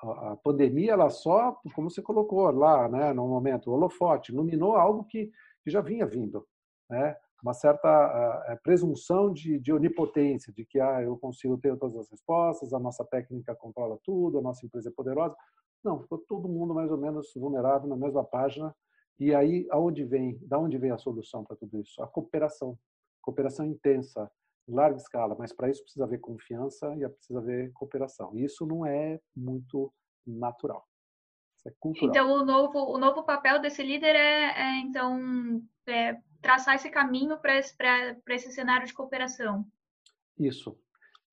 A 0.00 0.36
pandemia, 0.36 0.92
ela 0.92 1.10
só, 1.10 1.60
como 1.74 1.90
você 1.90 2.00
colocou 2.00 2.48
lá, 2.52 2.88
né, 2.88 3.12
no 3.12 3.26
momento, 3.26 3.68
o 3.68 3.74
holofote, 3.74 4.32
iluminou 4.32 4.76
algo 4.76 5.04
que, 5.04 5.32
que 5.64 5.70
já 5.70 5.80
vinha 5.80 6.06
vindo, 6.06 6.46
né? 6.88 7.16
Uma 7.42 7.54
certa 7.54 8.44
é, 8.48 8.56
presunção 8.56 9.32
de, 9.32 9.58
de 9.58 9.72
onipotência, 9.72 10.52
de 10.52 10.64
que 10.64 10.80
ah, 10.80 11.02
eu 11.02 11.16
consigo 11.16 11.56
ter 11.56 11.76
todas 11.76 11.96
as 11.96 12.10
respostas, 12.10 12.72
a 12.72 12.80
nossa 12.80 13.04
técnica 13.04 13.54
controla 13.54 13.98
tudo, 14.02 14.38
a 14.38 14.42
nossa 14.42 14.66
empresa 14.66 14.88
é 14.88 14.92
poderosa. 14.92 15.36
Não, 15.84 16.00
ficou 16.00 16.18
todo 16.18 16.48
mundo 16.48 16.74
mais 16.74 16.90
ou 16.90 16.98
menos 16.98 17.32
vulnerável 17.36 17.88
na 17.88 17.96
mesma 17.96 18.24
página. 18.24 18.74
E 19.20 19.32
aí, 19.34 19.68
aonde 19.70 20.04
vem, 20.04 20.36
da 20.42 20.58
onde 20.58 20.78
vem 20.78 20.90
a 20.90 20.98
solução 20.98 21.44
para 21.44 21.56
tudo 21.56 21.80
isso? 21.80 22.02
A 22.02 22.08
cooperação, 22.08 22.76
cooperação 23.22 23.66
intensa, 23.66 24.28
larga 24.68 24.96
escala, 24.96 25.34
mas 25.38 25.52
para 25.52 25.70
isso 25.70 25.82
precisa 25.82 26.04
haver 26.04 26.20
confiança 26.20 26.94
e 26.96 27.08
precisa 27.08 27.38
haver 27.38 27.72
cooperação. 27.72 28.36
E 28.36 28.44
isso 28.44 28.66
não 28.66 28.84
é 28.84 29.18
muito 29.34 29.92
natural. 30.26 30.86
Isso 31.56 31.68
é 31.68 31.72
cultural. 31.78 32.08
Então, 32.08 32.32
o 32.32 32.44
novo, 32.44 32.78
o 32.78 32.98
novo 32.98 33.22
papel 33.24 33.60
desse 33.60 33.82
líder 33.82 34.14
é, 34.14 34.52
é 34.56 34.80
então, 34.80 35.62
é, 35.86 36.18
traçar 36.40 36.74
esse 36.74 36.90
caminho 36.90 37.38
para 37.38 37.58
esse, 37.58 37.74
esse 38.28 38.52
cenário 38.52 38.86
de 38.86 38.94
cooperação. 38.94 39.64
Isso. 40.38 40.78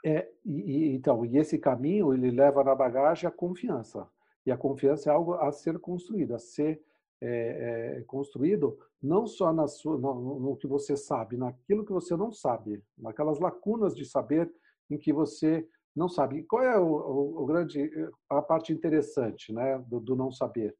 É, 0.04 0.30
e, 0.46 0.54
e, 0.54 0.96
então, 0.96 1.26
e 1.26 1.38
esse 1.38 1.58
caminho, 1.58 2.14
ele 2.14 2.32
leva 2.32 2.64
na 2.64 2.76
bagagem 2.76 3.28
a 3.28 3.32
confiança. 3.32 4.08
E 4.46 4.52
a 4.52 4.58
confiança 4.58 5.10
é 5.10 5.14
algo 5.14 5.34
a 5.34 5.52
ser 5.52 5.80
construído, 5.80 6.36
a 6.36 6.40
ser 6.40 6.82
é, 7.22 7.98
é, 7.98 8.02
construído 8.04 8.78
não 9.02 9.28
só 9.28 9.54
na 9.54 9.68
sua, 9.68 9.98
no, 9.98 10.40
no, 10.40 10.58
que 10.58 10.68
você 10.68 10.98
sabe, 10.98 11.38
naquilo 11.38 11.86
que 11.86 11.94
você 11.94 12.16
não 12.16 12.32
sabe, 12.32 12.84
naquelas 12.98 13.40
lacunas 13.40 13.96
de 13.96 14.06
saber 14.06 14.52
em 14.90 14.98
que 14.98 15.14
você 15.14 15.68
não 15.96 16.10
sabe. 16.10 16.44
Qual 16.44 16.62
é 16.64 16.78
o, 16.78 16.86
o, 16.86 17.44
o 17.44 17.46
grande, 17.46 17.90
a 18.30 18.42
parte 18.42 18.74
interessante, 18.74 19.54
né, 19.54 19.78
do, 19.88 20.00
do, 20.00 20.16
não 20.16 20.32
saber? 20.32 20.76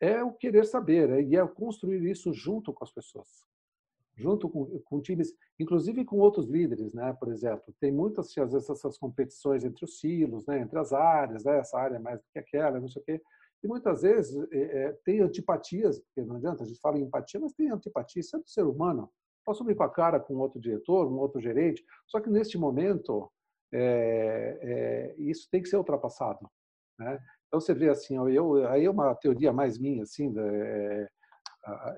É 0.00 0.22
o 0.22 0.32
querer 0.32 0.66
saber, 0.66 1.10
é, 1.10 1.22
e 1.22 1.36
é 1.36 1.46
construir 1.46 2.04
isso 2.08 2.32
junto 2.32 2.72
com 2.72 2.84
as 2.84 2.92
pessoas, 2.92 3.28
junto 4.16 4.48
com, 4.48 4.66
com 4.80 5.00
times, 5.00 5.34
inclusive 5.58 6.04
com 6.04 6.18
outros 6.18 6.46
líderes, 6.46 6.92
né? 6.92 7.16
Por 7.18 7.32
exemplo, 7.32 7.74
tem 7.80 7.90
muitas 7.90 8.36
às 8.38 8.52
vezes 8.52 8.68
essas 8.70 8.98
competições 8.98 9.64
entre 9.64 9.84
os 9.84 9.98
silos, 9.98 10.46
né, 10.46 10.60
entre 10.60 10.78
as 10.78 10.92
áreas, 10.92 11.44
né, 11.44 11.58
essa 11.58 11.78
área 11.78 11.96
é 11.96 12.00
mais 12.00 12.18
do 12.20 12.24
que 12.32 12.38
aquela, 12.38 12.78
não 12.78 12.88
sei 12.88 13.02
o 13.02 13.04
quê 13.04 13.22
E 13.62 13.68
muitas 13.68 14.02
vezes 14.02 14.46
é, 14.52 14.92
tem 15.04 15.20
antipatias, 15.20 15.98
porque 16.00 16.22
não 16.22 16.36
adianta, 16.36 16.62
a 16.62 16.66
gente 16.66 16.80
fala 16.80 16.98
em 16.98 17.02
empatia, 17.02 17.40
mas 17.40 17.52
tem 17.52 17.70
antipatia, 17.70 18.20
isso 18.20 18.36
é 18.36 18.38
do 18.38 18.48
ser 18.48 18.64
humano. 18.64 19.10
Posso 19.44 19.64
vir 19.64 19.74
com 19.74 19.82
a 19.82 19.90
cara 19.90 20.20
com 20.20 20.36
outro 20.36 20.60
diretor, 20.60 21.06
um 21.08 21.18
outro 21.18 21.40
gerente, 21.40 21.84
só 22.06 22.20
que 22.20 22.30
neste 22.30 22.56
momento 22.56 23.30
é, 23.72 24.58
é, 24.62 25.14
isso 25.18 25.48
tem 25.50 25.62
que 25.62 25.68
ser 25.68 25.76
ultrapassado. 25.76 26.48
Né? 26.98 27.18
Então 27.46 27.60
você 27.60 27.74
vê 27.74 27.88
assim, 27.88 28.16
eu, 28.30 28.66
aí 28.68 28.84
é 28.84 28.90
uma 28.90 29.14
teoria 29.14 29.52
mais 29.52 29.78
minha, 29.78 30.02
assim, 30.02 30.32
é, 30.38 31.08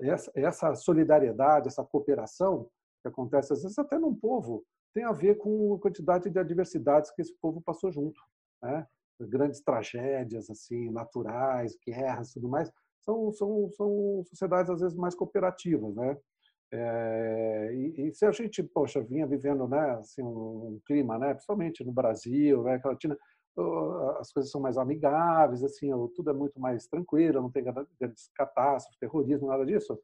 essa, 0.01 0.31
essa 0.33 0.75
solidariedade, 0.75 1.67
essa 1.67 1.83
cooperação 1.83 2.69
que 3.01 3.07
acontece 3.07 3.53
às 3.53 3.61
vezes 3.61 3.77
até 3.77 3.97
num 3.97 4.15
povo, 4.15 4.63
tem 4.93 5.03
a 5.03 5.11
ver 5.11 5.35
com 5.35 5.75
a 5.75 5.79
quantidade 5.79 6.29
de 6.29 6.39
adversidades 6.39 7.11
que 7.11 7.21
esse 7.21 7.35
povo 7.39 7.61
passou 7.61 7.91
junto. 7.91 8.19
Né? 8.61 8.85
Grandes 9.29 9.61
tragédias 9.61 10.49
assim 10.49 10.89
naturais, 10.91 11.77
guerras, 11.85 12.33
tudo 12.33 12.49
mais, 12.49 12.71
são, 13.01 13.31
são, 13.31 13.69
são 13.71 14.23
sociedades 14.25 14.69
às 14.69 14.81
vezes 14.81 14.97
mais 14.97 15.15
cooperativas, 15.15 15.95
né? 15.95 16.17
É, 16.73 17.69
e, 17.73 18.07
e, 18.07 18.13
se 18.13 18.25
a 18.25 18.31
gente, 18.31 18.63
poxa, 18.63 19.01
vinha 19.01 19.27
vivendo, 19.27 19.67
né, 19.67 19.91
assim, 19.99 20.23
um, 20.23 20.75
um 20.75 20.81
clima, 20.85 21.19
né, 21.19 21.33
principalmente 21.33 21.83
no 21.83 21.91
Brasil, 21.91 22.63
né, 22.63 22.79
Latina, 22.83 23.17
as 24.19 24.31
coisas 24.31 24.49
são 24.49 24.61
mais 24.61 24.77
amigáveis, 24.77 25.63
assim, 25.63 25.89
tudo 26.15 26.29
é 26.29 26.33
muito 26.33 26.59
mais 26.61 26.87
tranquilo, 26.87 27.41
não 27.41 27.51
tem 27.51 27.65
grandes 27.99 28.29
catástrofes, 28.33 28.97
terrorismo, 28.97 29.47
nada 29.47 29.65
disso. 29.65 29.99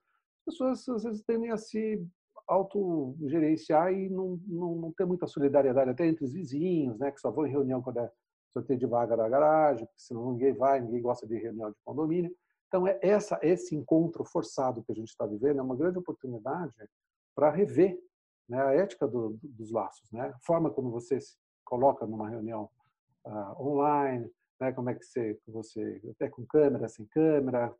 As 0.45 0.57
pessoas 0.57 0.89
às 0.89 1.03
vezes 1.03 1.23
tendem 1.23 1.51
a 1.51 1.57
se 1.57 2.05
autogerenciar 2.47 3.93
e 3.93 4.09
não, 4.09 4.39
não, 4.45 4.75
não 4.75 4.91
ter 4.91 5.05
muita 5.05 5.27
solidariedade 5.27 5.89
até 5.91 6.05
entre 6.05 6.25
os 6.25 6.33
vizinhos, 6.33 6.99
né, 6.99 7.11
que 7.11 7.21
só 7.21 7.31
vão 7.31 7.47
em 7.47 7.51
reunião 7.51 7.81
quando 7.81 7.99
é 7.99 8.11
sorteio 8.57 8.79
de 8.79 8.85
vaga 8.85 9.15
da 9.15 9.29
garagem, 9.29 9.85
porque 9.85 10.01
senão 10.01 10.31
ninguém 10.31 10.53
vai, 10.53 10.79
ninguém 10.79 11.01
gosta 11.01 11.27
de 11.27 11.37
reunião 11.37 11.69
de 11.69 11.77
condomínio. 11.85 12.31
Então, 12.67 12.87
é 12.87 12.99
essa, 13.01 13.39
esse 13.41 13.75
encontro 13.75 14.25
forçado 14.25 14.83
que 14.83 14.91
a 14.91 14.95
gente 14.95 15.09
está 15.09 15.25
vivendo 15.25 15.59
é 15.59 15.61
uma 15.61 15.75
grande 15.75 15.97
oportunidade 15.97 16.73
para 17.35 17.49
rever 17.49 17.97
né, 18.49 18.61
a 18.61 18.73
ética 18.73 19.07
do, 19.07 19.37
dos 19.41 19.71
laços, 19.71 20.11
né? 20.11 20.33
a 20.35 20.39
forma 20.45 20.69
como 20.69 20.89
você 20.89 21.19
se 21.19 21.35
coloca 21.63 22.05
numa 22.05 22.29
reunião 22.29 22.69
uh, 23.25 23.61
online, 23.61 24.29
né, 24.59 24.71
como 24.71 24.89
é 24.89 24.95
que 24.95 25.03
você, 25.03 25.39
você, 25.47 26.01
até 26.11 26.29
com 26.29 26.45
câmera, 26.45 26.87
sem 26.87 27.05
câmera. 27.05 27.73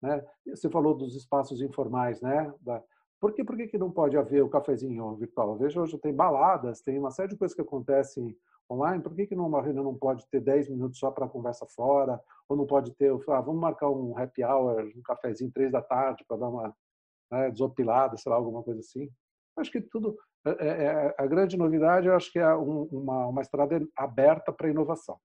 Né? 0.00 0.24
Você 0.46 0.68
falou 0.70 0.96
dos 0.96 1.14
espaços 1.14 1.60
informais, 1.60 2.20
né? 2.20 2.52
Da, 2.60 2.82
por 3.20 3.32
que, 3.32 3.44
por 3.44 3.56
que, 3.56 3.68
que 3.68 3.78
não 3.78 3.90
pode 3.90 4.16
haver 4.16 4.42
o 4.42 4.48
cafezinho 4.48 5.14
virtual? 5.14 5.56
Veja, 5.56 5.80
hoje 5.80 5.96
tem 5.98 6.12
baladas, 6.12 6.80
tem 6.80 6.98
uma 6.98 7.12
série 7.12 7.28
de 7.28 7.36
coisas 7.36 7.54
que 7.54 7.62
acontecem 7.62 8.36
online. 8.72 9.02
Por 9.02 9.14
que, 9.14 9.26
que 9.26 9.34
numa 9.34 9.62
reunião 9.62 9.84
não 9.84 9.94
pode 9.94 10.26
ter 10.28 10.40
10 10.40 10.70
minutos 10.70 10.98
só 10.98 11.10
para 11.10 11.28
conversa 11.28 11.66
fora? 11.66 12.20
Ou 12.48 12.56
não 12.56 12.66
pode 12.66 12.92
ter, 12.92 13.10
ah, 13.10 13.40
vamos 13.40 13.60
marcar 13.60 13.90
um 13.90 14.16
happy 14.16 14.44
hour, 14.44 14.90
um 14.96 15.02
cafezinho 15.02 15.52
três 15.52 15.70
da 15.70 15.82
tarde 15.82 16.24
para 16.26 16.38
dar 16.38 16.48
uma 16.48 16.74
né, 17.30 17.50
desopilada, 17.50 18.16
sei 18.16 18.30
lá, 18.30 18.36
alguma 18.36 18.62
coisa 18.62 18.80
assim? 18.80 19.10
Acho 19.56 19.70
que 19.70 19.80
tudo. 19.80 20.16
É, 20.44 20.50
é, 20.50 20.84
é 20.84 21.14
a 21.18 21.26
grande 21.26 21.56
novidade, 21.56 22.08
eu 22.08 22.16
acho 22.16 22.32
que 22.32 22.38
é 22.38 22.54
um, 22.54 22.82
uma, 22.90 23.26
uma 23.28 23.42
estrada 23.42 23.80
aberta 23.96 24.52
para 24.52 24.68
inovação. 24.68 25.18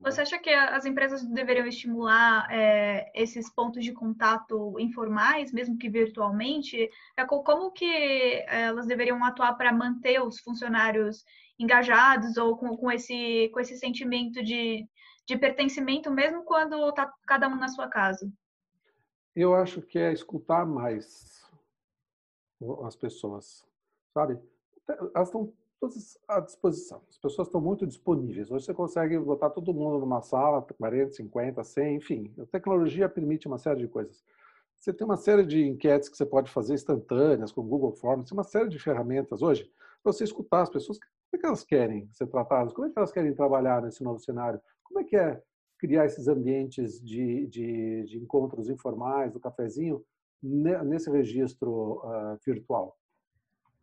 Você 0.00 0.20
acha 0.20 0.38
que 0.38 0.50
as 0.50 0.84
empresas 0.84 1.24
deveriam 1.24 1.66
estimular 1.66 2.46
é, 2.50 3.10
esses 3.14 3.48
pontos 3.48 3.82
de 3.82 3.92
contato 3.92 4.78
informais, 4.78 5.50
mesmo 5.50 5.78
que 5.78 5.88
virtualmente? 5.88 6.90
É, 7.16 7.24
como 7.24 7.70
que 7.70 8.44
elas 8.46 8.86
deveriam 8.86 9.24
atuar 9.24 9.54
para 9.54 9.72
manter 9.72 10.20
os 10.22 10.40
funcionários 10.40 11.24
engajados 11.58 12.36
ou 12.36 12.56
com, 12.56 12.76
com, 12.76 12.90
esse, 12.90 13.48
com 13.52 13.60
esse 13.60 13.76
sentimento 13.78 14.42
de, 14.42 14.86
de 15.26 15.38
pertencimento, 15.38 16.10
mesmo 16.10 16.44
quando 16.44 16.88
está 16.88 17.12
cada 17.26 17.48
um 17.48 17.56
na 17.56 17.68
sua 17.68 17.88
casa? 17.88 18.30
Eu 19.34 19.54
acho 19.54 19.82
que 19.82 19.98
é 19.98 20.12
escutar 20.12 20.64
mais 20.64 21.44
as 22.84 22.96
pessoas, 22.96 23.66
sabe? 24.12 24.38
Elas 25.14 25.28
estão 25.28 25.52
todas 25.80 26.18
à 26.28 26.40
disposição. 26.40 27.02
As 27.10 27.18
pessoas 27.18 27.48
estão 27.48 27.60
muito 27.60 27.86
disponíveis. 27.86 28.50
Hoje 28.50 28.64
você 28.64 28.74
consegue 28.74 29.18
botar 29.18 29.50
todo 29.50 29.74
mundo 29.74 29.98
numa 29.98 30.22
sala, 30.22 30.62
40, 30.62 31.12
50, 31.12 31.64
100, 31.64 31.96
enfim. 31.96 32.34
A 32.38 32.46
tecnologia 32.46 33.08
permite 33.08 33.46
uma 33.46 33.58
série 33.58 33.80
de 33.80 33.88
coisas. 33.88 34.24
Você 34.76 34.92
tem 34.92 35.04
uma 35.04 35.16
série 35.16 35.44
de 35.44 35.66
enquetes 35.66 36.08
que 36.08 36.16
você 36.16 36.26
pode 36.26 36.50
fazer 36.50 36.74
instantâneas, 36.74 37.52
com 37.52 37.62
Google 37.62 37.92
Forms, 37.92 38.30
uma 38.32 38.44
série 38.44 38.68
de 38.68 38.78
ferramentas 38.78 39.42
hoje 39.42 39.70
para 40.02 40.12
você 40.12 40.24
escutar 40.24 40.62
as 40.62 40.70
pessoas. 40.70 40.98
Como 41.34 41.38
é 41.38 41.40
que 41.40 41.46
elas 41.46 41.64
querem 41.64 42.08
ser 42.12 42.28
tratadas? 42.28 42.72
Como 42.72 42.86
é 42.86 42.90
que 42.90 42.96
elas 42.96 43.10
querem 43.10 43.34
trabalhar 43.34 43.82
nesse 43.82 44.04
novo 44.04 44.20
cenário? 44.20 44.60
Como 44.84 45.00
é 45.00 45.04
que 45.04 45.16
é 45.16 45.42
criar 45.78 46.06
esses 46.06 46.28
ambientes 46.28 47.02
de, 47.02 47.48
de, 47.48 48.04
de 48.04 48.18
encontros 48.18 48.70
informais, 48.70 49.32
do 49.32 49.40
cafezinho, 49.40 50.00
nesse 50.40 51.10
registro 51.10 52.00
uh, 52.04 52.38
virtual? 52.46 52.96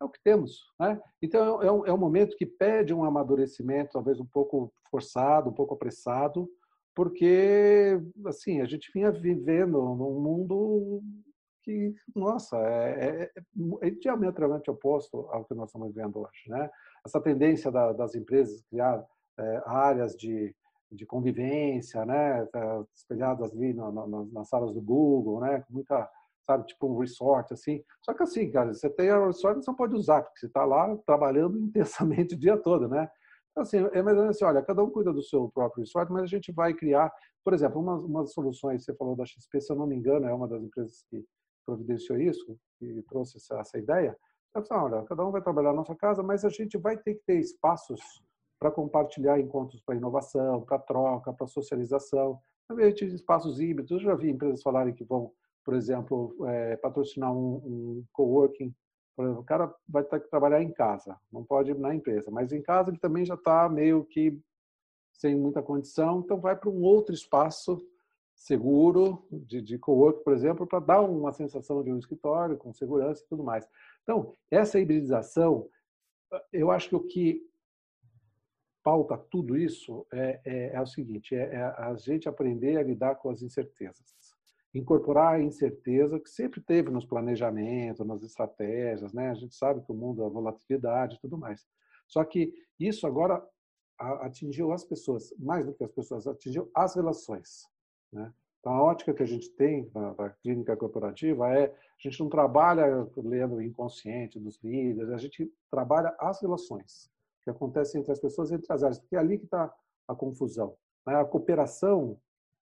é 0.00 0.04
o 0.04 0.08
que 0.08 0.20
temos. 0.24 0.64
Né? 0.80 1.00
Então, 1.20 1.62
é 1.62 1.70
um, 1.70 1.86
é 1.86 1.92
um 1.92 1.98
momento 1.98 2.36
que 2.36 2.46
pede 2.46 2.94
um 2.94 3.04
amadurecimento, 3.04 3.92
talvez 3.92 4.18
um 4.18 4.26
pouco 4.26 4.72
forçado, 4.90 5.50
um 5.50 5.54
pouco 5.54 5.74
apressado, 5.74 6.48
porque, 6.94 8.00
assim, 8.26 8.62
a 8.62 8.64
gente 8.64 8.90
vinha 8.92 9.12
vivendo 9.12 9.78
num 9.94 10.20
mundo 10.20 11.02
que, 11.62 11.94
nossa, 12.16 12.56
é, 12.58 13.24
é, 13.24 13.42
é 13.82 13.90
diametralmente 13.90 14.70
oposto 14.70 15.28
ao 15.30 15.44
que 15.44 15.54
nós 15.54 15.68
estamos 15.68 15.94
vivendo 15.94 16.18
hoje. 16.18 16.48
Né? 16.48 16.68
Essa 17.04 17.20
tendência 17.20 17.70
da, 17.70 17.92
das 17.92 18.14
empresas 18.14 18.62
criar 18.62 19.04
é, 19.38 19.62
áreas 19.66 20.14
de, 20.16 20.54
de 20.90 21.06
convivência, 21.06 22.04
né, 22.04 22.46
tá 22.46 22.84
espelhadas 22.94 23.52
ali 23.52 23.72
no, 23.72 23.90
no, 23.90 24.24
nas 24.32 24.48
salas 24.48 24.72
do 24.72 24.80
Google, 24.80 25.40
né, 25.40 25.60
com 25.66 25.74
muita 25.74 26.08
sabe? 26.44 26.66
Tipo 26.66 26.88
um 26.88 26.98
resort, 26.98 27.52
assim. 27.52 27.82
Só 28.02 28.12
que 28.12 28.22
assim, 28.22 28.50
cara, 28.50 28.74
você 28.74 28.90
tem 28.90 29.10
a 29.10 29.26
resort, 29.26 29.62
você 29.62 29.70
não 29.70 29.76
pode 29.76 29.94
usar, 29.94 30.22
porque 30.22 30.40
você 30.40 30.46
está 30.46 30.64
lá 30.64 30.96
trabalhando 31.06 31.58
intensamente 31.62 32.34
o 32.34 32.38
dia 32.38 32.56
todo, 32.56 32.88
né? 32.88 33.08
Então, 33.50 33.62
assim, 33.62 33.78
é 33.92 34.02
mais 34.02 34.16
ou 34.16 34.22
menos 34.22 34.36
assim, 34.36 34.44
olha, 34.44 34.62
cada 34.62 34.82
um 34.82 34.90
cuida 34.90 35.12
do 35.12 35.22
seu 35.22 35.50
próprio 35.50 35.82
resort, 35.82 36.10
mas 36.10 36.22
a 36.22 36.26
gente 36.26 36.50
vai 36.52 36.72
criar, 36.72 37.12
por 37.44 37.52
exemplo, 37.52 37.80
umas, 37.80 38.02
umas 38.02 38.32
soluções, 38.32 38.84
você 38.84 38.94
falou 38.94 39.14
da 39.14 39.26
XP, 39.26 39.60
se 39.60 39.72
eu 39.72 39.76
não 39.76 39.86
me 39.86 39.94
engano, 39.94 40.26
é 40.26 40.32
uma 40.32 40.48
das 40.48 40.62
empresas 40.62 41.04
que 41.10 41.22
providenciou 41.66 42.18
isso, 42.18 42.58
que 42.78 43.02
trouxe 43.02 43.36
essa, 43.36 43.60
essa 43.60 43.78
ideia. 43.78 44.16
Olha, 44.70 45.02
cada 45.02 45.26
um 45.26 45.30
vai 45.30 45.40
trabalhar 45.40 45.70
na 45.70 45.76
nossa 45.76 45.94
casa, 45.94 46.22
mas 46.22 46.44
a 46.44 46.48
gente 46.48 46.76
vai 46.76 46.96
ter 46.96 47.14
que 47.14 47.24
ter 47.24 47.38
espaços 47.38 48.00
para 48.58 48.70
compartilhar 48.70 49.40
encontros 49.40 49.80
para 49.80 49.96
inovação, 49.96 50.62
para 50.62 50.78
troca, 50.78 51.32
para 51.32 51.46
socialização. 51.46 52.38
Também 52.68 52.94
espaços 52.94 53.60
híbridos. 53.60 53.90
Eu 53.90 53.98
já 53.98 54.14
vi 54.14 54.30
empresas 54.30 54.62
falarem 54.62 54.94
que 54.94 55.04
vão 55.04 55.32
por 55.64 55.74
exemplo, 55.74 56.34
é, 56.46 56.76
patrocinar 56.76 57.32
um, 57.32 57.54
um 57.54 58.04
coworking, 58.12 58.74
o 59.16 59.44
cara 59.44 59.72
vai 59.88 60.02
ter 60.02 60.20
que 60.20 60.30
trabalhar 60.30 60.62
em 60.62 60.72
casa, 60.72 61.16
não 61.30 61.44
pode 61.44 61.70
ir 61.70 61.78
na 61.78 61.94
empresa, 61.94 62.30
mas 62.30 62.50
em 62.50 62.62
casa 62.62 62.90
ele 62.90 62.98
também 62.98 63.24
já 63.24 63.34
está 63.34 63.68
meio 63.68 64.04
que 64.04 64.38
sem 65.12 65.36
muita 65.36 65.62
condição, 65.62 66.20
então 66.20 66.40
vai 66.40 66.56
para 66.56 66.70
um 66.70 66.82
outro 66.82 67.14
espaço 67.14 67.80
seguro 68.34 69.24
de, 69.30 69.60
de 69.60 69.78
por 69.78 70.32
exemplo, 70.32 70.66
para 70.66 70.80
dar 70.80 71.00
uma 71.02 71.32
sensação 71.32 71.82
de 71.84 71.92
um 71.92 71.98
escritório 71.98 72.56
com 72.56 72.72
segurança 72.72 73.22
e 73.22 73.28
tudo 73.28 73.44
mais. 73.44 73.68
Então, 74.02 74.36
essa 74.50 74.78
hibridização, 74.78 75.68
eu 76.52 76.70
acho 76.70 76.88
que 76.88 76.96
o 76.96 77.06
que 77.06 77.40
pauta 78.82 79.16
tudo 79.16 79.56
isso 79.56 80.06
é, 80.12 80.40
é, 80.44 80.74
é 80.74 80.80
o 80.80 80.86
seguinte: 80.86 81.34
é, 81.34 81.54
é 81.54 81.62
a 81.62 81.94
gente 81.94 82.28
aprender 82.28 82.76
a 82.76 82.82
lidar 82.82 83.16
com 83.16 83.30
as 83.30 83.42
incertezas 83.42 84.12
incorporar 84.74 85.34
a 85.34 85.42
incerteza 85.42 86.18
que 86.18 86.30
sempre 86.30 86.60
teve 86.60 86.90
nos 86.90 87.04
planejamentos, 87.04 88.06
nas 88.06 88.22
estratégias, 88.22 89.12
né? 89.12 89.30
A 89.30 89.34
gente 89.34 89.54
sabe 89.54 89.84
que 89.84 89.92
o 89.92 89.94
mundo 89.94 90.24
é 90.24 90.28
volatilidade 90.28 91.16
e 91.16 91.20
tudo 91.20 91.36
mais. 91.36 91.66
Só 92.08 92.24
que 92.24 92.52
isso 92.78 93.06
agora 93.06 93.46
atingiu 93.98 94.72
as 94.72 94.84
pessoas, 94.84 95.32
mais 95.38 95.66
do 95.66 95.74
que 95.74 95.84
as 95.84 95.92
pessoas, 95.92 96.26
atingiu 96.26 96.70
as 96.74 96.96
relações, 96.96 97.68
né? 98.12 98.32
Então, 98.62 98.74
a 98.74 98.82
ótica 98.84 99.12
que 99.12 99.24
a 99.24 99.26
gente 99.26 99.50
tem 99.50 99.90
na, 99.92 100.30
clínica 100.40 100.76
corporativa 100.76 101.52
é 101.52 101.64
a 101.64 102.08
gente 102.08 102.20
não 102.20 102.28
trabalha 102.28 103.08
lendo 103.16 103.56
o 103.56 103.62
inconsciente 103.62 104.38
dos 104.38 104.62
líderes, 104.62 105.10
a 105.10 105.18
gente 105.18 105.52
trabalha 105.68 106.14
as 106.16 106.40
relações 106.40 107.10
que 107.42 107.50
acontecem 107.50 108.00
entre 108.00 108.12
as 108.12 108.20
pessoas, 108.20 108.52
entre 108.52 108.72
as 108.72 108.84
áreas, 108.84 109.00
porque 109.00 109.16
é 109.16 109.18
ali 109.18 109.36
que 109.36 109.46
está 109.46 109.74
a 110.06 110.14
confusão. 110.14 110.76
Né? 111.04 111.16
A 111.16 111.24
cooperação 111.24 112.16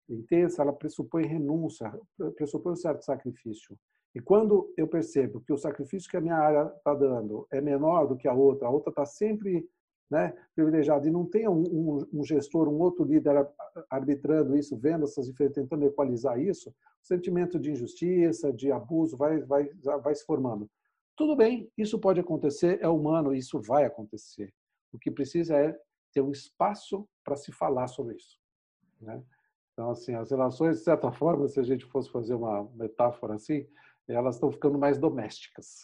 intensa, 0.08 0.62
ela 0.62 0.72
pressupõe 0.72 1.26
renúncia, 1.26 1.92
pressupõe 2.36 2.74
um 2.74 2.76
certo 2.76 3.04
sacrifício. 3.04 3.76
E 4.14 4.20
quando 4.20 4.72
eu 4.76 4.86
percebo 4.86 5.40
que 5.40 5.52
o 5.52 5.58
sacrifício 5.58 6.08
que 6.08 6.16
a 6.16 6.20
minha 6.20 6.36
área 6.36 6.72
está 6.76 6.94
dando 6.94 7.44
é 7.50 7.60
menor 7.60 8.06
do 8.06 8.16
que 8.16 8.28
a 8.28 8.32
outra, 8.32 8.68
a 8.68 8.70
outra 8.70 8.90
está 8.90 9.04
sempre 9.04 9.68
né, 10.10 10.34
privilegiada 10.54 11.06
e 11.06 11.10
não 11.10 11.26
tem 11.26 11.48
um, 11.48 11.62
um, 11.62 12.06
um, 12.14 12.24
gestor, 12.24 12.68
um 12.68 12.78
outro 12.80 13.04
líder 13.04 13.46
arbitrando 13.90 14.56
isso, 14.56 14.76
vendo 14.76 15.04
essas 15.04 15.26
diferenças, 15.26 15.62
tentando 15.62 15.84
equalizar 15.84 16.40
isso, 16.40 16.70
o 16.70 17.06
sentimento 17.06 17.58
de 17.58 17.70
injustiça, 17.70 18.52
de 18.52 18.72
abuso 18.72 19.16
vai, 19.16 19.40
vai, 19.40 19.68
vai 20.02 20.14
se 20.14 20.24
formando. 20.24 20.68
Tudo 21.14 21.36
bem, 21.36 21.70
isso 21.76 21.98
pode 21.98 22.20
acontecer, 22.20 22.78
é 22.80 22.88
humano, 22.88 23.34
isso 23.34 23.60
vai 23.60 23.84
acontecer. 23.84 24.52
O 24.92 24.98
que 24.98 25.10
precisa 25.10 25.56
é 25.56 25.78
ter 26.12 26.22
um 26.22 26.30
espaço 26.30 27.06
para 27.22 27.36
se 27.36 27.52
falar 27.52 27.88
sobre 27.88 28.16
isso. 28.16 28.38
Né? 29.00 29.22
Então, 29.72 29.90
assim, 29.90 30.14
as 30.14 30.30
relações, 30.30 30.78
de 30.78 30.84
certa 30.84 31.12
forma, 31.12 31.46
se 31.48 31.60
a 31.60 31.62
gente 31.62 31.84
fosse 31.84 32.10
fazer 32.10 32.34
uma 32.34 32.64
metáfora 32.74 33.34
assim, 33.34 33.66
elas 34.08 34.36
estão 34.36 34.50
ficando 34.50 34.78
mais 34.78 34.98
domésticas, 34.98 35.82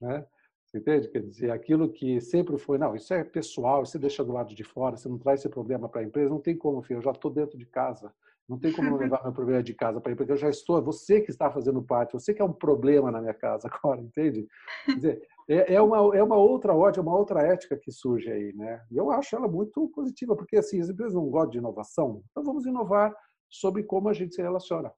né? 0.00 0.26
Você 0.66 0.78
entende? 0.78 1.08
Quer 1.08 1.22
dizer, 1.22 1.50
aquilo 1.50 1.88
que 1.88 2.20
sempre 2.20 2.58
foi, 2.58 2.76
não, 2.76 2.94
isso 2.96 3.14
é 3.14 3.22
pessoal, 3.22 3.86
você 3.86 3.98
deixa 3.98 4.24
do 4.24 4.32
lado 4.32 4.54
de 4.54 4.64
fora, 4.64 4.96
você 4.96 5.08
não 5.08 5.18
traz 5.18 5.40
esse 5.40 5.48
problema 5.48 5.88
para 5.88 6.00
a 6.00 6.04
empresa, 6.04 6.28
não 6.28 6.40
tem 6.40 6.56
como, 6.56 6.82
filho, 6.82 6.98
eu 6.98 7.02
já 7.02 7.12
estou 7.12 7.30
dentro 7.30 7.56
de 7.56 7.64
casa, 7.66 8.12
não 8.48 8.58
tem 8.58 8.72
como 8.72 8.96
levar 8.96 9.22
meu 9.24 9.32
problema 9.32 9.62
de 9.62 9.74
casa 9.74 10.00
para 10.00 10.10
a 10.10 10.14
empresa, 10.14 10.32
eu 10.32 10.36
já 10.36 10.50
estou, 10.50 10.78
é 10.78 10.80
você 10.80 11.20
que 11.20 11.30
está 11.30 11.50
fazendo 11.52 11.80
parte, 11.82 12.14
você 12.14 12.34
que 12.34 12.42
é 12.42 12.44
um 12.44 12.52
problema 12.52 13.12
na 13.12 13.20
minha 13.20 13.34
casa 13.34 13.68
agora, 13.72 14.00
entende? 14.00 14.46
Quer 14.84 14.94
dizer, 14.96 15.28
é, 15.48 15.74
é 15.74 15.80
uma, 15.80 16.16
é 16.16 16.22
uma 16.22 16.36
outra 16.36 16.74
ódio, 16.74 16.98
é 16.98 17.02
uma 17.02 17.16
outra 17.16 17.42
ética 17.42 17.76
que 17.76 17.92
surge 17.92 18.28
aí, 18.28 18.52
né? 18.52 18.84
E 18.90 18.96
eu 18.96 19.12
acho 19.12 19.36
ela 19.36 19.46
muito 19.46 19.88
positiva, 19.90 20.34
porque 20.34 20.56
assim, 20.56 20.80
as 20.80 20.88
empresas 20.88 21.14
não 21.14 21.30
gostam 21.30 21.50
de 21.50 21.58
inovação, 21.58 22.22
então 22.30 22.42
vamos 22.42 22.66
inovar 22.66 23.14
sobre 23.48 23.84
como 23.84 24.08
a 24.08 24.12
gente 24.12 24.34
se 24.34 24.42
relaciona. 24.42 24.92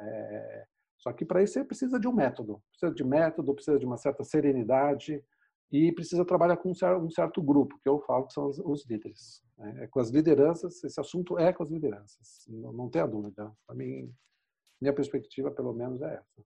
É, 0.00 0.64
só 0.98 1.12
que 1.12 1.24
para 1.24 1.42
isso 1.42 1.54
você 1.54 1.64
precisa 1.64 1.98
de 1.98 2.08
um 2.08 2.12
método, 2.12 2.60
precisa 2.70 2.92
de 2.92 3.04
método, 3.04 3.54
precisa 3.54 3.78
de 3.78 3.86
uma 3.86 3.96
certa 3.96 4.24
serenidade 4.24 5.22
e 5.70 5.92
precisa 5.92 6.24
trabalhar 6.24 6.56
com 6.56 6.70
um 6.70 7.10
certo 7.10 7.42
grupo, 7.42 7.78
que 7.82 7.88
eu 7.88 8.00
falo 8.00 8.26
que 8.26 8.32
são 8.32 8.48
os 8.48 8.86
líderes. 8.88 9.42
Né? 9.56 9.84
É 9.84 9.86
com 9.86 10.00
as 10.00 10.10
lideranças, 10.10 10.82
esse 10.82 11.00
assunto 11.00 11.38
é 11.38 11.52
com 11.52 11.62
as 11.62 11.70
lideranças, 11.70 12.44
não, 12.48 12.88
tenha 12.90 13.06
dúvida. 13.06 13.52
Para 13.66 13.76
mim, 13.76 14.12
minha 14.80 14.92
perspectiva, 14.92 15.50
pelo 15.50 15.72
menos, 15.72 16.00
é 16.02 16.14
essa. 16.14 16.44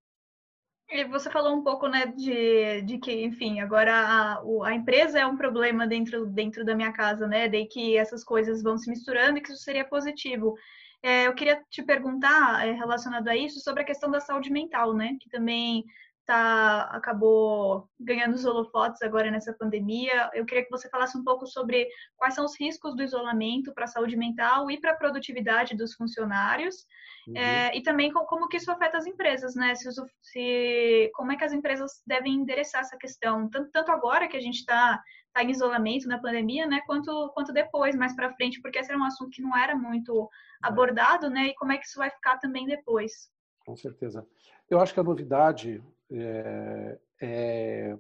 E 0.90 1.04
você 1.04 1.30
falou 1.30 1.54
um 1.54 1.62
pouco, 1.62 1.88
né, 1.88 2.06
de, 2.06 2.82
de 2.82 2.98
que, 2.98 3.24
enfim, 3.24 3.60
agora 3.60 3.94
a, 3.94 4.42
a 4.64 4.74
empresa 4.74 5.18
é 5.18 5.26
um 5.26 5.38
problema 5.38 5.86
dentro, 5.86 6.26
dentro 6.26 6.66
da 6.66 6.74
minha 6.74 6.92
casa, 6.92 7.26
né, 7.26 7.48
de 7.48 7.64
que 7.64 7.96
essas 7.96 8.22
coisas 8.22 8.62
vão 8.62 8.76
se 8.76 8.90
misturando 8.90 9.38
e 9.38 9.40
que 9.40 9.52
isso 9.52 9.62
seria 9.62 9.86
positivo. 9.86 10.54
É, 11.02 11.26
eu 11.26 11.34
queria 11.34 11.60
te 11.68 11.82
perguntar, 11.82 12.66
é, 12.66 12.72
relacionado 12.72 13.28
a 13.28 13.36
isso, 13.36 13.60
sobre 13.60 13.82
a 13.82 13.86
questão 13.86 14.10
da 14.10 14.20
saúde 14.20 14.50
mental, 14.50 14.94
né? 14.94 15.16
Que 15.20 15.28
também 15.28 15.84
tá, 16.26 16.82
acabou 16.92 17.88
ganhando 17.98 18.34
os 18.34 18.44
holofotes 18.44 19.02
agora 19.02 19.30
nessa 19.30 19.52
pandemia. 19.52 20.30
Eu 20.34 20.44
queria 20.44 20.64
que 20.64 20.70
você 20.70 20.88
falasse 20.88 21.16
um 21.16 21.24
pouco 21.24 21.46
sobre 21.46 21.88
quais 22.16 22.34
são 22.34 22.44
os 22.44 22.58
riscos 22.58 22.94
do 22.94 23.02
isolamento 23.02 23.72
para 23.74 23.84
a 23.84 23.88
saúde 23.88 24.16
mental 24.16 24.70
e 24.70 24.80
para 24.80 24.92
a 24.92 24.96
produtividade 24.96 25.76
dos 25.76 25.94
funcionários. 25.94 26.86
Uhum. 27.26 27.36
É, 27.36 27.76
e 27.76 27.82
também 27.82 28.12
como, 28.12 28.26
como, 28.26 28.48
que 28.48 28.56
isso 28.56 28.70
afeta 28.70 28.98
as 28.98 29.06
empresas, 29.06 29.54
né? 29.54 29.74
Se, 29.74 29.88
se, 30.20 31.10
como 31.14 31.32
é 31.32 31.36
que 31.36 31.44
as 31.44 31.52
empresas 31.52 32.02
devem 32.06 32.34
endereçar 32.34 32.80
essa 32.80 32.96
questão, 32.96 33.48
tanto, 33.48 33.70
tanto 33.70 33.92
agora 33.92 34.28
que 34.28 34.36
a 34.36 34.40
gente 34.40 34.58
está 34.58 35.00
tá 35.32 35.42
em 35.42 35.50
isolamento 35.50 36.08
na 36.08 36.20
pandemia, 36.20 36.66
né? 36.66 36.80
Quanto, 36.86 37.30
quanto 37.34 37.52
depois, 37.52 37.96
mais 37.96 38.14
para 38.14 38.34
frente, 38.34 38.60
porque 38.60 38.78
esse 38.78 38.90
era 38.90 39.00
um 39.00 39.04
assunto 39.04 39.30
que 39.30 39.42
não 39.42 39.56
era 39.56 39.76
muito 39.76 40.28
abordado, 40.62 41.30
né? 41.30 41.48
E 41.48 41.54
como 41.54 41.72
é 41.72 41.78
que 41.78 41.86
isso 41.86 41.98
vai 41.98 42.10
ficar 42.10 42.38
também 42.38 42.66
depois? 42.66 43.30
Com 43.64 43.76
certeza. 43.76 44.26
Eu 44.68 44.80
acho 44.80 44.92
que 44.92 45.00
a 45.00 45.04
novidade 45.04 45.82
é, 46.12 46.98
é 47.20 47.98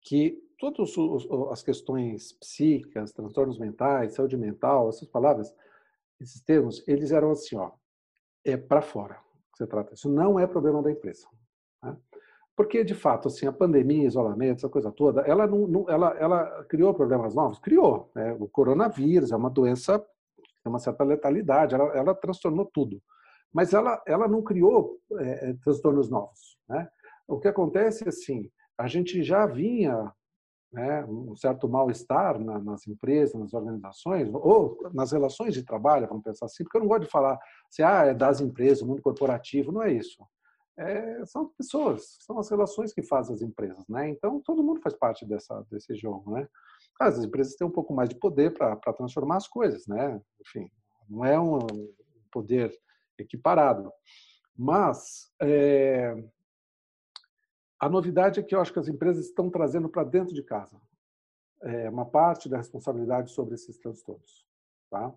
que 0.00 0.42
todas 0.58 0.94
as 1.50 1.62
questões 1.62 2.32
psíquicas, 2.32 3.12
transtornos 3.12 3.58
mentais, 3.58 4.14
saúde 4.14 4.36
mental, 4.36 4.88
essas 4.88 5.08
palavras, 5.08 5.54
esses 6.20 6.40
termos, 6.40 6.86
eles 6.86 7.10
eram 7.10 7.30
assim, 7.30 7.56
ó, 7.56 7.72
é 8.44 8.56
para 8.56 8.82
fora 8.82 9.14
que 9.52 9.58
você 9.58 9.66
trata. 9.66 9.94
Isso 9.94 10.08
não 10.08 10.38
é 10.38 10.46
problema 10.46 10.82
da 10.82 10.90
empresa. 10.90 11.26
Né? 11.82 11.96
Porque, 12.56 12.84
de 12.84 12.94
fato, 12.94 13.28
assim, 13.28 13.46
a 13.46 13.52
pandemia, 13.52 14.06
isolamento, 14.06 14.58
essa 14.58 14.68
coisa 14.68 14.92
toda, 14.92 15.22
ela, 15.22 15.46
não, 15.46 15.66
não 15.66 15.90
ela, 15.90 16.16
ela 16.18 16.64
criou 16.64 16.94
problemas 16.94 17.34
novos? 17.34 17.58
Criou. 17.58 18.10
Né? 18.14 18.36
O 18.38 18.46
coronavírus 18.46 19.32
é 19.32 19.36
uma 19.36 19.50
doença 19.50 20.04
tem 20.64 20.70
uma 20.72 20.78
certa 20.78 21.04
letalidade, 21.04 21.74
ela, 21.74 21.84
ela 21.94 22.14
transtornou 22.14 22.64
tudo. 22.64 23.00
Mas 23.52 23.74
ela, 23.74 24.02
ela 24.06 24.26
não 24.26 24.42
criou 24.42 24.98
é, 25.20 25.52
transtornos 25.62 26.08
novos. 26.08 26.58
Né? 26.66 26.88
O 27.26 27.38
que 27.38 27.48
acontece 27.48 28.08
assim, 28.08 28.50
a 28.78 28.86
gente 28.86 29.22
já 29.22 29.46
vinha 29.46 30.12
né, 30.74 31.04
um 31.04 31.36
certo 31.36 31.68
mal-estar 31.68 32.38
na, 32.38 32.58
nas 32.58 32.86
empresas, 32.86 33.40
nas 33.40 33.54
organizações, 33.54 34.28
ou 34.32 34.76
nas 34.92 35.12
relações 35.12 35.54
de 35.54 35.62
trabalho, 35.62 36.08
vamos 36.08 36.24
pensar 36.24 36.46
assim, 36.46 36.64
porque 36.64 36.76
eu 36.76 36.80
não 36.80 36.88
gosto 36.88 37.04
de 37.04 37.10
falar 37.10 37.38
assim, 37.68 37.82
ah, 37.82 38.06
é 38.06 38.14
das 38.14 38.40
empresas, 38.40 38.82
mundo 38.82 39.00
corporativo, 39.00 39.70
não 39.70 39.82
é 39.82 39.92
isso. 39.92 40.22
É, 40.76 41.24
são 41.26 41.52
pessoas, 41.56 42.16
são 42.20 42.36
as 42.40 42.50
relações 42.50 42.92
que 42.92 43.02
fazem 43.02 43.36
as 43.36 43.42
empresas, 43.42 43.84
né? 43.88 44.08
Então 44.08 44.40
todo 44.40 44.64
mundo 44.64 44.80
faz 44.80 44.92
parte 44.96 45.24
dessa 45.24 45.64
desse 45.70 45.94
jogo, 45.94 46.32
né? 46.32 46.48
As 47.00 47.16
empresas 47.22 47.54
têm 47.54 47.64
um 47.64 47.70
pouco 47.70 47.94
mais 47.94 48.08
de 48.08 48.16
poder 48.16 48.52
para 48.52 48.76
transformar 48.92 49.36
as 49.36 49.46
coisas, 49.46 49.86
né? 49.86 50.20
Enfim, 50.40 50.68
não 51.08 51.24
é 51.24 51.38
um 51.38 51.60
poder 52.32 52.76
equiparado, 53.16 53.92
mas 54.56 55.30
é, 55.40 56.12
a 57.84 57.88
novidade 57.88 58.40
é 58.40 58.42
que 58.42 58.54
eu 58.54 58.60
acho 58.60 58.72
que 58.72 58.78
as 58.78 58.88
empresas 58.88 59.26
estão 59.26 59.50
trazendo 59.50 59.90
para 59.90 60.04
dentro 60.04 60.34
de 60.34 60.42
casa 60.42 60.80
é, 61.62 61.90
uma 61.90 62.06
parte 62.06 62.48
da 62.48 62.56
responsabilidade 62.56 63.30
sobre 63.30 63.54
esses 63.54 63.76
transtornos, 63.78 64.46
tá? 64.90 65.14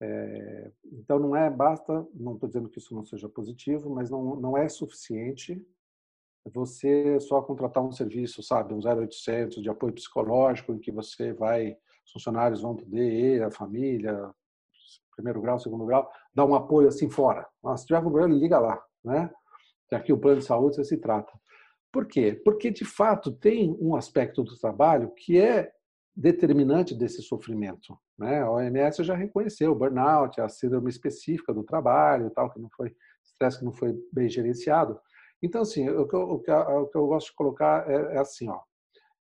É, 0.00 0.72
então 0.92 1.20
não 1.20 1.36
é 1.36 1.48
basta, 1.48 2.04
não 2.12 2.34
estou 2.34 2.48
dizendo 2.48 2.68
que 2.68 2.78
isso 2.78 2.92
não 2.94 3.04
seja 3.04 3.28
positivo, 3.28 3.88
mas 3.90 4.10
não, 4.10 4.34
não 4.34 4.58
é 4.58 4.68
suficiente 4.68 5.64
você 6.52 7.18
só 7.20 7.40
contratar 7.40 7.82
um 7.82 7.92
serviço, 7.92 8.42
sabe, 8.42 8.74
um 8.74 8.80
0800 8.80 9.62
de 9.62 9.70
apoio 9.70 9.94
psicológico 9.94 10.74
em 10.74 10.78
que 10.80 10.90
você 10.90 11.32
vai, 11.32 11.76
os 12.04 12.12
funcionários 12.12 12.60
vão 12.60 12.74
poder 12.74 13.12
ir, 13.12 13.42
a 13.42 13.52
família, 13.52 14.30
primeiro 15.14 15.40
grau, 15.40 15.60
segundo 15.60 15.86
grau, 15.86 16.10
dar 16.34 16.44
um 16.44 16.56
apoio 16.56 16.88
assim 16.88 17.08
fora. 17.08 17.46
Mas, 17.62 17.80
se 17.80 17.86
tiver 17.86 18.00
problema, 18.00 18.34
liga 18.34 18.58
lá, 18.58 18.82
né? 19.02 19.32
Que 19.88 19.94
aqui 19.94 20.12
o 20.12 20.18
plano 20.18 20.40
de 20.40 20.44
saúde 20.44 20.76
você 20.76 20.84
se 20.84 20.98
trata. 20.98 21.32
Por 21.94 22.08
quê? 22.08 22.32
Porque 22.44 22.72
de 22.72 22.84
fato 22.84 23.30
tem 23.30 23.78
um 23.80 23.94
aspecto 23.94 24.42
do 24.42 24.58
trabalho 24.58 25.12
que 25.14 25.38
é 25.38 25.72
determinante 26.12 26.92
desse 26.92 27.22
sofrimento. 27.22 27.96
Né? 28.18 28.40
A 28.40 28.50
OMS 28.50 29.04
já 29.04 29.14
reconheceu 29.14 29.70
o 29.70 29.76
burnout, 29.76 30.40
a 30.40 30.48
síndrome 30.48 30.90
específica 30.90 31.54
do 31.54 31.62
trabalho, 31.62 32.30
tal 32.30 32.50
que 32.52 32.58
não 32.58 32.68
foi 32.76 32.96
estresse 33.24 33.60
que 33.60 33.64
não 33.64 33.72
foi 33.72 33.94
bem 34.12 34.28
gerenciado. 34.28 34.98
Então, 35.40 35.62
assim, 35.62 35.88
o 35.88 36.04
que 36.08 36.16
eu, 36.16 36.22
o 36.22 36.40
que 36.40 36.96
eu 36.96 37.06
gosto 37.06 37.28
de 37.28 37.36
colocar 37.36 37.88
é, 37.88 38.16
é, 38.16 38.18
assim, 38.18 38.48
ó, 38.48 38.60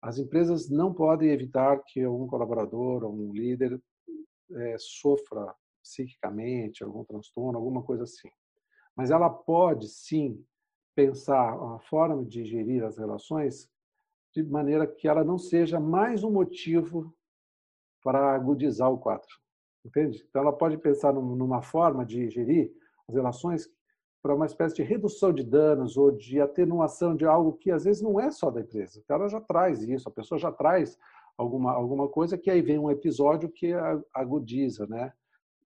as 0.01 0.17
empresas 0.17 0.67
não 0.67 0.91
podem 0.91 1.29
evitar 1.29 1.79
que 1.85 2.07
um 2.07 2.25
colaborador 2.25 3.03
ou 3.03 3.13
um 3.13 3.31
líder 3.31 3.79
é, 4.53 4.75
sofra 4.79 5.53
psiquicamente 5.83 6.83
algum 6.83 7.03
transtorno, 7.03 7.59
alguma 7.59 7.83
coisa 7.83 8.05
assim. 8.05 8.29
Mas 8.95 9.11
ela 9.11 9.29
pode, 9.29 9.87
sim, 9.87 10.43
pensar 10.95 11.53
a 11.53 11.79
forma 11.79 12.23
de 12.23 12.45
gerir 12.45 12.83
as 12.83 12.97
relações 12.97 13.69
de 14.33 14.41
maneira 14.43 14.87
que 14.87 15.07
ela 15.07 15.23
não 15.23 15.37
seja 15.37 15.79
mais 15.79 16.23
um 16.23 16.31
motivo 16.31 17.13
para 18.03 18.33
agudizar 18.33 18.89
o 18.91 18.97
quadro. 18.97 19.29
Entende? 19.85 20.25
Então, 20.27 20.41
ela 20.41 20.53
pode 20.53 20.77
pensar 20.77 21.13
numa 21.13 21.61
forma 21.61 22.05
de 22.05 22.29
gerir 22.29 22.73
as 23.07 23.15
relações 23.15 23.69
para 24.21 24.33
uma 24.33 24.47
espécie 24.47 24.75
de 24.75 24.83
redução 24.83 25.31
de 25.31 25.43
danos 25.43 25.97
ou 25.97 26.11
de 26.11 26.41
atenuação 26.41 27.15
de 27.15 27.25
algo 27.25 27.53
que 27.53 27.69
às 27.69 27.83
vezes 27.83 28.01
não 28.01 28.19
é 28.19 28.31
só 28.31 28.49
da 28.49 28.61
empresa. 28.61 29.03
Ela 29.07 29.27
já 29.27 29.39
traz 29.39 29.83
isso, 29.83 30.09
a 30.09 30.11
pessoa 30.11 30.39
já 30.39 30.51
traz 30.51 30.97
alguma, 31.37 31.71
alguma 31.71 32.07
coisa 32.07 32.37
que 32.37 32.49
aí 32.49 32.61
vem 32.61 32.79
um 32.79 32.89
episódio 32.89 33.49
que 33.49 33.71
agudiza, 34.13 34.87
né? 34.87 35.13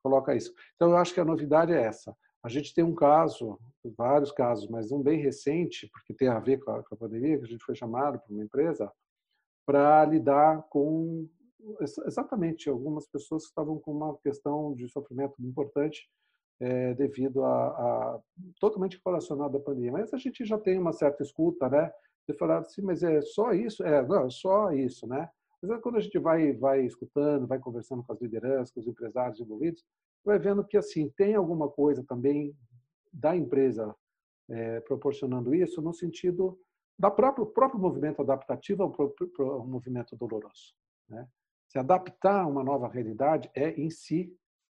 Coloca 0.02 0.34
isso. 0.34 0.52
Então, 0.74 0.90
eu 0.90 0.96
acho 0.96 1.14
que 1.14 1.20
a 1.20 1.24
novidade 1.24 1.72
é 1.72 1.80
essa. 1.80 2.16
A 2.48 2.50
gente 2.50 2.72
tem 2.72 2.82
um 2.82 2.94
caso, 2.94 3.58
vários 3.94 4.32
casos, 4.32 4.66
mas 4.68 4.90
um 4.90 5.02
bem 5.02 5.20
recente, 5.20 5.86
porque 5.92 6.14
tem 6.14 6.28
a 6.28 6.40
ver 6.40 6.56
com 6.56 6.70
a, 6.70 6.82
com 6.82 6.94
a 6.94 6.98
pandemia, 6.98 7.36
que 7.36 7.44
a 7.44 7.46
gente 7.46 7.62
foi 7.62 7.74
chamado 7.74 8.18
para 8.18 8.32
uma 8.32 8.42
empresa 8.42 8.90
para 9.66 10.02
lidar 10.06 10.62
com 10.70 11.28
exatamente 12.06 12.70
algumas 12.70 13.06
pessoas 13.06 13.42
que 13.42 13.50
estavam 13.50 13.78
com 13.78 13.92
uma 13.92 14.16
questão 14.16 14.74
de 14.74 14.88
sofrimento 14.88 15.34
importante 15.42 16.08
é, 16.58 16.94
devido 16.94 17.44
a, 17.44 17.66
a, 17.66 18.20
totalmente 18.58 18.98
relacionado 19.04 19.54
à 19.58 19.60
pandemia. 19.60 19.92
Mas 19.92 20.14
a 20.14 20.16
gente 20.16 20.42
já 20.46 20.56
tem 20.56 20.78
uma 20.78 20.94
certa 20.94 21.22
escuta, 21.22 21.68
né? 21.68 21.92
De 22.26 22.34
falar 22.34 22.60
assim, 22.60 22.80
mas 22.80 23.02
é 23.02 23.20
só 23.20 23.52
isso? 23.52 23.84
É, 23.84 24.02
não, 24.06 24.24
é 24.24 24.30
só 24.30 24.72
isso, 24.72 25.06
né? 25.06 25.28
Mas 25.60 25.70
é 25.70 25.78
quando 25.82 25.96
a 25.96 26.00
gente 26.00 26.18
vai, 26.18 26.54
vai 26.54 26.80
escutando, 26.86 27.46
vai 27.46 27.58
conversando 27.58 28.02
com 28.02 28.12
as 28.14 28.22
lideranças, 28.22 28.70
com 28.70 28.80
os 28.80 28.86
empresários 28.86 29.38
envolvidos, 29.38 29.84
vai 30.24 30.38
vendo 30.38 30.64
que 30.64 30.76
assim 30.76 31.08
tem 31.10 31.34
alguma 31.34 31.68
coisa 31.68 32.04
também 32.04 32.56
da 33.12 33.36
empresa 33.36 33.94
é, 34.50 34.80
proporcionando 34.80 35.54
isso 35.54 35.80
no 35.82 35.92
sentido 35.92 36.58
da 36.98 37.10
próprio 37.10 37.46
próprio 37.46 37.80
movimento 37.80 38.20
adaptativo 38.20 38.82
ao, 38.82 38.90
próprio, 38.90 39.30
ao 39.40 39.66
movimento 39.66 40.16
doloroso. 40.16 40.74
Né? 41.08 41.26
Se 41.68 41.78
adaptar 41.78 42.42
a 42.42 42.46
uma 42.46 42.64
nova 42.64 42.88
realidade 42.88 43.50
é 43.54 43.70
em 43.70 43.90
si 43.90 44.34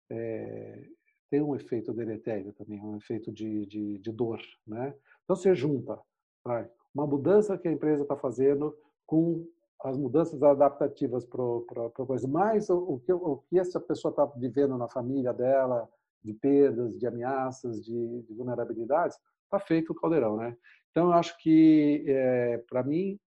é, 0.10 0.88
tem 1.30 1.42
um 1.42 1.56
efeito 1.56 1.94
deletério 1.94 2.52
também, 2.54 2.80
um 2.82 2.98
efeito 2.98 3.32
de, 3.32 3.66
de, 3.66 3.98
de 4.00 4.12
dor. 4.12 4.42
Né? 4.68 4.94
Então, 5.24 5.36
você 5.36 5.56
junta 5.56 5.98
vai, 6.44 6.70
uma 6.94 7.08
mudança 7.08 7.58
que 7.58 7.70
a 7.70 7.72
empresa 7.72 8.04
está 8.04 8.18
fazendo 8.18 8.78
com 9.06 9.48
as 9.84 9.98
mudanças 9.98 10.42
adaptativas 10.44 11.26
para 11.26 11.90
coisa, 12.06 12.28
mais 12.28 12.70
o, 12.70 12.78
o, 12.78 13.00
que, 13.00 13.12
o 13.12 13.38
que 13.50 13.60
essa 13.60 13.80
pessoa 13.80 14.12
está 14.12 14.26
vivendo 14.26 14.78
na 14.78 14.88
família 14.88 15.34
dela, 15.34 15.90
de 16.24 16.34
perdas, 16.34 16.98
de 16.98 17.08
ameaças, 17.08 17.84
de, 17.84 18.22
de 18.22 18.34
vulnerabilidades, 18.34 19.18
está 19.46 19.60
feito 19.60 19.92
o 19.92 19.96
caldeirão, 19.96 20.38
né? 20.38 20.56
Então, 20.92 21.08
eu 21.08 21.14
acho 21.14 21.38
que, 21.40 22.04
é, 22.08 22.58
para 22.70 22.84
mim, 22.84 23.20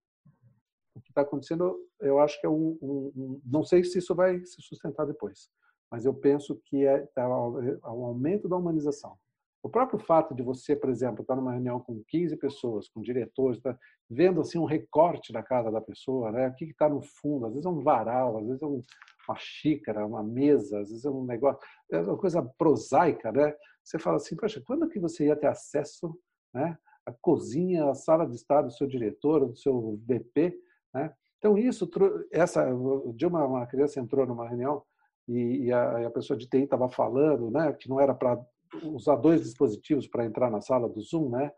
o 0.95 1.01
que 1.01 1.09
está 1.09 1.21
acontecendo, 1.21 1.77
eu 1.99 2.19
acho 2.19 2.39
que 2.39 2.45
é 2.47 2.49
um, 2.49 2.77
um, 2.81 3.11
um, 3.15 3.41
Não 3.43 3.63
sei 3.63 3.83
se 3.83 3.99
isso 3.99 4.15
vai 4.15 4.43
se 4.45 4.61
sustentar 4.61 5.05
depois, 5.05 5.49
mas 5.91 6.05
eu 6.05 6.13
penso 6.13 6.55
que 6.65 6.85
é, 6.85 7.07
é 7.15 7.27
um 7.27 8.05
aumento 8.05 8.47
da 8.47 8.55
humanização. 8.55 9.17
O 9.65 9.69
próprio 9.69 9.97
fato 9.97 10.35
de 10.35 10.43
você, 10.43 10.75
por 10.75 10.91
exemplo, 10.91 11.23
estar 11.23 11.35
numa 11.35 11.51
reunião 11.51 11.79
com 11.79 12.03
15 12.07 12.37
pessoas, 12.37 12.87
com 12.87 13.01
diretores, 13.01 13.59
tá 13.59 13.75
vendo 14.07 14.39
assim 14.39 14.59
um 14.59 14.65
recorte 14.65 15.33
da 15.33 15.41
casa 15.41 15.71
da 15.71 15.81
pessoa, 15.81 16.31
né? 16.31 16.49
O 16.49 16.53
que 16.53 16.65
está 16.65 16.87
no 16.87 17.01
fundo? 17.01 17.47
Às 17.47 17.53
vezes 17.53 17.65
é 17.65 17.69
um 17.69 17.81
varal, 17.81 18.37
às 18.37 18.45
vezes 18.45 18.61
é 18.61 18.65
um, 18.67 18.83
uma 19.27 19.35
xícara, 19.39 20.05
uma 20.05 20.21
mesa, 20.21 20.81
às 20.81 20.89
vezes 20.89 21.03
é 21.03 21.09
um 21.09 21.25
negócio, 21.25 21.59
é 21.91 21.97
uma 21.97 22.15
coisa 22.15 22.43
prosaica, 22.59 23.31
né? 23.31 23.55
Você 23.83 23.97
fala 23.97 24.17
assim, 24.17 24.35
poxa, 24.35 24.61
quando 24.63 24.87
que 24.87 24.99
você 24.99 25.25
ia 25.25 25.35
ter 25.35 25.47
acesso, 25.47 26.15
né? 26.53 26.77
A 27.03 27.11
cozinha, 27.11 27.89
a 27.89 27.95
sala 27.95 28.27
de 28.27 28.35
estar 28.35 28.61
do 28.61 28.69
seu 28.69 28.85
diretor, 28.85 29.47
do 29.47 29.55
seu 29.55 29.99
VP, 30.07 30.55
né? 30.93 31.11
Então 31.39 31.57
isso, 31.57 31.89
essa, 32.31 32.63
de 33.15 33.25
uma, 33.25 33.43
uma 33.43 33.65
criança 33.65 33.99
entrou 33.99 34.27
numa 34.27 34.47
reunião 34.47 34.83
e, 35.27 35.73
a, 35.73 36.01
e 36.01 36.05
a 36.05 36.11
pessoa 36.11 36.37
de 36.37 36.47
TI 36.47 36.65
estava 36.65 36.87
falando, 36.87 37.49
né? 37.49 37.73
Que 37.73 37.89
não 37.89 37.99
era 37.99 38.13
para 38.13 38.39
usar 38.83 39.15
dois 39.15 39.41
dispositivos 39.41 40.07
para 40.07 40.25
entrar 40.25 40.49
na 40.49 40.61
sala 40.61 40.89
do 40.89 41.01
Zoom, 41.01 41.29
né? 41.29 41.51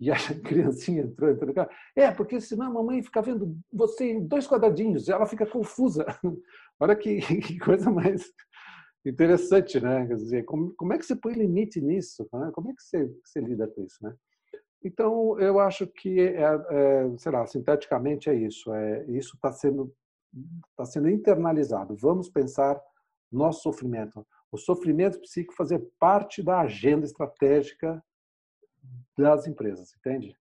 E 0.00 0.10
a 0.10 0.16
criancinha 0.44 1.02
entrou, 1.02 1.30
entrou 1.30 1.48
no 1.48 1.54
carro. 1.54 1.70
É, 1.96 2.10
porque 2.10 2.40
senão 2.40 2.66
a 2.66 2.70
mamãe 2.70 3.02
fica 3.02 3.22
vendo 3.22 3.56
você 3.72 4.12
em 4.12 4.26
dois 4.26 4.46
quadradinhos, 4.46 5.08
ela 5.08 5.26
fica 5.26 5.46
confusa. 5.46 6.04
Olha 6.80 6.96
que, 6.96 7.20
que 7.40 7.58
coisa 7.58 7.90
mais 7.90 8.32
interessante, 9.06 9.80
né? 9.80 10.06
Quer 10.06 10.16
dizer, 10.16 10.44
como, 10.44 10.74
como 10.76 10.92
é 10.92 10.98
que 10.98 11.04
você 11.04 11.14
põe 11.14 11.34
limite 11.34 11.80
nisso? 11.80 12.26
Né? 12.32 12.50
Como 12.52 12.70
é 12.70 12.74
que 12.74 12.82
você, 12.82 13.10
você 13.24 13.40
lida 13.40 13.68
com 13.68 13.82
isso, 13.82 13.98
né? 14.02 14.14
Então, 14.82 15.38
eu 15.40 15.58
acho 15.58 15.86
que, 15.86 16.20
é, 16.20 16.42
é, 16.42 17.16
sei 17.16 17.32
lá, 17.32 17.46
sinteticamente 17.46 18.28
é 18.28 18.34
isso. 18.34 18.72
É, 18.74 19.04
isso 19.06 19.34
está 19.34 19.50
sendo, 19.50 19.90
tá 20.76 20.84
sendo 20.84 21.08
internalizado. 21.08 21.96
Vamos 21.96 22.28
pensar 22.28 22.78
nosso 23.32 23.62
sofrimento. 23.62 24.26
O 24.54 24.56
sofrimento 24.56 25.20
psíquico 25.20 25.56
fazer 25.56 25.80
parte 25.98 26.40
da 26.40 26.60
agenda 26.60 27.04
estratégica 27.04 28.00
das 29.18 29.48
empresas, 29.48 29.92
entende? 29.96 30.36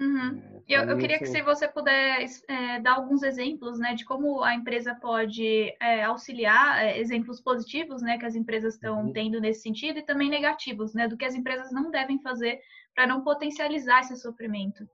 Uhum. 0.00 0.62
É, 0.66 0.74
eu, 0.74 0.84
eu, 0.84 0.96
queria 0.96 1.18
que 1.18 1.26
se 1.26 1.42
você 1.42 1.68
puder 1.68 2.24
é, 2.48 2.80
dar 2.80 2.94
alguns 2.94 3.22
exemplos, 3.22 3.78
né, 3.78 3.94
de 3.94 4.06
como 4.06 4.42
a 4.42 4.54
empresa 4.54 4.94
pode 4.94 5.76
é, 5.78 6.02
auxiliar, 6.02 6.82
é, 6.82 6.98
exemplos 6.98 7.42
positivos, 7.42 8.00
né, 8.00 8.16
que 8.16 8.24
as 8.24 8.34
empresas 8.34 8.72
estão 8.72 9.04
uhum. 9.04 9.12
tendo 9.12 9.38
nesse 9.38 9.60
sentido 9.60 9.98
e 9.98 10.02
também 10.02 10.30
negativos, 10.30 10.94
né, 10.94 11.06
do 11.06 11.18
que 11.18 11.26
as 11.26 11.34
empresas 11.34 11.70
não 11.70 11.90
devem 11.90 12.18
fazer 12.22 12.58
para 12.94 13.06
não 13.06 13.22
potencializar 13.22 14.00
esse 14.00 14.16
sofrimento. 14.16 14.88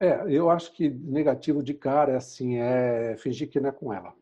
É, 0.00 0.24
eu 0.28 0.48
acho 0.48 0.72
que 0.72 0.88
negativo 0.88 1.62
de 1.62 1.74
cara 1.74 2.16
assim, 2.16 2.56
é 2.56 3.18
fingir 3.18 3.50
que 3.50 3.60
não 3.60 3.68
é 3.68 3.72
com 3.72 3.92
ela. 3.92 4.14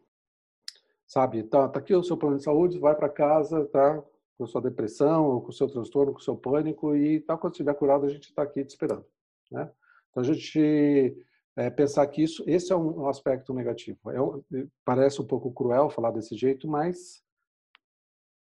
Sabe, 1.15 1.45
tá, 1.45 1.69
tá 1.69 1.79
aqui 1.79 1.95
o 1.95 2.03
seu 2.03 2.17
plano 2.17 2.39
de 2.39 2.43
saúde, 2.43 2.77
vai 2.77 2.93
para 2.93 3.09
casa, 3.09 3.65
tá? 3.67 4.03
Com 4.37 4.49
sua 4.49 4.61
depressão, 4.61 5.41
com 5.41 5.53
seu 5.53 5.69
transtorno, 5.69 6.13
com 6.13 6.19
seu 6.19 6.37
pânico 6.37 6.97
e 6.97 7.21
tal, 7.21 7.39
quando 7.39 7.53
estiver 7.53 7.73
curado 7.75 8.05
a 8.05 8.09
gente 8.09 8.25
está 8.25 8.43
aqui 8.43 8.65
te 8.65 8.71
esperando, 8.71 9.07
né? 9.49 9.71
Então 10.11 10.25
a 10.25 10.27
gente 10.27 11.17
é, 11.55 11.71
pensar 11.71 12.05
que 12.09 12.21
isso, 12.21 12.43
esse 12.49 12.73
é 12.73 12.77
um 12.77 13.07
aspecto 13.07 13.55
negativo. 13.55 13.97
É, 14.11 14.67
parece 14.85 15.23
um 15.23 15.25
pouco 15.25 15.53
cruel 15.53 15.89
falar 15.89 16.11
desse 16.11 16.37
jeito, 16.37 16.67
mas 16.67 17.23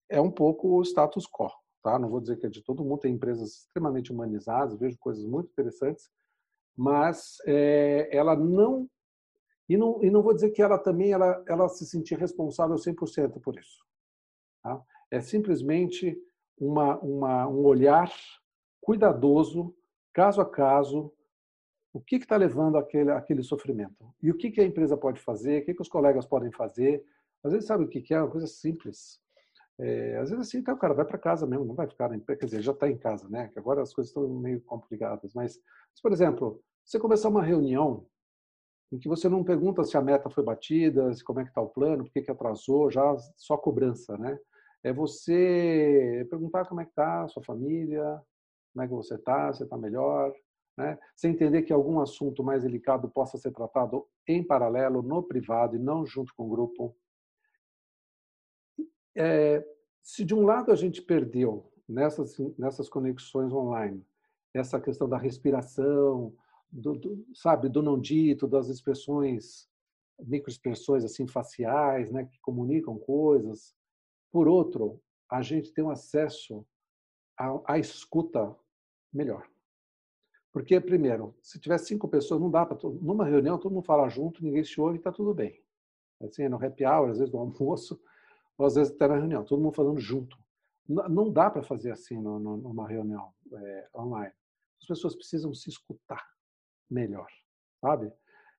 é 0.09 0.19
um 0.19 0.31
pouco 0.31 0.79
o 0.79 0.81
status 0.81 1.27
quo. 1.27 1.51
Tá? 1.83 1.99
Não 1.99 2.09
vou 2.09 2.21
dizer 2.21 2.37
que 2.37 2.47
é 2.47 2.49
de 2.49 2.63
todo 2.63 2.83
mundo, 2.83 3.01
tem 3.01 3.13
empresas 3.13 3.49
extremamente 3.49 4.11
humanizadas, 4.11 4.79
vejo 4.79 4.97
coisas 4.97 5.23
muito 5.23 5.51
interessantes, 5.51 6.09
mas 6.75 7.37
é, 7.45 8.09
ela 8.11 8.35
não 8.35 8.89
e 9.67 9.77
não, 9.77 10.03
e 10.03 10.09
não 10.09 10.21
vou 10.21 10.33
dizer 10.33 10.51
que 10.51 10.61
ela 10.61 10.77
também 10.77 11.11
ela, 11.11 11.43
ela 11.47 11.69
se 11.69 11.85
sentir 11.85 12.17
responsável 12.17 12.75
100% 12.75 13.39
por 13.41 13.57
isso. 13.57 13.85
Tá? 14.61 14.81
É 15.09 15.21
simplesmente 15.21 16.17
uma, 16.57 16.97
uma, 16.99 17.47
um 17.47 17.63
olhar 17.65 18.11
cuidadoso, 18.81 19.75
caso 20.13 20.41
a 20.41 20.49
caso, 20.49 21.13
o 21.93 22.01
que 22.01 22.17
está 22.17 22.35
levando 22.35 22.77
aquele, 22.77 23.11
aquele 23.11 23.43
sofrimento. 23.43 24.13
E 24.21 24.31
o 24.31 24.35
que, 24.35 24.51
que 24.51 24.59
a 24.59 24.65
empresa 24.65 24.97
pode 24.97 25.19
fazer, 25.21 25.61
o 25.61 25.65
que, 25.65 25.73
que 25.73 25.81
os 25.81 25.89
colegas 25.89 26.25
podem 26.25 26.51
fazer. 26.51 27.05
Às 27.43 27.51
vezes, 27.51 27.67
sabe 27.67 27.83
o 27.83 27.87
que, 27.87 28.01
que 28.01 28.13
é? 28.13 28.19
Uma 28.19 28.31
coisa 28.31 28.47
simples. 28.47 29.21
É, 29.79 30.17
às 30.17 30.29
vezes, 30.29 30.47
assim, 30.47 30.57
então, 30.57 30.73
o 30.73 30.77
cara 30.77 30.93
vai 30.93 31.05
para 31.05 31.17
casa 31.17 31.45
mesmo, 31.45 31.65
não 31.65 31.75
vai 31.75 31.87
ficar 31.87 32.09
na 32.09 32.15
empresa, 32.15 32.39
quer 32.39 32.45
dizer, 32.45 32.61
já 32.61 32.71
está 32.71 32.89
em 32.89 32.97
casa, 32.97 33.27
né? 33.29 33.49
Que 33.49 33.59
agora 33.59 33.81
as 33.81 33.93
coisas 33.93 34.09
estão 34.09 34.27
meio 34.27 34.61
complicadas. 34.61 35.33
Mas, 35.33 35.59
por 36.01 36.11
exemplo, 36.11 36.61
você 36.83 36.99
começar 36.99 37.29
uma 37.29 37.43
reunião 37.43 38.05
em 38.93 38.99
que 38.99 39.09
você 39.09 39.27
não 39.27 39.43
pergunta 39.43 39.83
se 39.83 39.97
a 39.97 40.01
meta 40.01 40.29
foi 40.29 40.43
batida, 40.43 41.11
se 41.15 41.23
como 41.23 41.39
é 41.39 41.43
que 41.43 41.49
está 41.49 41.59
o 41.59 41.69
plano, 41.69 42.03
por 42.03 42.13
que, 42.13 42.21
que 42.21 42.29
atrasou, 42.29 42.91
já 42.91 43.17
só 43.35 43.57
cobrança, 43.57 44.15
né? 44.19 44.37
É 44.83 44.93
você 44.93 46.27
perguntar 46.29 46.65
como 46.65 46.79
é 46.79 46.85
que 46.85 46.91
está 46.91 47.23
a 47.23 47.27
sua 47.27 47.41
família, 47.41 48.21
como 48.71 48.83
é 48.83 48.87
que 48.87 48.93
você 48.93 49.15
está, 49.15 49.51
você 49.51 49.63
está 49.63 49.75
melhor, 49.75 50.31
né? 50.77 50.99
Você 51.15 51.27
entender 51.27 51.63
que 51.63 51.73
algum 51.73 51.99
assunto 51.99 52.43
mais 52.43 52.61
delicado 52.61 53.09
possa 53.09 53.35
ser 53.35 53.51
tratado 53.51 54.07
em 54.27 54.43
paralelo, 54.45 55.01
no 55.01 55.23
privado 55.23 55.75
e 55.75 55.79
não 55.79 56.05
junto 56.05 56.31
com 56.35 56.45
o 56.45 56.49
grupo. 56.49 56.95
É, 59.15 59.65
se 60.03 60.23
de 60.23 60.35
um 60.35 60.43
lado 60.43 60.71
a 60.71 60.75
gente 60.75 61.01
perdeu 61.01 61.73
nessas, 61.89 62.37
nessas 62.59 62.87
conexões 62.89 63.51
online 63.51 64.05
essa 64.53 64.79
questão 64.79 65.09
da 65.09 65.17
respiração, 65.17 66.31
do, 66.73 66.95
do, 66.95 67.25
sabe, 67.35 67.69
do 67.69 67.83
não 67.83 67.99
dito, 67.99 68.47
das 68.47 68.67
expressões, 68.67 69.69
microexpressões 70.19 71.05
assim 71.05 71.27
faciais, 71.27 72.11
né, 72.11 72.25
que 72.25 72.39
comunicam 72.41 72.97
coisas. 72.97 73.75
Por 74.31 74.47
outro, 74.47 74.99
a 75.29 75.41
gente 75.41 75.71
tem 75.71 75.83
um 75.83 75.91
acesso 75.91 76.65
à, 77.37 77.73
à 77.73 77.79
escuta 77.79 78.55
melhor. 79.13 79.47
Porque, 80.51 80.79
primeiro, 80.79 81.35
se 81.41 81.59
tiver 81.59 81.77
cinco 81.77 82.07
pessoas, 82.07 82.41
não 82.41 82.49
dá 82.49 82.65
para. 82.65 82.77
Numa 83.01 83.25
reunião, 83.25 83.57
todo 83.57 83.73
mundo 83.73 83.85
fala 83.85 84.09
junto, 84.09 84.43
ninguém 84.43 84.63
se 84.63 84.79
ouve 84.79 84.95
e 84.95 84.97
está 84.97 85.11
tudo 85.11 85.33
bem. 85.33 85.63
Assim, 86.21 86.47
no 86.47 86.63
happy 86.63 86.85
hour, 86.85 87.09
às 87.09 87.17
vezes 87.17 87.33
no 87.33 87.39
almoço, 87.41 87.99
ou 88.57 88.65
às 88.65 88.75
vezes 88.75 88.93
até 88.93 89.07
na 89.07 89.15
reunião, 89.15 89.43
todo 89.43 89.61
mundo 89.61 89.75
falando 89.75 89.99
junto. 89.99 90.37
Não 90.87 91.31
dá 91.31 91.49
para 91.49 91.63
fazer 91.63 91.91
assim 91.91 92.19
numa 92.19 92.87
reunião 92.87 93.33
é, 93.53 93.89
online. 93.95 94.33
As 94.81 94.85
pessoas 94.85 95.15
precisam 95.15 95.53
se 95.53 95.69
escutar 95.69 96.32
melhor, 96.89 97.27
sabe? 97.81 98.11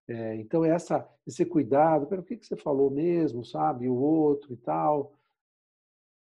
É, 0.07 0.37
então, 0.37 0.65
essa, 0.65 1.09
esse 1.27 1.45
cuidado, 1.47 2.07
pelo 2.07 2.23
que, 2.23 2.37
que 2.37 2.47
você 2.47 2.57
falou 2.57 2.91
mesmo, 2.91 3.45
sabe? 3.45 3.89
O 3.89 3.95
outro 3.95 4.53
e 4.53 4.57
tal. 4.57 5.15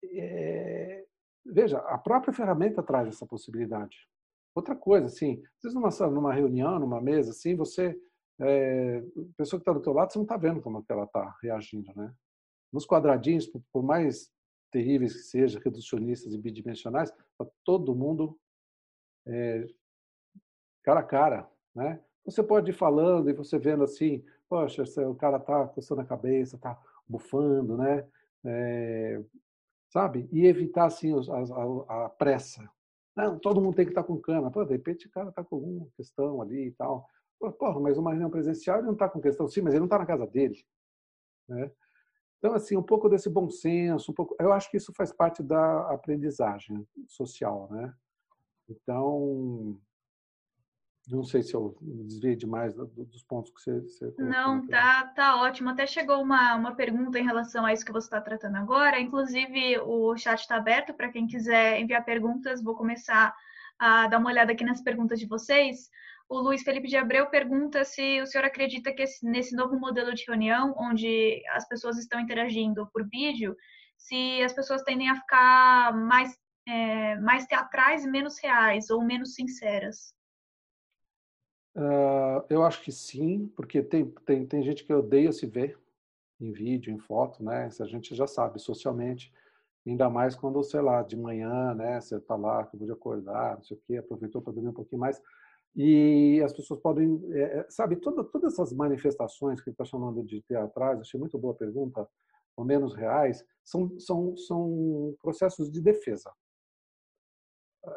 É, 0.04 1.06
veja, 1.46 1.80
a 1.80 1.98
própria 1.98 2.34
ferramenta 2.34 2.84
traz 2.84 3.08
essa 3.08 3.26
possibilidade. 3.26 4.08
Outra 4.54 4.76
coisa, 4.76 5.08
assim, 5.08 5.42
às 5.58 5.64
vezes 5.64 5.76
numa, 5.76 5.90
numa 6.10 6.34
reunião, 6.34 6.80
numa 6.80 7.00
mesa, 7.00 7.32
assim, 7.32 7.56
você, 7.56 7.98
é, 8.42 8.98
a 8.98 9.38
pessoa 9.38 9.60
que 9.60 9.62
está 9.62 9.72
do 9.72 9.82
teu 9.82 9.94
lado, 9.94 10.12
você 10.12 10.18
não 10.18 10.24
está 10.24 10.36
vendo 10.36 10.62
como 10.62 10.84
ela 10.90 11.06
está 11.06 11.38
reagindo, 11.42 11.94
né? 11.96 12.14
Nos 12.72 12.86
quadradinhos, 12.86 13.48
por, 13.48 13.62
por 13.72 13.84
mais 13.84 14.32
terríveis 14.72 15.14
que 15.14 15.24
sejam, 15.24 15.62
reducionistas 15.62 16.34
e 16.34 16.38
bidimensionais, 16.38 17.10
está 17.10 17.52
todo 17.64 17.96
mundo 17.96 18.38
é, 19.26 19.66
cara 20.84 21.00
a 21.00 21.04
cara, 21.04 21.50
né? 21.76 22.02
Você 22.26 22.44
pode 22.44 22.72
ir 22.72 22.74
falando 22.74 23.30
e 23.30 23.34
você 23.34 23.58
vendo 23.58 23.84
assim, 23.84 24.24
poxa, 24.48 24.84
o 25.08 25.16
cara 25.16 25.38
está 25.38 25.68
coçando 25.68 26.02
a 26.02 26.06
cabeça, 26.06 26.56
está 26.56 26.80
bufando, 27.08 27.78
né? 27.78 28.06
É, 28.46 29.22
sabe? 29.90 30.30
E 30.32 30.46
evitar 30.46 30.86
assim 30.86 31.14
a, 31.14 31.94
a, 31.94 32.06
a 32.06 32.10
pressa, 32.10 32.70
não, 33.20 33.38
todo 33.38 33.60
mundo 33.60 33.76
tem 33.76 33.86
que 33.86 33.92
estar 33.92 34.04
com 34.04 34.18
câmera. 34.18 34.50
Pô, 34.50 34.64
de 34.64 34.72
repente 34.72 35.08
o 35.08 35.12
cara 35.12 35.28
está 35.30 35.44
com 35.44 35.56
alguma 35.58 35.88
questão 35.98 36.42
ali 36.42 36.68
e 36.68 36.72
tal. 36.72 37.06
Porra, 37.58 37.80
mas 37.80 37.98
uma 37.98 38.12
reunião 38.12 38.30
presencial 38.30 38.78
ele 38.78 38.88
não 38.88 38.94
está 38.94 39.10
com 39.10 39.20
questão. 39.20 39.48
Sim, 39.48 39.62
mas 39.62 39.74
ele 39.74 39.80
não 39.80 39.88
está 39.88 40.00
na 40.00 40.06
casa 40.06 40.26
dele. 40.26 40.66
Né? 41.48 41.70
Então, 42.38 42.54
assim, 42.54 42.78
um 42.78 42.84
pouco 42.84 43.10
desse 43.10 43.30
bom 43.30 43.50
senso, 43.50 44.12
um 44.12 44.16
pouco, 44.16 44.36
eu 44.40 44.54
acho 44.54 44.72
que 44.72 44.78
isso 44.78 44.94
faz 44.94 45.12
parte 45.12 45.44
da 45.44 45.92
aprendizagem 45.92 46.88
social, 47.08 47.68
né? 47.70 47.94
Então, 48.70 49.78
não 51.10 51.24
sei 51.24 51.42
se 51.42 51.54
eu 51.54 51.76
desviei 51.82 52.36
demais 52.36 52.74
dos 52.76 53.24
pontos 53.24 53.52
que 53.52 53.62
você. 53.62 53.82
você 53.82 54.14
não, 54.18 54.66
tá, 54.68 55.08
tá 55.16 55.42
ótimo. 55.42 55.70
Até 55.70 55.88
chegou 55.88 56.22
uma, 56.22 56.56
uma 56.56 56.76
pergunta 56.76 57.18
em 57.18 57.26
relação 57.26 57.66
a 57.66 57.74
isso 57.74 57.86
que 57.86 57.92
você 57.92 58.08
está 58.08 58.22
tratando 58.22 58.58
agora. 58.58 59.00
Inclusive, 59.00 59.80
o 59.80 60.16
chat 60.18 60.40
está 60.40 60.58
aberto 60.58 60.94
para 60.94 61.10
quem 61.10 61.28
quiser 61.28 61.80
enviar 61.80 62.06
perguntas. 62.06 62.64
Vou 62.64 62.76
começar 62.76 63.36
a 63.80 64.08
dar 64.08 64.20
uma 64.20 64.30
olhada 64.30 64.52
aqui 64.52 64.64
nas 64.64 64.82
perguntas 64.82 65.20
de 65.20 65.26
vocês. 65.26 65.90
O 66.28 66.40
Luiz 66.40 66.62
Felipe 66.62 66.88
de 66.88 66.96
Abreu 66.96 67.28
pergunta 67.28 67.84
se 67.84 68.22
o 68.22 68.28
senhor 68.28 68.46
acredita 68.46 68.94
que 68.94 69.02
esse, 69.02 69.26
nesse 69.26 69.56
novo 69.56 69.80
modelo 69.80 70.14
de 70.14 70.24
reunião, 70.28 70.76
onde 70.78 71.42
as 71.54 71.68
pessoas 71.68 71.98
estão 71.98 72.20
interagindo 72.20 72.88
por 72.94 73.08
vídeo, 73.10 73.56
se 73.98 74.44
as 74.44 74.54
pessoas 74.54 74.84
tendem 74.84 75.10
a 75.10 75.16
ficar 75.16 75.92
mais 75.96 76.38
é, 76.68 77.16
mais 77.16 77.48
teatrais 77.48 78.06
e 78.06 78.08
menos 78.08 78.38
reais 78.40 78.92
ou 78.92 79.04
menos 79.04 79.34
sinceras? 79.34 80.14
Uh, 81.76 82.44
eu 82.50 82.64
acho 82.64 82.82
que 82.82 82.92
sim, 82.92 83.48
porque 83.56 83.82
tem, 83.82 84.10
tem, 84.26 84.46
tem 84.46 84.64
gente 84.64 84.84
que 84.84 84.94
odeia 84.94 85.32
se 85.32 85.46
ver 85.46 85.78
em 86.40 86.52
vídeo, 86.52 86.94
em 86.94 87.00
foto, 87.00 87.44
né? 87.44 87.68
Isso 87.68 87.84
a 87.84 87.88
gente 87.88 88.16
já 88.16 88.26
sabe 88.26 88.60
socialmente, 88.60 89.32
ainda 89.86 90.10
mais 90.10 90.36
quando, 90.36 90.64
sei 90.64 90.82
lá, 90.82 91.04
de 91.04 91.16
manhã, 91.16 91.74
né? 91.74 92.00
Você 92.00 92.18
está 92.18 92.36
lá, 92.36 92.62
acabou 92.62 92.86
de 92.86 92.94
acordar, 92.94 93.56
não 93.56 93.64
sei 93.64 93.78
o 93.78 93.82
quê, 93.86 93.98
aproveitou 93.98 94.42
para 94.42 94.54
dormir 94.54 94.70
um 94.70 94.74
pouquinho 94.74 95.02
mais. 95.02 95.22
E 95.76 96.42
as 96.44 96.54
pessoas 96.54 96.80
podem, 96.80 97.22
é, 97.32 97.66
sabe, 97.70 97.96
toda, 97.98 98.24
todas 98.24 98.54
essas 98.54 98.74
manifestações 98.74 99.62
que 99.62 99.70
está 99.70 99.86
chamando 99.86 100.24
de 100.24 100.42
teatrais, 100.42 101.00
achei 101.00 101.20
muito 101.20 101.38
boa 101.38 101.54
pergunta, 101.54 102.08
ou 102.58 102.66
menos 102.66 102.94
reais, 102.96 103.46
são, 103.64 103.98
são, 104.00 104.36
são 104.36 105.16
processos 105.22 105.72
de 105.72 105.80
defesa. 105.80 106.32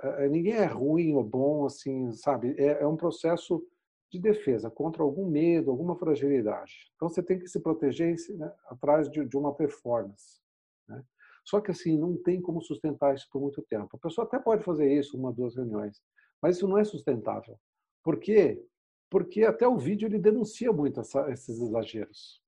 É, 0.03 0.29
ninguém 0.29 0.55
é 0.55 0.65
ruim 0.65 1.15
ou 1.15 1.25
bom, 1.25 1.67
assim, 1.67 2.13
sabe? 2.13 2.55
É, 2.59 2.83
é 2.83 2.87
um 2.87 2.97
processo 2.97 3.65
de 4.11 4.19
defesa 4.19 4.71
contra 4.71 5.03
algum 5.03 5.27
medo, 5.27 5.71
alguma 5.71 5.97
fragilidade. 5.97 6.91
Então 6.95 7.09
você 7.09 7.23
tem 7.23 7.39
que 7.39 7.49
se 7.49 7.61
proteger 7.61 8.15
né, 8.37 8.53
atrás 8.67 9.11
de, 9.11 9.25
de, 9.25 9.37
uma 9.37 9.55
performance. 9.55 10.41
Né? 10.87 11.03
Só 11.45 11.61
que 11.61 11.71
assim 11.71 11.97
não 11.97 12.17
tem 12.17 12.41
como 12.41 12.61
sustentar 12.61 13.15
isso 13.15 13.27
por 13.33 13.41
muito 13.41 13.63
tempo. 13.63 13.97
A 13.97 13.99
pessoa 13.99 14.27
até 14.27 14.39
pode 14.39 14.63
fazer 14.65 14.93
isso 14.93 15.17
uma, 15.17 15.33
duas 15.33 15.57
reuniões, 15.57 16.03
mas 16.43 16.57
isso 16.57 16.69
não 16.69 16.77
é 16.77 16.85
sustentável. 16.85 17.59
Por 18.05 18.19
quê? 18.19 18.63
Porque 19.11 19.45
até 19.45 19.67
o 19.67 19.79
vídeo 19.79 20.07
ele 20.07 20.19
denuncia 20.19 20.73
muito 20.73 21.01
essa, 21.01 21.31
esses 21.31 21.61
exageros. 21.61 22.43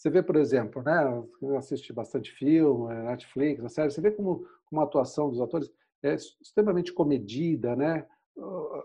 Você 0.00 0.08
vê, 0.08 0.22
por 0.22 0.36
exemplo, 0.36 0.82
né, 0.82 1.04
eu 1.42 1.94
bastante 1.94 2.32
filme, 2.32 2.94
Netflix, 3.04 3.72
série, 3.74 3.90
você 3.90 4.00
vê 4.00 4.10
como, 4.10 4.48
como 4.64 4.80
a 4.80 4.84
atuação 4.84 5.28
dos 5.28 5.42
atores 5.42 5.70
é 6.02 6.14
extremamente 6.14 6.92
comedida, 6.92 7.76
né? 7.76 8.06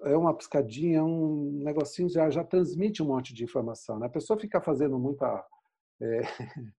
É 0.04 0.18
uma 0.18 0.36
piscadinha, 0.36 1.04
um 1.04 1.62
negocinho 1.64 2.10
já, 2.10 2.30
já 2.30 2.44
transmite 2.44 3.02
um 3.02 3.08
monte 3.08 3.34
de 3.34 3.44
informação. 3.44 4.00
Né? 4.00 4.08
A 4.08 4.10
pessoa 4.10 4.38
fica 4.38 4.60
fazendo 4.60 5.00
muita 5.00 5.46
é, 6.02 6.22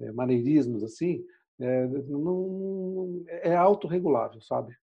é, 0.00 0.12
maneirismos 0.12 0.82
assim, 0.82 1.24
é, 1.60 1.86
não, 1.86 3.24
é 3.28 3.54
autorregulável, 3.54 4.40
sabe? 4.40 4.74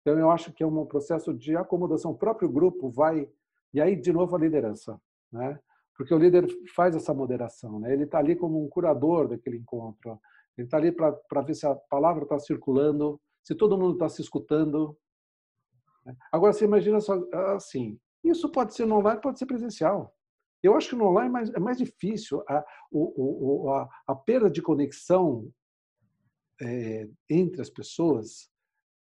Então, 0.00 0.18
eu 0.18 0.30
acho 0.30 0.52
que 0.52 0.62
é 0.62 0.66
um 0.66 0.86
processo 0.86 1.34
de 1.34 1.56
acomodação. 1.56 2.12
O 2.12 2.18
próprio 2.18 2.48
grupo 2.48 2.90
vai. 2.90 3.28
E 3.74 3.80
aí, 3.80 3.94
de 3.94 4.12
novo, 4.12 4.34
a 4.34 4.38
liderança. 4.38 4.98
Né? 5.30 5.58
Porque 5.96 6.14
o 6.14 6.18
líder 6.18 6.46
faz 6.74 6.96
essa 6.96 7.12
moderação. 7.12 7.78
Né? 7.80 7.92
Ele 7.92 8.04
está 8.04 8.18
ali 8.18 8.34
como 8.34 8.64
um 8.64 8.68
curador 8.68 9.28
daquele 9.28 9.58
encontro. 9.58 10.18
Ele 10.56 10.66
está 10.66 10.78
ali 10.78 10.92
para 10.92 11.42
ver 11.42 11.54
se 11.54 11.66
a 11.66 11.74
palavra 11.74 12.22
está 12.22 12.38
circulando, 12.38 13.20
se 13.42 13.54
todo 13.54 13.78
mundo 13.78 13.94
está 13.94 14.08
se 14.08 14.22
escutando. 14.22 14.96
Né? 16.04 16.16
Agora, 16.32 16.52
você 16.52 16.64
imagina 16.64 17.00
só 17.00 17.18
assim: 17.54 17.98
isso 18.24 18.50
pode 18.50 18.74
ser 18.74 18.86
no 18.86 18.96
online, 18.96 19.20
pode 19.20 19.38
ser 19.38 19.46
presencial. 19.46 20.14
Eu 20.62 20.76
acho 20.76 20.90
que 20.90 20.96
no 20.96 21.06
online 21.06 21.28
é 21.28 21.32
mais, 21.32 21.54
é 21.54 21.60
mais 21.60 21.78
difícil. 21.78 22.42
A, 22.48 22.64
o, 22.90 23.66
o, 23.66 23.72
a, 23.72 23.88
a 24.08 24.14
perda 24.14 24.50
de 24.50 24.60
conexão 24.60 25.52
é, 26.60 27.08
entre 27.30 27.60
as 27.60 27.70
pessoas 27.70 28.50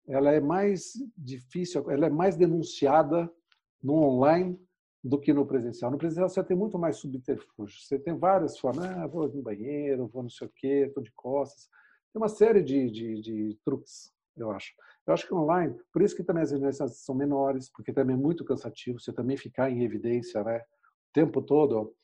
ela 0.06 0.32
é 0.32 0.40
mais 0.40 0.92
difícil, 1.16 1.90
ela 1.90 2.06
é 2.06 2.10
mais 2.10 2.36
denunciada 2.36 3.30
no 3.82 3.94
online 3.94 4.58
do 5.02 5.18
que 5.18 5.32
no 5.32 5.46
presencial. 5.46 5.90
No 5.90 5.98
presencial 5.98 6.28
você 6.28 6.42
tem 6.42 6.56
muito 6.56 6.78
mais 6.78 6.96
subterfúgio. 6.96 7.80
Você 7.80 7.98
tem 7.98 8.16
várias 8.16 8.58
formas. 8.58 8.84
Ah, 8.84 9.06
vou 9.06 9.28
no 9.28 9.42
banheiro, 9.42 10.08
vou 10.08 10.22
não 10.22 10.30
sei 10.30 10.46
o 10.46 10.52
quê, 10.54 10.84
estou 10.86 11.02
de 11.02 11.12
costas. 11.12 11.68
Tem 12.12 12.20
uma 12.20 12.28
série 12.28 12.62
de, 12.62 12.90
de, 12.90 13.20
de, 13.20 13.58
truques, 13.64 14.13
eu 14.36 14.50
acho. 14.50 14.72
Eu 15.06 15.14
acho 15.14 15.26
que 15.26 15.34
online, 15.34 15.76
por 15.92 16.02
isso 16.02 16.16
que 16.16 16.24
também 16.24 16.42
as 16.42 16.50
reuniões 16.50 16.78
são 16.78 17.14
menores, 17.14 17.70
porque 17.70 17.92
também 17.92 18.16
é 18.16 18.18
muito 18.18 18.44
cansativo 18.44 18.98
você 18.98 19.12
também 19.12 19.36
ficar 19.36 19.70
em 19.70 19.82
evidência 19.84 20.42
né, 20.42 20.58
o 20.58 21.12
tempo 21.12 21.42
todo. 21.42 21.94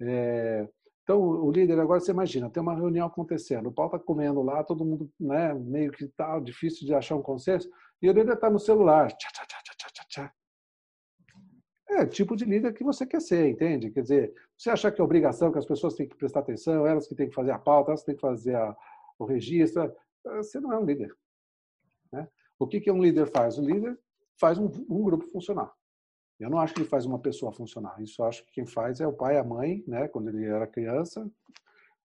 É, 0.00 0.68
então, 1.02 1.20
o 1.20 1.50
líder, 1.50 1.80
agora 1.80 2.00
você 2.00 2.10
imagina, 2.10 2.50
tem 2.50 2.62
uma 2.62 2.74
reunião 2.74 3.06
acontecendo, 3.06 3.68
o 3.68 3.72
pau 3.72 3.86
está 3.86 3.98
comendo 3.98 4.42
lá, 4.42 4.62
todo 4.62 4.84
mundo 4.84 5.10
né, 5.18 5.54
meio 5.54 5.90
que 5.90 6.06
tá 6.08 6.38
difícil 6.38 6.86
de 6.86 6.94
achar 6.94 7.16
um 7.16 7.22
consenso, 7.22 7.68
e 8.02 8.10
o 8.10 8.12
líder 8.12 8.34
está 8.34 8.50
no 8.50 8.58
celular. 8.58 9.10
Tchá, 9.12 9.28
tchá, 9.32 9.46
tchá, 9.46 9.74
tchá, 9.76 10.04
tchá. 10.08 10.32
É 11.88 12.02
o 12.02 12.08
tipo 12.08 12.36
de 12.36 12.44
líder 12.44 12.74
que 12.74 12.84
você 12.84 13.06
quer 13.06 13.20
ser, 13.20 13.48
entende? 13.48 13.90
Quer 13.90 14.02
dizer, 14.02 14.34
você 14.56 14.68
achar 14.68 14.92
que 14.92 15.00
é 15.00 15.04
obrigação, 15.04 15.50
que 15.50 15.58
as 15.58 15.64
pessoas 15.64 15.94
têm 15.94 16.06
que 16.06 16.14
prestar 16.14 16.40
atenção, 16.40 16.86
elas 16.86 17.08
que 17.08 17.14
têm 17.14 17.28
que 17.28 17.34
fazer 17.34 17.52
a 17.52 17.58
pauta, 17.58 17.90
elas 17.90 18.00
que 18.00 18.06
têm 18.06 18.14
que 18.14 18.20
fazer 18.20 18.54
a, 18.54 18.76
o 19.18 19.24
registro, 19.24 19.90
você 20.22 20.60
não 20.60 20.72
é 20.72 20.78
um 20.78 20.84
líder. 20.84 21.10
Né? 22.12 22.28
O 22.58 22.66
que, 22.66 22.80
que 22.80 22.90
um 22.90 23.02
líder 23.02 23.26
faz? 23.26 23.58
O 23.58 23.62
líder 23.62 23.98
faz 24.40 24.58
um, 24.58 24.66
um 24.88 25.02
grupo 25.02 25.26
funcionar. 25.26 25.72
Eu 26.38 26.48
não 26.48 26.58
acho 26.58 26.72
que 26.72 26.80
ele 26.80 26.88
faz 26.88 27.04
uma 27.04 27.18
pessoa 27.18 27.52
funcionar. 27.52 28.00
Isso 28.00 28.22
acho 28.22 28.44
que 28.44 28.52
quem 28.52 28.66
faz 28.66 29.00
é 29.00 29.06
o 29.06 29.12
pai 29.12 29.34
e 29.34 29.38
a 29.38 29.44
mãe, 29.44 29.82
né? 29.86 30.06
Quando 30.08 30.28
ele 30.28 30.44
era 30.44 30.66
criança. 30.66 31.28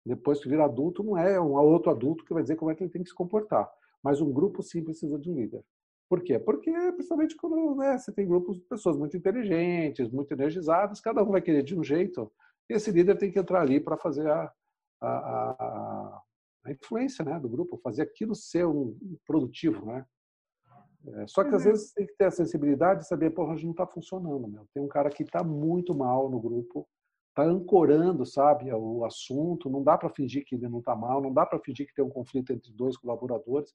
Depois 0.05 0.39
que 0.39 0.47
vira 0.47 0.65
adulto, 0.65 1.03
não 1.03 1.17
é 1.17 1.39
um 1.39 1.53
outro 1.53 1.91
adulto 1.91 2.23
que 2.23 2.33
vai 2.33 2.43
dizer 2.43 2.55
como 2.55 2.71
é 2.71 2.75
que 2.75 2.83
ele 2.83 2.91
tem 2.91 3.03
que 3.03 3.09
se 3.09 3.15
comportar. 3.15 3.69
Mas 4.03 4.21
um 4.21 4.31
grupo 4.31 4.61
sim 4.61 4.83
precisa 4.83 5.17
de 5.19 5.29
um 5.29 5.35
líder. 5.35 5.63
Por 6.07 6.23
quê? 6.23 6.39
Porque, 6.39 6.71
principalmente 6.93 7.35
quando 7.35 7.75
né, 7.75 7.97
você 7.97 8.11
tem 8.11 8.27
grupos 8.27 8.57
de 8.57 8.63
pessoas 8.63 8.97
muito 8.97 9.15
inteligentes, 9.15 10.09
muito 10.09 10.31
energizadas, 10.31 10.99
cada 10.99 11.21
um 11.23 11.31
vai 11.31 11.41
querer 11.41 11.63
de 11.63 11.77
um 11.77 11.83
jeito. 11.83 12.31
E 12.67 12.73
esse 12.73 12.91
líder 12.91 13.17
tem 13.17 13.31
que 13.31 13.37
entrar 13.37 13.61
ali 13.61 13.79
para 13.79 13.97
fazer 13.97 14.27
a, 14.27 14.51
a, 15.01 15.09
a, 15.09 15.55
a, 16.69 16.73
influência 16.73 17.25
né, 17.25 17.39
do 17.39 17.49
grupo, 17.49 17.79
fazer 17.83 18.03
aquilo 18.03 18.35
ser 18.35 18.65
um 18.65 18.97
produtivo. 19.25 19.85
Né? 19.85 20.05
É, 21.07 21.27
só 21.27 21.43
que 21.43 21.55
às 21.55 21.65
uhum. 21.65 21.71
vezes 21.71 21.93
tem 21.93 22.05
que 22.05 22.15
ter 22.15 22.25
a 22.25 22.31
sensibilidade 22.31 23.01
de 23.01 23.07
saber, 23.07 23.31
porra, 23.31 23.55
não 23.61 23.71
está 23.71 23.85
funcionando, 23.87 24.47
meu. 24.47 24.67
Tem 24.73 24.83
um 24.83 24.87
cara 24.87 25.09
que 25.09 25.23
está 25.23 25.43
muito 25.43 25.95
mal 25.95 26.29
no 26.29 26.39
grupo, 26.39 26.87
está 27.29 27.43
ancorando, 27.43 28.25
sabe, 28.25 28.71
o 28.73 29.05
assunto. 29.05 29.69
Não 29.69 29.83
dá 29.83 29.97
para 29.97 30.09
fingir 30.09 30.43
que 30.45 30.55
ele 30.55 30.67
não 30.67 30.79
está 30.79 30.95
mal, 30.95 31.21
não 31.21 31.33
dá 31.33 31.45
para 31.45 31.59
fingir 31.59 31.87
que 31.87 31.93
tem 31.93 32.03
um 32.03 32.09
conflito 32.09 32.51
entre 32.51 32.71
dois 32.73 32.97
colaboradores. 32.97 33.73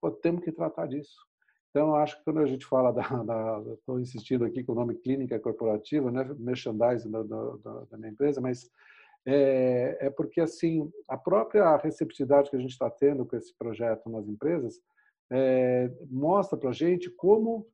Pô, 0.00 0.10
temos 0.10 0.44
que 0.44 0.52
tratar 0.52 0.86
disso. 0.86 1.16
Então, 1.70 1.88
eu 1.88 1.96
acho 1.96 2.16
que 2.16 2.24
quando 2.24 2.40
a 2.40 2.46
gente 2.46 2.64
fala 2.64 2.92
da, 2.92 3.02
estou 3.74 4.00
insistindo 4.00 4.44
aqui 4.44 4.64
com 4.64 4.72
o 4.72 4.74
nome 4.74 4.94
clínica 4.94 5.38
corporativa, 5.38 6.10
né, 6.10 6.24
merchandising 6.38 7.10
da, 7.10 7.22
da, 7.22 7.84
da 7.90 7.98
minha 7.98 8.10
empresa, 8.10 8.40
mas 8.40 8.70
é, 9.26 10.06
é 10.06 10.10
porque 10.10 10.40
assim 10.40 10.90
a 11.08 11.18
própria 11.18 11.76
receptividade 11.76 12.48
que 12.48 12.56
a 12.56 12.60
gente 12.60 12.70
está 12.70 12.88
tendo 12.88 13.26
com 13.26 13.36
esse 13.36 13.52
projeto 13.58 14.08
nas 14.08 14.28
empresas 14.28 14.80
é, 15.30 15.90
mostra 16.08 16.56
para 16.56 16.70
a 16.70 16.72
gente 16.72 17.10
como 17.10 17.66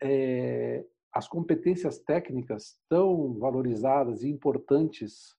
é, 0.00 0.84
as 1.12 1.26
competências 1.26 1.98
técnicas 1.98 2.78
tão 2.88 3.34
valorizadas 3.38 4.22
e 4.22 4.28
importantes 4.28 5.34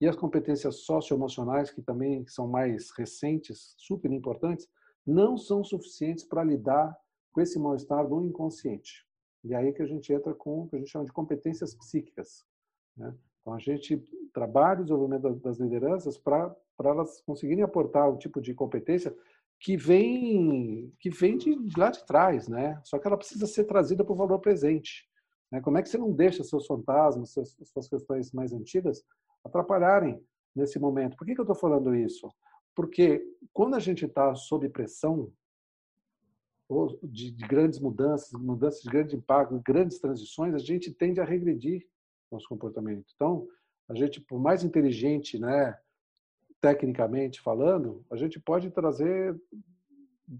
e 0.00 0.06
as 0.06 0.16
competências 0.16 0.76
socioemocionais 0.84 1.70
que 1.70 1.82
também 1.82 2.26
são 2.26 2.48
mais 2.48 2.90
recentes, 2.96 3.74
super 3.76 4.10
importantes, 4.10 4.66
não 5.06 5.36
são 5.36 5.62
suficientes 5.62 6.24
para 6.24 6.44
lidar 6.44 6.96
com 7.32 7.40
esse 7.40 7.58
mal-estar 7.58 8.08
do 8.08 8.22
inconsciente. 8.24 9.06
E 9.44 9.54
aí 9.54 9.72
que 9.72 9.82
a 9.82 9.86
gente 9.86 10.12
entra 10.12 10.34
com 10.34 10.62
o 10.62 10.68
que 10.68 10.76
a 10.76 10.78
gente 10.78 10.90
chama 10.90 11.04
de 11.04 11.12
competências 11.12 11.74
psíquicas. 11.74 12.44
Né? 12.96 13.14
Então 13.40 13.54
a 13.54 13.58
gente 13.58 14.02
trabalha 14.32 14.80
o 14.80 14.84
desenvolvimento 14.84 15.34
das 15.40 15.58
lideranças 15.58 16.16
para 16.16 16.54
elas 16.78 17.20
conseguirem 17.22 17.64
aportar 17.64 18.10
um 18.10 18.16
tipo 18.16 18.40
de 18.40 18.54
competência 18.54 19.14
que 19.58 19.76
vem 19.76 20.92
que 20.98 21.10
vem 21.10 21.36
de, 21.36 21.54
lá 21.76 21.90
de 21.90 22.04
trás, 22.06 22.48
né? 22.48 22.80
Só 22.84 22.98
que 22.98 23.06
ela 23.06 23.16
precisa 23.16 23.46
ser 23.46 23.64
trazida 23.64 24.04
para 24.04 24.12
o 24.12 24.16
valor 24.16 24.38
presente. 24.38 25.08
Né? 25.50 25.60
Como 25.60 25.76
é 25.76 25.82
que 25.82 25.88
você 25.88 25.98
não 25.98 26.12
deixa 26.12 26.44
seus 26.44 26.66
fantasmas, 26.66 27.32
suas, 27.32 27.56
suas 27.64 27.88
questões 27.88 28.32
mais 28.32 28.52
antigas 28.52 29.02
atrapalharem 29.44 30.22
nesse 30.54 30.78
momento? 30.78 31.16
Por 31.16 31.26
que, 31.26 31.34
que 31.34 31.40
eu 31.40 31.44
estou 31.44 31.56
falando 31.56 31.94
isso? 31.94 32.30
Porque 32.74 33.22
quando 33.52 33.74
a 33.74 33.80
gente 33.80 34.04
está 34.06 34.34
sob 34.34 34.68
pressão 34.68 35.30
de, 37.02 37.32
de, 37.32 37.46
grandes 37.46 37.80
mudanças, 37.80 38.32
mudanças 38.32 38.80
de 38.82 38.90
grande 38.90 39.16
impacto, 39.16 39.60
grandes 39.64 39.98
transições, 39.98 40.54
a 40.54 40.58
gente 40.58 40.92
tende 40.92 41.20
a 41.20 41.24
regredir 41.24 41.86
nosso 42.30 42.48
comportamento. 42.48 43.12
Então, 43.14 43.46
a 43.88 43.94
gente, 43.94 44.20
por 44.20 44.40
mais 44.40 44.62
inteligente, 44.62 45.38
né, 45.38 45.78
tecnicamente 46.60 47.40
falando, 47.40 48.04
a 48.10 48.16
gente 48.16 48.38
pode 48.38 48.70
trazer 48.70 49.38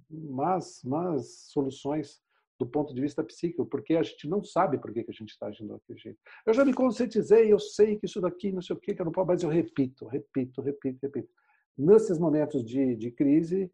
mais, 0.09 0.83
mais 0.85 1.49
soluções 1.51 2.23
do 2.59 2.67
ponto 2.67 2.95
de 2.95 3.01
vista 3.01 3.25
psíquico, 3.25 3.65
porque 3.65 3.97
a 3.97 4.03
gente 4.03 4.29
não 4.29 4.45
sabe 4.45 4.79
por 4.79 4.93
que 4.93 5.01
a 5.01 5.13
gente 5.13 5.31
está 5.31 5.47
agindo 5.47 5.73
daquele 5.73 5.99
jeito. 5.99 6.19
Eu 6.45 6.53
já 6.53 6.63
me 6.63 6.75
conscientizei, 6.75 7.51
eu 7.51 7.59
sei 7.59 7.97
que 7.97 8.05
isso 8.05 8.21
daqui, 8.21 8.53
não 8.53 8.61
sei 8.61 8.77
o 8.77 8.79
que, 8.79 8.95
que 8.95 9.01
eu 9.01 9.07
não 9.07 9.13
posso, 9.13 9.27
mas 9.27 9.43
eu 9.43 9.49
repito, 9.49 10.07
repito, 10.07 10.61
repito, 10.61 10.99
repito. 11.03 11.29
Nesses 11.77 12.19
momentos 12.19 12.63
de, 12.63 12.95
de 12.97 13.11
crise, 13.11 13.73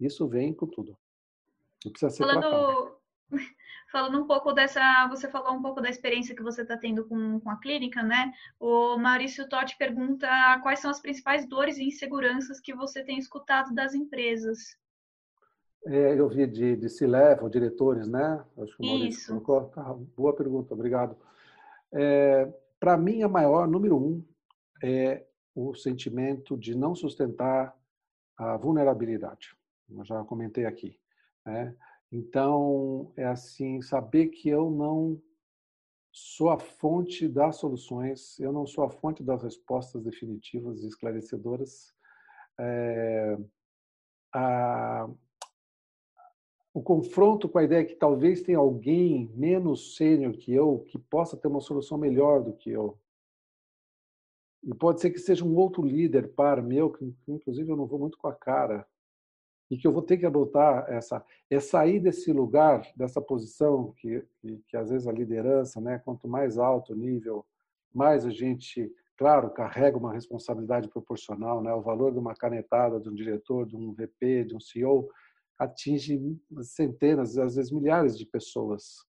isso 0.00 0.26
vem 0.26 0.54
com 0.54 0.66
tudo. 0.66 0.96
Não 1.84 1.92
precisa 1.92 2.10
ser 2.10 2.22
Falando, 2.22 2.40
tratado. 2.40 2.96
Falando 3.94 4.20
um 4.20 4.26
pouco 4.26 4.52
dessa, 4.52 5.06
você 5.06 5.28
falou 5.28 5.52
um 5.52 5.62
pouco 5.62 5.80
da 5.80 5.88
experiência 5.88 6.34
que 6.34 6.42
você 6.42 6.62
está 6.62 6.76
tendo 6.76 7.04
com, 7.04 7.38
com 7.38 7.48
a 7.48 7.60
clínica, 7.60 8.02
né? 8.02 8.32
O 8.58 8.98
Maurício 8.98 9.48
Totti 9.48 9.78
pergunta 9.78 10.26
quais 10.64 10.80
são 10.80 10.90
as 10.90 10.98
principais 10.98 11.48
dores 11.48 11.78
e 11.78 11.84
inseguranças 11.84 12.58
que 12.58 12.74
você 12.74 13.04
tem 13.04 13.18
escutado 13.18 13.72
das 13.72 13.94
empresas. 13.94 14.76
É, 15.86 16.18
eu 16.18 16.28
vi 16.28 16.44
de, 16.48 16.74
de 16.74 16.88
C-Level, 16.88 17.48
diretores, 17.48 18.08
né? 18.08 18.44
Acho 18.58 18.76
que 18.76 18.82
o 18.82 18.86
Maurício 18.86 19.20
Isso. 19.20 19.40
colocou. 19.42 19.72
Ah, 19.80 19.94
boa 20.16 20.34
pergunta, 20.34 20.74
obrigado. 20.74 21.16
É, 21.92 22.52
Para 22.80 22.96
mim, 22.96 23.22
a 23.22 23.28
maior, 23.28 23.68
número 23.68 23.96
um, 23.96 24.24
é 24.82 25.24
o 25.54 25.72
sentimento 25.72 26.56
de 26.56 26.74
não 26.74 26.96
sustentar 26.96 27.72
a 28.36 28.56
vulnerabilidade. 28.56 29.54
Eu 29.88 30.04
já 30.04 30.24
comentei 30.24 30.66
aqui. 30.66 30.98
Né? 31.46 31.76
Então, 32.16 33.12
é 33.16 33.24
assim, 33.24 33.82
saber 33.82 34.28
que 34.28 34.48
eu 34.48 34.70
não 34.70 35.20
sou 36.12 36.48
a 36.48 36.60
fonte 36.60 37.26
das 37.26 37.56
soluções, 37.56 38.38
eu 38.38 38.52
não 38.52 38.64
sou 38.68 38.84
a 38.84 38.88
fonte 38.88 39.20
das 39.20 39.42
respostas 39.42 40.00
definitivas 40.00 40.84
e 40.84 40.86
esclarecedoras. 40.86 41.92
É, 42.60 43.36
a, 44.32 45.10
o 46.72 46.80
confronto 46.80 47.48
com 47.48 47.58
a 47.58 47.64
ideia 47.64 47.84
que 47.84 47.96
talvez 47.96 48.42
tenha 48.42 48.58
alguém 48.58 49.28
menos 49.34 49.96
sênior 49.96 50.36
que 50.36 50.54
eu 50.54 50.84
que 50.86 51.00
possa 51.00 51.36
ter 51.36 51.48
uma 51.48 51.60
solução 51.60 51.98
melhor 51.98 52.44
do 52.44 52.52
que 52.52 52.70
eu. 52.70 52.96
E 54.62 54.72
pode 54.72 55.00
ser 55.00 55.10
que 55.10 55.18
seja 55.18 55.44
um 55.44 55.56
outro 55.56 55.82
líder 55.82 56.32
para 56.32 56.62
meu, 56.62 56.92
que 56.92 57.12
inclusive 57.26 57.68
eu 57.68 57.76
não 57.76 57.86
vou 57.88 57.98
muito 57.98 58.16
com 58.16 58.28
a 58.28 58.34
cara, 58.34 58.86
e 59.74 59.76
que 59.76 59.88
eu 59.88 59.92
vou 59.92 60.02
ter 60.02 60.16
que 60.16 60.24
adotar 60.24 60.86
essa 60.88 61.24
é 61.50 61.58
sair 61.58 61.98
desse 61.98 62.32
lugar, 62.32 62.88
dessa 62.96 63.20
posição 63.20 63.92
que, 63.96 64.24
que, 64.38 64.62
que 64.68 64.76
às 64.76 64.90
vezes 64.90 65.08
a 65.08 65.12
liderança, 65.12 65.80
né, 65.80 65.98
quanto 65.98 66.28
mais 66.28 66.58
alto 66.58 66.92
o 66.92 66.96
nível, 66.96 67.44
mais 67.92 68.24
a 68.24 68.30
gente, 68.30 68.88
claro, 69.16 69.50
carrega 69.50 69.98
uma 69.98 70.12
responsabilidade 70.12 70.88
proporcional, 70.88 71.60
né, 71.60 71.74
o 71.74 71.82
valor 71.82 72.12
de 72.12 72.20
uma 72.20 72.36
canetada 72.36 73.00
de 73.00 73.10
um 73.10 73.14
diretor, 73.14 73.66
de 73.66 73.76
um 73.76 73.92
VP, 73.92 74.44
de 74.44 74.54
um 74.54 74.60
CEO, 74.60 75.08
atinge 75.58 76.20
centenas, 76.62 77.36
às 77.36 77.56
vezes 77.56 77.72
milhares 77.72 78.16
de 78.16 78.26
pessoas. 78.26 79.04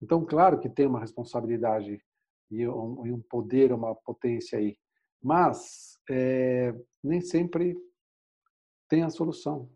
Então, 0.00 0.24
claro 0.24 0.60
que 0.60 0.68
tem 0.68 0.86
uma 0.86 1.00
responsabilidade 1.00 2.00
e 2.48 2.68
um 2.68 3.20
poder, 3.28 3.72
uma 3.72 3.92
potência 3.92 4.56
aí, 4.56 4.76
mas 5.20 5.98
é, 6.08 6.72
nem 7.02 7.20
sempre 7.20 7.76
tem 8.88 9.02
a 9.02 9.10
solução 9.10 9.68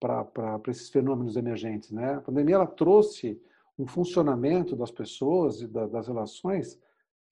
para 0.00 0.60
esses 0.68 0.88
fenômenos 0.90 1.36
emergentes. 1.36 1.90
Né? 1.90 2.14
A 2.14 2.20
pandemia 2.20 2.56
ela 2.56 2.66
trouxe 2.66 3.40
um 3.78 3.86
funcionamento 3.86 4.74
das 4.74 4.90
pessoas 4.90 5.60
e 5.60 5.66
da, 5.66 5.86
das 5.86 6.08
relações 6.08 6.78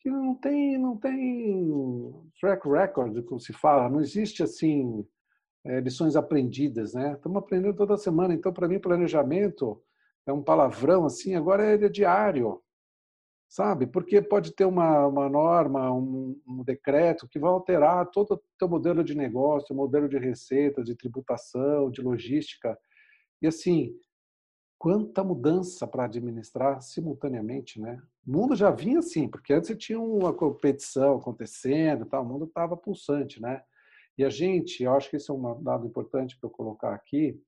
que 0.00 0.10
não 0.10 0.34
tem 0.34 0.76
não 0.76 0.96
tem 0.98 2.14
track 2.38 2.68
record 2.68 3.24
como 3.24 3.40
se 3.40 3.54
fala 3.54 3.88
não 3.88 4.00
existe 4.00 4.42
assim 4.42 5.06
é, 5.64 5.80
lições 5.80 6.14
aprendidas 6.14 6.92
né 6.92 7.14
estamos 7.14 7.38
aprendendo 7.38 7.74
toda 7.74 7.96
semana 7.96 8.34
então 8.34 8.52
para 8.52 8.68
mim 8.68 8.78
planejamento 8.78 9.82
é 10.26 10.32
um 10.32 10.42
palavrão 10.42 11.06
assim 11.06 11.34
agora 11.34 11.64
é 11.64 11.88
diário 11.88 12.60
sabe? 13.54 13.86
Porque 13.86 14.20
pode 14.20 14.52
ter 14.52 14.64
uma, 14.64 15.06
uma 15.06 15.28
norma, 15.28 15.88
um, 15.92 16.36
um, 16.44 16.64
decreto 16.64 17.28
que 17.28 17.38
vai 17.38 17.52
alterar 17.52 18.10
todo 18.10 18.34
o 18.34 18.42
teu 18.58 18.68
modelo 18.68 19.04
de 19.04 19.14
negócio, 19.14 19.76
modelo 19.76 20.08
de 20.08 20.18
receita, 20.18 20.82
de 20.82 20.96
tributação, 20.96 21.88
de 21.88 22.02
logística. 22.02 22.76
E 23.40 23.46
assim, 23.46 23.96
quanta 24.76 25.22
mudança 25.22 25.86
para 25.86 26.06
administrar 26.06 26.82
simultaneamente, 26.82 27.80
né? 27.80 28.02
O 28.26 28.32
mundo 28.32 28.56
já 28.56 28.72
vinha 28.72 28.98
assim, 28.98 29.28
porque 29.28 29.52
antes 29.52 29.72
tinha 29.78 30.00
uma 30.00 30.34
competição 30.34 31.18
acontecendo, 31.18 32.06
tal, 32.06 32.24
o 32.24 32.26
mundo 32.26 32.46
estava 32.46 32.76
pulsante, 32.76 33.40
né? 33.40 33.62
E 34.18 34.24
a 34.24 34.30
gente, 34.30 34.82
eu 34.82 34.92
acho 34.94 35.08
que 35.08 35.14
esse 35.14 35.30
é 35.30 35.34
um 35.34 35.62
dado 35.62 35.86
importante 35.86 36.36
para 36.40 36.48
eu 36.48 36.52
colocar 36.52 36.92
aqui, 36.92 37.40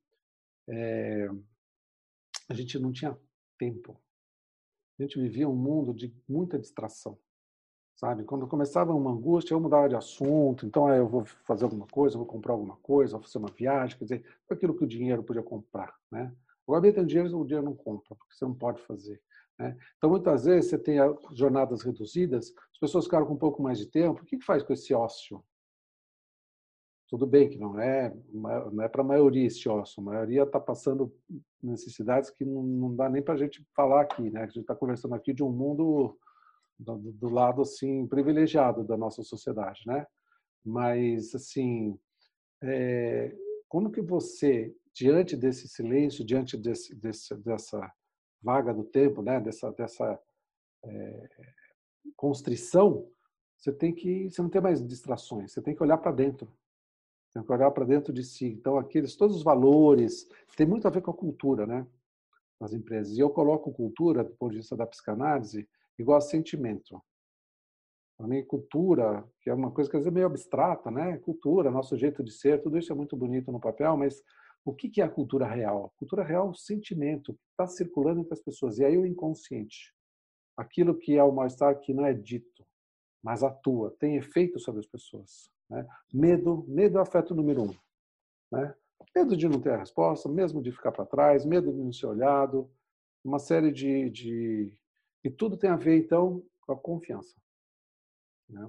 é, 0.69 1.29
a 2.49 2.55
gente 2.55 2.79
não 2.79 2.93
tinha 2.93 3.19
tempo 3.59 4.01
a 4.99 5.03
gente 5.03 5.21
vivia 5.21 5.49
um 5.49 5.55
mundo 5.55 5.93
de 5.93 6.15
muita 6.29 6.59
distração, 6.59 7.19
sabe? 7.95 8.25
Quando 8.25 8.47
começava 8.47 8.95
uma 8.95 9.11
angústia, 9.11 9.55
eu 9.55 9.61
mudava 9.61 9.89
de 9.89 9.97
assunto, 9.97 10.67
então 10.67 10.89
eu 10.95 11.09
vou 11.09 11.25
fazer 11.25 11.65
alguma 11.65 11.87
coisa, 11.87 12.17
vou 12.17 12.27
comprar 12.27 12.53
alguma 12.53 12.77
coisa, 12.77 13.13
vou 13.13 13.23
fazer 13.23 13.39
uma 13.39 13.51
viagem, 13.51 13.99
quer 13.99 14.05
dizer, 14.05 14.25
aquilo 14.51 14.77
que 14.77 14.85
o 14.85 14.89
dinheiro 14.89 15.23
podia 15.23 15.43
comprar, 15.43 15.95
né? 16.11 16.33
Agora, 16.67 16.93
tem 16.93 17.07
dinheiro, 17.07 17.39
o 17.39 17.45
dinheiro 17.45 17.65
não 17.65 17.77
compra, 17.77 18.17
porque 18.17 18.35
você 18.35 18.45
não 18.45 18.55
pode 18.55 18.83
fazer. 18.83 19.23
Né? 19.59 19.77
Então, 19.97 20.11
muitas 20.11 20.45
vezes, 20.45 20.71
você 20.71 20.79
tem 20.79 20.99
jornadas 21.33 21.83
reduzidas, 21.83 22.53
as 22.73 22.79
pessoas 22.79 23.05
ficaram 23.05 23.25
com 23.25 23.35
um 23.35 23.39
pouco 23.39 23.63
mais 23.63 23.79
de 23.79 23.87
tempo, 23.87 24.23
o 24.23 24.27
que 24.27 24.41
faz 24.41 24.63
com 24.63 24.73
esse 24.73 24.93
ócio? 24.93 25.45
Tudo 27.09 27.25
bem 27.25 27.49
que 27.49 27.57
não 27.57 27.79
é, 27.79 28.13
não 28.33 28.83
é 28.83 28.89
para 28.89 29.01
a 29.01 29.05
maioria 29.05 29.47
esse 29.47 29.69
ócio, 29.69 30.01
a 30.01 30.05
maioria 30.05 30.43
está 30.43 30.59
passando 30.59 31.15
necessidades 31.63 32.31
que 32.31 32.45
não, 32.45 32.63
não 32.63 32.97
dá 32.97 33.09
nem 33.09 33.23
para 33.23 33.35
a 33.35 33.37
gente 33.37 33.65
falar 33.77 34.03
aqui, 34.03 34.29
né? 34.29 34.41
A 34.43 34.47
gente 34.47 34.61
está 34.61 34.75
conversando 34.75 35.15
aqui 35.15 35.33
de 35.33 35.43
um 35.43 35.51
mundo 35.51 36.19
do, 36.79 36.97
do, 37.13 37.29
lado 37.29 37.63
assim 37.63 38.07
privilegiado 38.09 38.85
da 38.85 38.97
nossa 38.97 39.23
sociedade, 39.23 39.83
né? 39.87 40.05
Mas 40.65 41.33
assim, 41.33 41.97
é, 42.61 43.33
como 43.69 43.91
que 43.91 44.01
você 44.01 44.75
diante 44.93 45.37
desse 45.37 45.69
silêncio, 45.69 46.25
diante 46.25 46.57
desse, 46.57 46.95
desse, 46.95 47.37
dessa 47.37 47.93
vaga 48.43 48.75
do 48.75 48.83
tempo, 48.83 49.23
né? 49.23 49.41
Dessa 49.41 49.71
dessa 49.71 50.21
é, 50.85 51.29
constrição, 52.17 53.09
você 53.57 53.73
tem 53.73 53.95
que 53.95 54.29
você 54.29 54.43
não 54.43 54.51
tem 54.51 54.61
mais 54.61 54.85
distrações, 54.85 55.53
você 55.53 55.63
tem 55.63 55.75
que 55.75 55.83
olhar 55.83 55.99
para 55.99 56.11
dentro, 56.11 56.53
tem 57.37 57.45
que 57.45 57.53
olhar 57.53 57.71
para 57.71 57.85
dentro 57.85 58.15
de 58.15 58.25
si. 58.25 58.47
Então, 58.47 58.79
aqueles, 58.79 59.15
todos 59.15 59.37
os 59.37 59.43
valores, 59.43 60.27
tem 60.57 60.67
muito 60.67 60.89
a 60.89 60.91
ver 60.91 61.03
com 61.03 61.11
a 61.11 61.15
cultura, 61.15 61.67
né? 61.67 61.87
Nas 62.59 62.73
empresas. 62.73 63.15
E 63.15 63.21
eu 63.21 63.29
coloco 63.29 63.73
cultura, 63.73 64.25
do 64.25 64.35
ponto 64.35 64.53
de 64.53 64.59
vista 64.59 64.75
da 64.75 64.87
psicanálise, 64.87 65.69
igual 65.99 66.17
a 66.17 66.23
sentimento. 66.23 66.99
Para 68.17 68.27
mim, 68.27 68.43
cultura, 68.43 69.29
que 69.43 69.51
é 69.51 69.55
uma 69.55 69.71
coisa 69.71 69.91
que 69.91 69.97
às 69.97 70.05
vezes 70.05 70.13
é 70.13 70.15
meio 70.15 70.27
abstrata, 70.27 70.91
né? 70.91 71.19
Cultura, 71.19 71.71
nosso 71.71 71.95
jeito 71.99 72.25
de 72.25 72.33
ser, 72.33 72.63
tudo 72.63 72.79
isso 72.79 72.91
é 72.91 72.97
muito 72.97 73.15
bonito 73.15 73.53
no 73.53 73.61
papel, 73.61 73.99
mas 73.99 74.23
o 74.65 74.75
que 74.75 75.03
é 75.03 75.05
a 75.05 75.11
cultura 75.11 75.47
real? 75.47 75.93
A 75.95 75.99
cultura 75.99 76.25
real 76.25 76.47
é 76.47 76.51
o 76.51 76.55
sentimento 76.55 77.35
que 77.35 77.41
está 77.51 77.67
circulando 77.67 78.21
entre 78.21 78.33
as 78.33 78.41
pessoas. 78.41 78.79
E 78.79 78.85
aí 78.85 78.97
o 78.97 79.05
inconsciente. 79.05 79.95
Aquilo 80.57 80.97
que 80.97 81.19
é 81.19 81.23
o 81.23 81.31
mal-estar 81.31 81.79
que 81.81 81.93
não 81.93 82.07
é 82.07 82.15
dito, 82.15 82.67
mas 83.23 83.43
atua, 83.43 83.95
tem 84.01 84.17
efeito 84.17 84.59
sobre 84.59 84.81
as 84.81 84.87
pessoas. 84.87 85.55
Né? 85.69 85.87
Medo, 86.13 86.65
medo 86.69 86.97
é 86.97 87.01
o 87.01 87.03
afeto 87.03 87.35
número 87.35 87.63
um. 87.65 87.75
Né? 88.53 88.75
Medo 89.15 89.37
de 89.37 89.49
não 89.49 89.61
ter 89.61 89.73
a 89.73 89.79
resposta, 89.79 90.29
mesmo 90.29 90.63
de 90.63 90.73
ficar 90.73 90.93
para 90.93 91.07
trás, 91.07 91.45
medo 91.45 91.73
de 91.73 91.83
não 91.83 91.93
ser 91.93 92.07
olhado, 92.07 92.71
uma 93.25 93.39
série 93.39 93.73
de, 93.73 94.11
de... 94.11 94.79
E 95.25 95.31
tudo 95.31 95.57
tem 95.57 95.71
a 95.71 95.77
ver, 95.77 95.99
então, 95.99 96.43
com 96.61 96.73
a 96.73 96.77
confiança. 96.77 97.35
Né? 98.49 98.69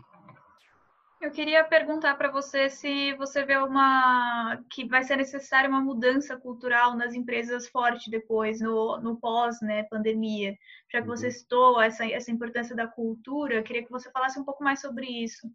Eu 1.20 1.32
queria 1.32 1.64
perguntar 1.64 2.16
para 2.16 2.32
você 2.32 2.70
se 2.70 3.14
você 3.16 3.44
vê 3.44 3.58
uma 3.58 4.64
que 4.70 4.88
vai 4.88 5.04
ser 5.04 5.16
necessária 5.16 5.68
uma 5.68 5.82
mudança 5.82 6.38
cultural 6.38 6.96
nas 6.96 7.16
empresas 7.16 7.68
forte 7.68 8.12
depois 8.12 8.62
no, 8.62 9.00
no 9.00 9.20
pós 9.20 9.60
né 9.60 9.84
pandemia. 9.84 10.56
Já 10.92 11.02
que 11.02 11.08
você 11.08 11.26
uhum. 11.26 11.32
citou 11.32 11.82
essa 11.82 12.06
essa 12.06 12.32
importância 12.32 12.76
da 12.76 12.88
cultura, 12.88 13.64
queria 13.64 13.84
que 13.84 13.90
você 13.90 14.12
falasse 14.12 14.40
um 14.40 14.46
pouco 14.46 14.64
mais 14.64 14.80
sobre 14.80 15.08
isso. 15.08 15.52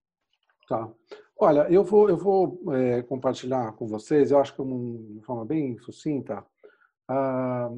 Tá. 0.69 0.91
Olha, 1.37 1.67
eu 1.71 1.83
vou, 1.83 2.09
eu 2.09 2.17
vou 2.17 2.63
é, 2.73 3.03
compartilhar 3.03 3.73
com 3.73 3.87
vocês, 3.87 4.31
eu 4.31 4.39
acho 4.39 4.55
que 4.55 4.63
de 4.63 4.69
uma 4.69 5.23
forma 5.23 5.45
bem 5.45 5.77
sucinta, 5.79 6.45
ah, 7.09 7.69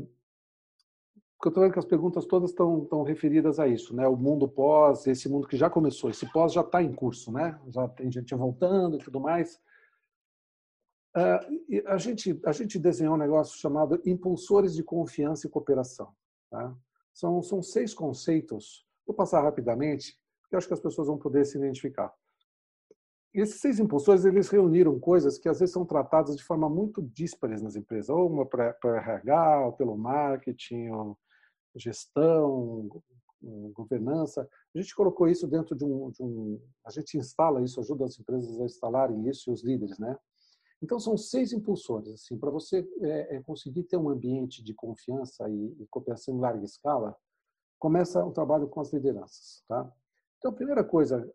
porque 1.34 1.48
eu 1.48 1.50
estou 1.50 1.62
vendo 1.62 1.72
que 1.72 1.78
as 1.78 1.84
perguntas 1.84 2.26
todas 2.26 2.50
estão, 2.50 3.02
referidas 3.02 3.58
a 3.58 3.66
isso, 3.66 3.94
né? 3.94 4.06
O 4.06 4.16
mundo 4.16 4.48
pós, 4.48 5.06
esse 5.06 5.28
mundo 5.28 5.48
que 5.48 5.56
já 5.56 5.68
começou, 5.68 6.10
esse 6.10 6.30
pós 6.32 6.52
já 6.52 6.60
está 6.60 6.82
em 6.82 6.92
curso, 6.94 7.32
né? 7.32 7.58
Já 7.68 7.88
tem 7.88 8.10
gente 8.10 8.34
voltando 8.34 8.96
e 8.96 8.98
tudo 8.98 9.20
mais. 9.20 9.60
Ah, 11.14 11.40
a, 11.86 11.96
gente, 11.96 12.40
a 12.44 12.52
gente 12.52 12.78
desenhou 12.78 13.14
um 13.14 13.18
negócio 13.18 13.58
chamado 13.58 14.00
impulsores 14.04 14.74
de 14.74 14.82
confiança 14.82 15.46
e 15.46 15.50
cooperação. 15.50 16.14
Tá? 16.50 16.74
São, 17.12 17.42
são 17.42 17.62
seis 17.62 17.94
conceitos. 17.94 18.86
Vou 19.06 19.14
passar 19.14 19.42
rapidamente, 19.42 20.18
porque 20.42 20.56
acho 20.56 20.66
que 20.66 20.74
as 20.74 20.80
pessoas 20.80 21.08
vão 21.08 21.18
poder 21.18 21.44
se 21.44 21.58
identificar 21.58 22.12
esses 23.40 23.60
seis 23.60 23.80
impulsores 23.80 24.24
eles 24.24 24.48
reuniram 24.48 24.98
coisas 25.00 25.38
que 25.38 25.48
às 25.48 25.58
vezes 25.58 25.72
são 25.72 25.84
tratadas 25.84 26.36
de 26.36 26.44
forma 26.44 26.68
muito 26.68 27.02
díspares 27.02 27.60
nas 27.60 27.74
empresas, 27.74 28.08
ou 28.08 28.28
uma 28.30 28.46
para 28.46 28.76
RH, 28.82 29.66
ou 29.66 29.72
pelo 29.72 29.96
marketing, 29.96 30.90
ou 30.90 31.18
gestão, 31.74 32.88
governança. 33.72 34.48
A 34.74 34.80
gente 34.80 34.94
colocou 34.94 35.28
isso 35.28 35.46
dentro 35.46 35.74
de 35.74 35.84
um, 35.84 36.10
de 36.10 36.22
um, 36.22 36.60
a 36.84 36.90
gente 36.90 37.18
instala 37.18 37.62
isso, 37.62 37.80
ajuda 37.80 38.04
as 38.04 38.18
empresas 38.18 38.60
a 38.60 38.64
instalarem 38.64 39.28
isso 39.28 39.50
e 39.50 39.52
os 39.52 39.62
líderes, 39.64 39.98
né? 39.98 40.16
Então 40.82 41.00
são 41.00 41.16
seis 41.16 41.52
impulsores 41.52 42.12
assim 42.12 42.38
para 42.38 42.50
você 42.50 42.86
é, 43.00 43.36
é, 43.36 43.42
conseguir 43.42 43.84
ter 43.84 43.96
um 43.96 44.10
ambiente 44.10 44.62
de 44.62 44.74
confiança 44.74 45.48
e, 45.48 45.76
e 45.80 45.86
cooperação 45.88 46.36
em 46.36 46.40
larga 46.40 46.64
escala. 46.64 47.16
Começa 47.78 48.24
o 48.24 48.32
trabalho 48.32 48.68
com 48.68 48.80
as 48.80 48.92
lideranças, 48.92 49.62
tá? 49.66 49.90
Então 50.38 50.50
a 50.50 50.54
primeira 50.54 50.84
coisa 50.84 51.28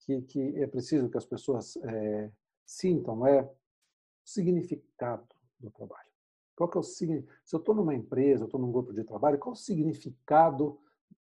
que, 0.00 0.22
que 0.22 0.40
é 0.56 0.66
preciso 0.66 1.08
que 1.08 1.18
as 1.18 1.24
pessoas 1.24 1.76
é, 1.76 2.30
sintam 2.64 3.26
é 3.26 3.42
o 3.42 3.50
significado 4.24 5.26
do 5.58 5.70
trabalho. 5.70 6.08
Qual 6.56 6.68
que 6.68 6.76
é 6.76 6.80
o 6.80 6.82
Se 6.82 7.06
eu 7.52 7.58
estou 7.58 7.74
numa 7.74 7.94
empresa, 7.94 8.44
estou 8.44 8.60
num 8.60 8.72
grupo 8.72 8.92
de 8.92 9.04
trabalho, 9.04 9.38
qual 9.38 9.52
o 9.52 9.56
significado 9.56 10.78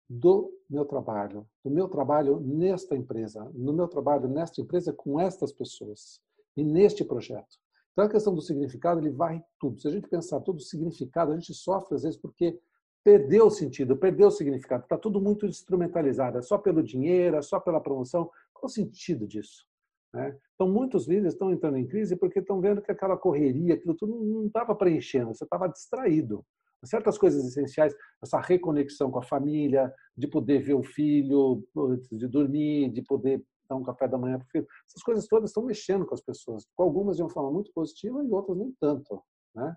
do 0.08 0.52
meu 0.70 0.84
trabalho, 0.84 1.48
do 1.64 1.70
meu 1.70 1.88
trabalho 1.88 2.38
nesta 2.40 2.96
empresa, 2.96 3.50
no 3.54 3.72
meu 3.72 3.88
trabalho 3.88 4.28
nesta 4.28 4.60
empresa 4.60 4.92
com 4.92 5.20
estas 5.20 5.52
pessoas 5.52 6.20
e 6.56 6.62
neste 6.62 7.04
projeto. 7.04 7.58
Então 7.92 8.04
a 8.04 8.08
questão 8.08 8.34
do 8.34 8.40
significado 8.40 9.00
ele 9.00 9.10
vai 9.10 9.42
tudo. 9.58 9.80
Se 9.80 9.88
a 9.88 9.90
gente 9.90 10.08
pensar 10.08 10.40
todo 10.40 10.58
o 10.58 10.62
significado, 10.62 11.32
a 11.32 11.34
gente 11.34 11.52
sofre 11.54 11.94
às 11.96 12.02
vezes 12.02 12.18
porque 12.18 12.60
perdeu 13.06 13.46
o 13.46 13.50
sentido, 13.50 13.96
perdeu 13.96 14.26
o 14.26 14.32
significado. 14.32 14.82
Está 14.82 14.98
tudo 14.98 15.20
muito 15.20 15.46
instrumentalizado, 15.46 16.38
é 16.38 16.42
só 16.42 16.58
pelo 16.58 16.82
dinheiro, 16.82 17.36
é 17.36 17.42
só 17.42 17.60
pela 17.60 17.80
promoção. 17.80 18.28
Qual 18.52 18.64
o 18.64 18.68
sentido 18.68 19.28
disso? 19.28 19.64
Né? 20.12 20.36
Então 20.56 20.68
muitos 20.68 21.06
líderes 21.06 21.34
estão 21.34 21.52
entrando 21.52 21.76
em 21.76 21.86
crise 21.86 22.16
porque 22.16 22.40
estão 22.40 22.60
vendo 22.60 22.82
que 22.82 22.90
aquela 22.90 23.16
correria, 23.16 23.74
aquilo 23.74 23.94
tudo 23.94 24.12
não 24.12 24.46
estava 24.48 24.74
preenchendo, 24.74 25.32
você 25.32 25.44
estava 25.44 25.68
distraído 25.68 26.44
certas 26.84 27.16
coisas 27.16 27.44
essenciais, 27.44 27.94
essa 28.22 28.40
reconexão 28.40 29.10
com 29.10 29.18
a 29.18 29.22
família, 29.22 29.92
de 30.16 30.28
poder 30.28 30.60
ver 30.60 30.74
o 30.74 30.82
filho 30.82 31.64
de 32.10 32.26
dormir, 32.26 32.90
de 32.90 33.02
poder 33.02 33.42
dar 33.68 33.76
um 33.76 33.82
café 33.82 34.06
da 34.06 34.18
manhã 34.18 34.36
para 34.38 34.46
o 34.46 34.50
filho. 34.50 34.66
Essas 34.88 35.02
coisas 35.02 35.26
todas 35.26 35.50
estão 35.50 35.64
mexendo 35.64 36.04
com 36.04 36.14
as 36.14 36.20
pessoas, 36.20 36.64
com 36.76 36.82
algumas 36.82 37.16
de 37.16 37.22
uma 37.22 37.30
forma 37.30 37.50
muito 37.52 37.72
positiva 37.72 38.22
e 38.22 38.30
outras 38.30 38.58
nem 38.58 38.72
tanto. 38.80 39.22
Né? 39.54 39.74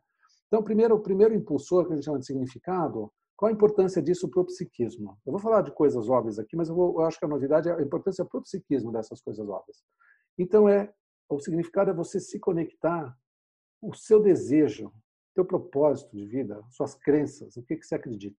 Então, 0.47 0.63
primeiro, 0.63 0.95
o 0.95 0.99
primeiro 0.99 1.33
impulsor 1.33 1.85
que 1.85 1.93
a 1.93 1.95
gente 1.95 2.05
chama 2.05 2.19
de 2.19 2.25
significado, 2.25 3.11
qual 3.39 3.49
a 3.49 3.53
importância 3.53 4.01
disso 4.01 4.27
para 4.27 4.41
o 4.41 4.45
psiquismo? 4.45 5.17
Eu 5.25 5.31
vou 5.31 5.39
falar 5.39 5.61
de 5.61 5.71
coisas 5.71 6.09
óbvias 6.09 6.37
aqui, 6.37 6.57
mas 6.57 6.67
eu, 6.67 6.75
vou, 6.75 6.99
eu 6.99 7.05
acho 7.05 7.17
que 7.17 7.23
a 7.23 7.27
novidade 7.27 7.69
é 7.69 7.73
a 7.73 7.81
importância 7.81 8.25
para 8.25 8.37
o 8.37 8.43
psiquismo 8.43 8.91
dessas 8.91 9.21
coisas 9.21 9.47
óbvias. 9.47 9.81
Então, 10.37 10.67
é 10.67 10.93
o 11.29 11.39
significado 11.39 11.89
é 11.89 11.93
você 11.93 12.19
se 12.19 12.37
conectar 12.37 13.17
o 13.81 13.93
seu 13.93 14.21
desejo 14.21 14.91
teu 15.33 15.45
propósito 15.45 16.13
de 16.17 16.25
vida, 16.25 16.61
suas 16.69 16.95
crenças, 16.95 17.55
o 17.55 17.63
que, 17.63 17.77
que 17.77 17.85
você 17.85 17.95
acredita. 17.95 18.37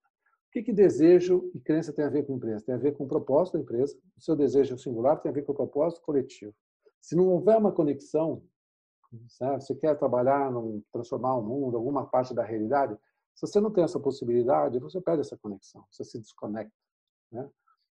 O 0.48 0.52
que, 0.52 0.64
que 0.64 0.72
desejo 0.72 1.50
e 1.54 1.60
crença 1.60 1.94
tem 1.94 2.04
a 2.04 2.10
ver 2.10 2.26
com 2.26 2.36
empresa? 2.36 2.66
Tem 2.66 2.74
a 2.74 2.78
ver 2.78 2.92
com 2.92 3.04
o 3.04 3.08
propósito 3.08 3.54
da 3.54 3.62
empresa. 3.62 3.98
O 4.18 4.20
seu 4.20 4.36
desejo 4.36 4.76
singular 4.76 5.18
tem 5.18 5.30
a 5.30 5.34
ver 5.34 5.46
com 5.46 5.52
o 5.52 5.56
propósito 5.56 6.02
coletivo. 6.02 6.54
Se 7.00 7.16
não 7.16 7.26
houver 7.26 7.56
uma 7.56 7.72
conexão, 7.72 8.42
sabe? 9.28 9.64
você 9.64 9.74
quer 9.74 9.98
trabalhar, 9.98 10.52
num, 10.52 10.82
transformar 10.92 11.36
o 11.36 11.42
mundo, 11.42 11.78
alguma 11.78 12.04
parte 12.04 12.34
da 12.34 12.44
realidade, 12.44 12.98
se 13.40 13.46
você 13.46 13.58
não 13.58 13.70
tem 13.70 13.82
essa 13.82 13.98
possibilidade, 13.98 14.78
você 14.78 15.00
perde 15.00 15.22
essa 15.22 15.36
conexão, 15.38 15.82
você 15.90 16.04
se 16.04 16.18
desconecta. 16.18 16.74
Né? 17.32 17.48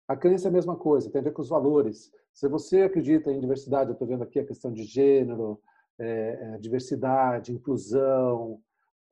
A 0.07 0.15
crença 0.15 0.47
é 0.47 0.49
a 0.49 0.53
mesma 0.53 0.77
coisa, 0.77 1.11
tem 1.11 1.19
a 1.19 1.23
ver 1.23 1.33
com 1.33 1.41
os 1.41 1.49
valores. 1.49 2.09
Se 2.33 2.47
você 2.47 2.83
acredita 2.83 3.29
em 3.29 3.41
diversidade, 3.41 3.89
eu 3.89 3.93
estou 3.93 4.07
vendo 4.07 4.23
aqui 4.23 4.39
a 4.39 4.45
questão 4.45 4.71
de 4.71 4.83
gênero, 4.83 5.61
é, 5.99 6.57
diversidade, 6.59 7.51
inclusão, 7.51 8.61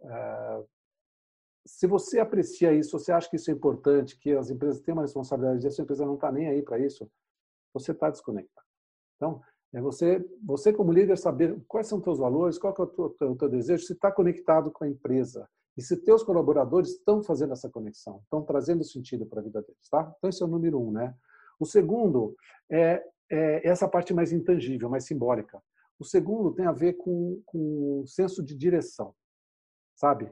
ah, 0.04 0.64
se 1.66 1.86
você 1.86 2.20
aprecia 2.20 2.74
isso, 2.74 2.98
você 2.98 3.12
acha 3.12 3.30
que 3.30 3.36
isso 3.36 3.52
é 3.52 3.54
importante, 3.54 4.18
que 4.18 4.32
as 4.32 4.50
empresas 4.50 4.80
têm 4.80 4.94
uma 4.94 5.04
responsabilidade, 5.04 5.66
e 5.66 5.68
a 5.68 5.72
sua 5.72 5.84
empresa 5.84 6.06
não 6.06 6.16
está 6.16 6.32
nem 6.32 6.48
aí 6.48 6.62
para 6.62 6.80
isso, 6.80 7.12
você 7.74 7.92
está 7.92 8.10
desconectado. 8.10 8.66
Então, 9.18 9.42
é 9.74 9.82
você, 9.82 10.26
você 10.42 10.72
como 10.72 10.94
líder 10.94 11.18
saber 11.18 11.62
quais 11.68 11.88
são 11.88 11.98
os 11.98 12.04
seus 12.06 12.20
valores, 12.20 12.58
qual 12.58 12.74
é 12.78 12.82
o 12.82 12.88
teu, 12.88 13.10
teu, 13.10 13.36
teu 13.36 13.50
desejo, 13.50 13.84
se 13.84 13.94
está 13.94 14.10
conectado 14.12 14.72
com 14.72 14.86
a 14.86 14.90
empresa 14.90 15.48
e 15.78 15.82
se 15.82 15.97
teus 15.97 16.24
colaboradores 16.24 16.91
estão 16.91 17.24
fazendo 17.24 17.53
essa 17.53 17.69
conexão, 17.69 18.19
estão 18.24 18.43
trazendo 18.43 18.84
sentido 18.84 19.26
para 19.26 19.39
a 19.39 19.43
vida 19.43 19.61
deles, 19.61 19.89
tá? 19.89 20.13
Então 20.17 20.30
esse 20.30 20.43
é 20.43 20.45
o 20.45 20.49
número 20.49 20.80
um, 20.80 20.91
né? 20.91 21.15
O 21.59 21.65
segundo 21.65 22.36
é, 22.69 23.03
é 23.30 23.67
essa 23.67 23.88
parte 23.88 24.13
mais 24.13 24.32
intangível, 24.32 24.89
mais 24.89 25.05
simbólica. 25.05 25.61
O 25.99 26.03
segundo 26.03 26.53
tem 26.53 26.65
a 26.65 26.72
ver 26.72 26.93
com, 26.93 27.41
com 27.45 28.01
o 28.01 28.07
senso 28.07 28.43
de 28.43 28.55
direção 28.55 29.13
sabe? 30.01 30.32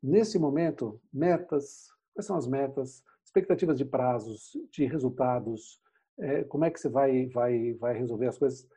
Nesse 0.00 0.38
momento, 0.38 1.00
metas, 1.12 1.88
quais 2.14 2.26
são 2.26 2.36
as 2.36 2.46
metas, 2.46 3.02
expectativas 3.24 3.76
de 3.76 3.84
prazos, 3.84 4.52
de 4.70 4.84
resultados, 4.86 5.80
é, 6.20 6.44
como 6.44 6.64
é 6.64 6.70
que 6.70 6.78
você 6.78 6.88
vai, 6.88 7.26
vai, 7.26 7.72
vai 7.74 7.98
resolver 7.98 8.28
as 8.28 8.38
coisas? 8.38 8.68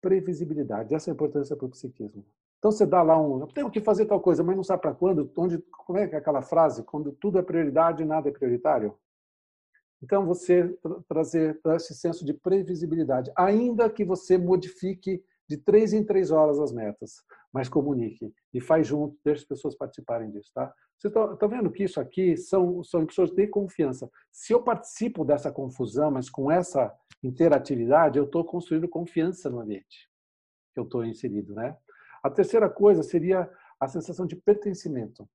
Previsibilidade, 0.00 0.94
essa 0.94 1.10
é 1.10 1.12
a 1.12 1.14
importância 1.14 1.56
para 1.56 1.66
o 1.66 1.70
psiquismo. 1.70 2.24
Então 2.62 2.70
você 2.70 2.86
dá 2.86 3.02
lá 3.02 3.20
um, 3.20 3.40
eu 3.40 3.48
tenho 3.48 3.68
que 3.68 3.80
fazer 3.80 4.06
tal 4.06 4.20
coisa, 4.20 4.44
mas 4.44 4.54
não 4.54 4.62
sabe 4.62 4.82
para 4.82 4.94
quando, 4.94 5.28
onde, 5.36 5.58
como 5.58 5.98
é 5.98 6.06
que 6.06 6.14
é 6.14 6.18
aquela 6.18 6.42
frase, 6.42 6.84
quando 6.84 7.10
tudo 7.10 7.36
é 7.36 7.42
prioridade, 7.42 8.04
nada 8.04 8.28
é 8.28 8.32
prioritário? 8.32 8.96
Então 10.00 10.24
você 10.24 10.72
trazer 11.08 11.60
esse 11.74 11.92
senso 11.92 12.24
de 12.24 12.32
previsibilidade, 12.32 13.32
ainda 13.36 13.90
que 13.90 14.04
você 14.04 14.38
modifique 14.38 15.24
de 15.48 15.56
três 15.56 15.92
em 15.92 16.04
três 16.04 16.30
horas 16.30 16.60
as 16.60 16.70
metas, 16.70 17.24
mas 17.52 17.68
comunique 17.68 18.32
e 18.54 18.60
faz 18.60 18.86
junto, 18.86 19.18
deixe 19.24 19.42
as 19.42 19.48
pessoas 19.48 19.74
participarem 19.74 20.30
disso, 20.30 20.52
tá? 20.54 20.72
Você 20.96 21.08
está 21.08 21.36
tá 21.36 21.46
vendo 21.48 21.68
que 21.68 21.82
isso 21.82 22.00
aqui 22.00 22.36
são, 22.36 22.80
são 22.84 23.04
pessoas 23.04 23.32
de 23.32 23.48
confiança. 23.48 24.08
Se 24.30 24.52
eu 24.52 24.62
participo 24.62 25.24
dessa 25.24 25.50
confusão, 25.50 26.12
mas 26.12 26.30
com 26.30 26.48
essa 26.48 26.94
interatividade, 27.24 28.18
eu 28.18 28.24
estou 28.24 28.44
construindo 28.44 28.88
confiança 28.88 29.50
no 29.50 29.58
ambiente 29.58 30.12
que 30.72 30.80
eu 30.80 30.84
estou 30.84 31.04
inserido, 31.04 31.54
né? 31.54 31.76
A 32.22 32.30
terceira 32.30 32.68
coisa 32.68 33.02
seria 33.02 33.50
a 33.80 33.88
sensação 33.88 34.26
de 34.26 34.36
pertencimento. 34.36 35.28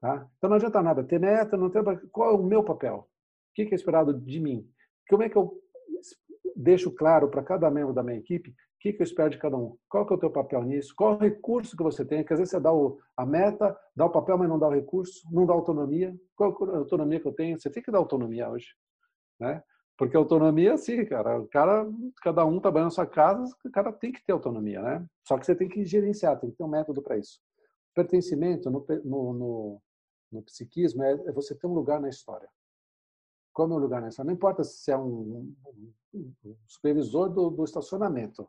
Tá? 0.00 0.28
Então 0.36 0.50
não 0.50 0.56
adianta 0.56 0.82
nada 0.82 1.04
ter 1.04 1.18
meta, 1.18 1.56
não 1.56 1.70
tem 1.70 1.82
qual 2.10 2.30
é 2.30 2.34
o 2.34 2.42
meu 2.42 2.62
papel? 2.64 3.08
O 3.50 3.54
que 3.54 3.62
é 3.62 3.74
esperado 3.74 4.12
de 4.18 4.40
mim? 4.40 4.68
Como 5.08 5.22
é 5.22 5.28
que 5.28 5.36
eu 5.36 5.60
deixo 6.56 6.90
claro 6.90 7.28
para 7.28 7.42
cada 7.42 7.70
membro 7.70 7.92
da 7.92 8.02
minha 8.02 8.18
equipe 8.18 8.54
que, 8.82 8.92
que 8.92 9.00
eu 9.00 9.04
espero 9.04 9.30
de 9.30 9.38
cada 9.38 9.56
um? 9.56 9.76
Qual 9.88 10.04
é 10.10 10.12
o 10.12 10.18
teu 10.18 10.30
papel 10.30 10.64
nisso? 10.64 10.92
Qual 10.96 11.14
o 11.14 11.18
recurso 11.18 11.76
que 11.76 11.84
você 11.84 12.04
tem? 12.04 12.18
Porque 12.18 12.32
às 12.32 12.40
vezes 12.40 12.50
você 12.50 12.58
dá 12.58 12.72
o, 12.72 12.98
a 13.16 13.24
meta, 13.24 13.78
dá 13.94 14.04
o 14.04 14.10
papel, 14.10 14.36
mas 14.36 14.48
não 14.48 14.58
dá 14.58 14.66
o 14.66 14.72
recurso, 14.72 15.22
não 15.30 15.46
dá 15.46 15.54
autonomia. 15.54 16.12
Qual 16.34 16.50
a 16.50 16.78
autonomia 16.78 17.20
que 17.20 17.28
eu 17.28 17.32
tenho? 17.32 17.60
Você 17.60 17.70
tem 17.70 17.80
que 17.80 17.92
dar 17.92 17.98
autonomia 17.98 18.50
hoje. 18.50 18.66
Né? 19.38 19.62
Porque 19.96 20.16
autonomia 20.16 20.74
assim, 20.74 21.04
cara. 21.04 21.40
O 21.40 21.48
cara, 21.48 21.86
cada 22.22 22.44
um 22.44 22.60
trabalhando 22.60 22.88
na 22.88 22.94
sua 22.94 23.06
casa, 23.06 23.54
o 23.64 23.70
cara 23.70 23.92
tem 23.92 24.12
que 24.12 24.24
ter 24.24 24.32
autonomia, 24.32 24.82
né? 24.82 25.06
Só 25.26 25.38
que 25.38 25.46
você 25.46 25.54
tem 25.54 25.68
que 25.68 25.84
gerenciar, 25.84 26.38
tem 26.38 26.50
que 26.50 26.56
ter 26.56 26.64
um 26.64 26.68
método 26.68 27.02
para 27.02 27.18
isso. 27.18 27.40
Pertencimento 27.94 28.70
no, 28.70 28.84
no, 29.04 29.32
no, 29.32 29.82
no 30.32 30.42
psiquismo 30.42 31.02
é, 31.02 31.12
é 31.12 31.32
você 31.32 31.54
ter 31.54 31.66
um 31.66 31.74
lugar 31.74 32.00
na 32.00 32.08
história. 32.08 32.48
Qual 33.52 33.66
é 33.66 33.70
o 33.70 33.74
meu 33.74 33.78
lugar 33.78 34.00
na 34.00 34.08
história? 34.08 34.28
Não 34.28 34.34
importa 34.34 34.64
se 34.64 34.90
é 34.90 34.96
um, 34.96 35.54
um 36.14 36.56
supervisor 36.66 37.28
do, 37.28 37.50
do 37.50 37.64
estacionamento 37.64 38.48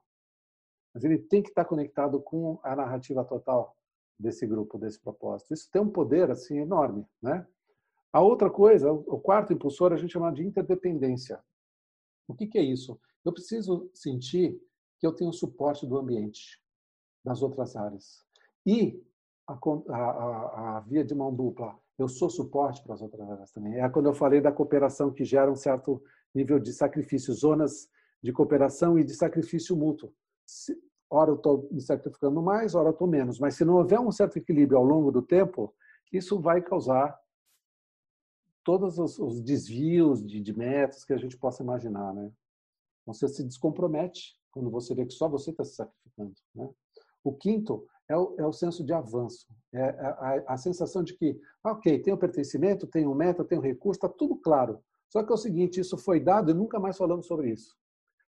mas 0.94 1.04
ele 1.04 1.18
tem 1.18 1.42
que 1.42 1.50
estar 1.50 1.66
conectado 1.66 2.22
com 2.22 2.60
a 2.62 2.76
narrativa 2.76 3.26
total 3.26 3.76
desse 4.20 4.46
grupo, 4.46 4.78
desse 4.78 5.00
propósito. 5.00 5.54
Isso 5.54 5.70
tem 5.72 5.82
um 5.82 5.90
poder 5.90 6.30
assim 6.30 6.60
enorme, 6.60 7.06
né? 7.22 7.48
A 8.14 8.22
outra 8.22 8.50
coisa, 8.50 8.92
o 8.92 9.20
quarto 9.20 9.52
impulsor, 9.52 9.92
a 9.92 9.98
gente 9.98 10.14
chama 10.14 10.32
de 10.32 10.46
interdependência. 10.46 11.44
O 12.28 12.36
que, 12.36 12.46
que 12.48 12.60
é 12.60 12.62
isso? 12.62 13.00
Eu 13.26 13.34
preciso 13.34 13.90
sentir 13.94 14.56
que 15.00 15.08
eu 15.08 15.12
tenho 15.12 15.34
suporte 15.34 15.88
do 15.88 15.98
ambiente, 15.98 16.62
das 17.26 17.42
outras 17.42 17.76
áreas. 17.76 18.24
E 18.66 19.04
a, 19.48 19.54
a, 19.54 20.78
a, 20.78 20.80
via 20.82 21.04
de 21.04 21.16
mão 21.16 21.34
dupla, 21.34 21.78
eu 21.98 22.08
sou 22.08 22.30
suporte 22.30 22.84
para 22.84 22.94
as 22.94 23.02
outras 23.02 23.28
áreas 23.30 23.52
também. 23.52 23.82
É 23.82 23.90
quando 23.90 24.06
eu 24.06 24.14
falei 24.14 24.40
da 24.40 24.52
cooperação 24.52 25.12
que 25.12 25.26
gera 25.26 25.52
um 25.52 25.56
certo 25.56 26.02
nível 26.34 26.60
de 26.60 26.72
sacrifício, 26.72 27.34
zonas 27.34 27.90
de 28.22 28.32
cooperação 28.32 28.98
e 28.98 29.04
de 29.04 29.14
sacrifício 29.14 29.76
mútuo 29.76 30.14
se, 30.46 30.78
ora 31.10 31.32
eu 31.32 31.36
estou 31.36 31.68
me 31.72 31.82
sacrificando 31.82 32.42
mais, 32.42 32.76
ora 32.76 32.90
eu 32.90 32.94
estou 32.94 33.08
menos. 33.08 33.40
Mas 33.40 33.56
se 33.56 33.66
não 33.66 33.76
houver 33.76 34.00
um 34.00 34.12
certo 34.12 34.38
equilíbrio 34.38 34.78
ao 34.78 34.84
longo 34.84 35.12
do 35.12 35.22
tempo, 35.22 35.74
isso 36.12 36.40
vai 36.40 36.62
causar 36.62 37.18
todos 38.64 38.98
os, 38.98 39.20
os 39.20 39.42
desvios 39.42 40.26
de, 40.26 40.40
de, 40.42 40.58
metas 40.58 41.04
que 41.04 41.14
a 41.14 41.18
gente 41.18 41.38
possa 41.38 41.64
imaginar, 41.64 42.14
né? 42.14 42.32
Você 43.06 43.28
se 43.28 43.44
descompromete 43.44 44.36
quando 44.52 44.70
você 44.70 44.96
vê 44.96 45.06
que 45.06 45.14
só 45.14 45.28
você 45.28 45.52
está 45.52 45.64
se 45.64 45.76
sacrificando, 45.76 46.34
né? 46.56 46.70
O 47.24 47.34
quinto 47.34 47.86
é 48.10 48.18
o, 48.18 48.36
é 48.38 48.46
o 48.46 48.54
senso 48.54 48.84
de 48.84 48.94
avanço, 48.94 49.48
é 49.74 49.84
a, 49.84 50.10
a, 50.10 50.54
a 50.54 50.58
sensação 50.58 51.04
de 51.04 51.14
que, 51.16 51.40
ok, 51.64 52.00
tem 52.00 52.14
o 52.14 52.18
pertencimento, 52.18 52.88
tem 52.88 53.06
o 53.06 53.16
meta, 53.16 53.46
tem 53.46 53.58
o 53.58 53.62
recurso, 53.62 53.98
está 53.98 54.10
tudo 54.10 54.36
claro. 54.36 54.84
Só 55.10 55.24
que 55.24 55.32
é 55.32 55.36
o 55.36 55.38
seguinte, 55.38 55.80
isso 55.80 55.98
foi 55.98 56.20
dado 56.20 56.52
e 56.52 56.54
nunca 56.54 56.80
mais 56.80 56.98
falamos 56.98 57.28
sobre 57.28 57.52
isso 57.52 57.76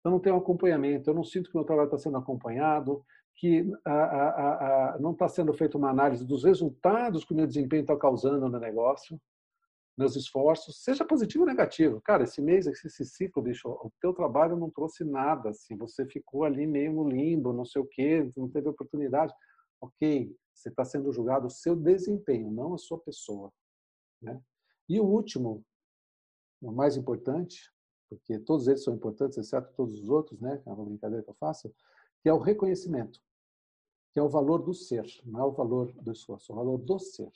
eu 0.04 0.12
não 0.12 0.20
tenho 0.20 0.36
acompanhamento, 0.36 1.10
eu 1.10 1.14
não 1.14 1.24
sinto 1.24 1.50
que 1.50 1.56
meu 1.56 1.66
trabalho 1.66 1.86
está 1.86 1.98
sendo 1.98 2.18
acompanhado, 2.18 3.04
que 3.36 3.72
a, 3.86 3.92
a, 3.92 4.94
a, 4.96 5.00
não 5.00 5.12
está 5.12 5.28
sendo 5.28 5.54
feita 5.54 5.78
uma 5.78 5.90
análise 5.90 6.26
dos 6.26 6.44
resultados 6.44 7.24
que 7.24 7.34
o 7.34 7.36
meu 7.36 7.48
desempenho 7.48 7.82
está 7.82 7.96
causando 7.96 8.50
no 8.50 8.60
negócio, 8.60 9.20
meus 10.02 10.16
esforços, 10.16 10.84
seja 10.84 11.06
positivo 11.06 11.44
ou 11.44 11.50
negativo. 11.50 12.02
Cara, 12.02 12.24
esse 12.24 12.42
mês, 12.42 12.68
esse 12.68 13.06
ciclo, 13.06 13.42
bicho, 13.42 13.70
o 13.70 13.92
teu 14.02 14.14
trabalho 14.14 14.58
não 14.58 14.70
trouxe 14.70 15.04
nada, 15.04 15.50
assim, 15.50 15.78
você 15.78 16.06
ficou 16.06 16.44
ali 16.44 16.68
meio 16.68 16.92
no 16.94 17.08
limbo, 17.08 17.54
não 17.54 17.66
sei 17.66 17.82
o 17.82 17.86
quê, 17.86 18.30
não 18.36 18.50
teve 18.50 18.68
oportunidade. 18.68 19.34
Ok, 19.80 20.36
você 20.54 20.70
está 20.70 20.84
sendo 20.84 21.12
julgado 21.12 21.48
o 21.48 21.50
seu 21.50 21.76
desempenho, 21.76 22.52
não 22.52 22.74
a 22.74 22.78
sua 22.78 23.00
pessoa. 23.00 23.52
Né? 24.22 24.40
E 24.90 25.00
o 25.00 25.06
último, 25.06 25.64
o 26.62 26.72
mais 26.72 26.98
importante, 26.98 27.72
porque 28.10 28.38
todos 28.40 28.68
eles 28.68 28.84
são 28.84 28.94
importantes, 28.94 29.38
exceto 29.38 29.74
todos 29.76 29.96
os 30.02 30.10
outros, 30.10 30.40
né? 30.42 30.62
É 30.66 30.70
uma 30.70 30.86
brincadeira 30.86 31.24
que 31.24 31.30
eu 31.30 31.36
faço, 31.36 31.74
que 32.22 32.28
é 32.30 32.34
o 32.34 32.38
reconhecimento. 32.40 33.20
que 34.12 34.20
é 34.20 34.24
o 34.24 34.30
valor 34.30 34.62
do 34.62 34.74
ser, 34.74 35.06
não 35.26 35.40
é 35.40 35.44
o 35.46 35.52
valor 35.52 35.92
do 35.94 36.12
esforço, 36.12 36.52
é 36.52 36.56
o 36.56 36.58
valor 36.58 36.78
do 36.78 37.00
ser, 37.00 37.32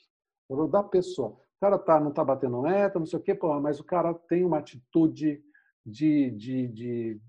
o 0.48 0.56
valor 0.56 0.68
da 0.68 0.82
pessoa. 0.82 1.40
O 1.56 1.60
cara 1.60 1.78
tá, 1.78 1.98
não 1.98 2.10
está 2.10 2.24
batendo 2.24 2.60
meta, 2.62 2.98
não 2.98 3.06
sei 3.06 3.18
o 3.18 3.22
quê, 3.22 3.34
pô, 3.34 3.58
mas 3.60 3.80
o 3.80 3.84
cara 3.84 4.12
tem 4.28 4.44
uma 4.44 4.58
atitude 4.58 5.42
de, 5.84 6.30
de, 6.32 6.68
de 6.68 7.20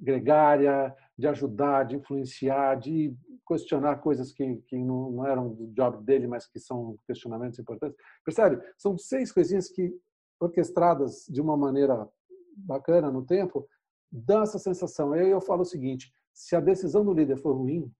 gregária, 0.00 0.94
de 1.16 1.26
ajudar, 1.28 1.84
de 1.84 1.96
influenciar, 1.96 2.76
de 2.76 3.14
questionar 3.46 3.96
coisas 3.96 4.32
que, 4.32 4.56
que 4.66 4.76
não, 4.76 5.10
não 5.10 5.26
eram 5.26 5.54
do 5.54 5.68
job 5.68 6.04
dele, 6.04 6.26
mas 6.26 6.46
que 6.46 6.58
são 6.58 6.96
questionamentos 7.06 7.58
importantes. 7.58 7.96
Percebe? 8.24 8.62
São 8.76 8.98
seis 8.98 9.32
coisinhas 9.32 9.68
que, 9.68 9.92
orquestradas 10.40 11.26
de 11.28 11.40
uma 11.40 11.56
maneira 11.56 12.08
bacana 12.56 13.10
no 13.10 13.24
tempo, 13.24 13.68
dão 14.10 14.42
essa 14.42 14.58
sensação. 14.58 15.14
E 15.14 15.20
aí 15.20 15.30
eu 15.30 15.40
falo 15.40 15.62
o 15.62 15.66
seguinte: 15.66 16.12
se 16.32 16.54
a 16.54 16.60
decisão 16.60 17.04
do 17.04 17.12
líder 17.12 17.36
for 17.36 17.52
ruim, 17.52 17.90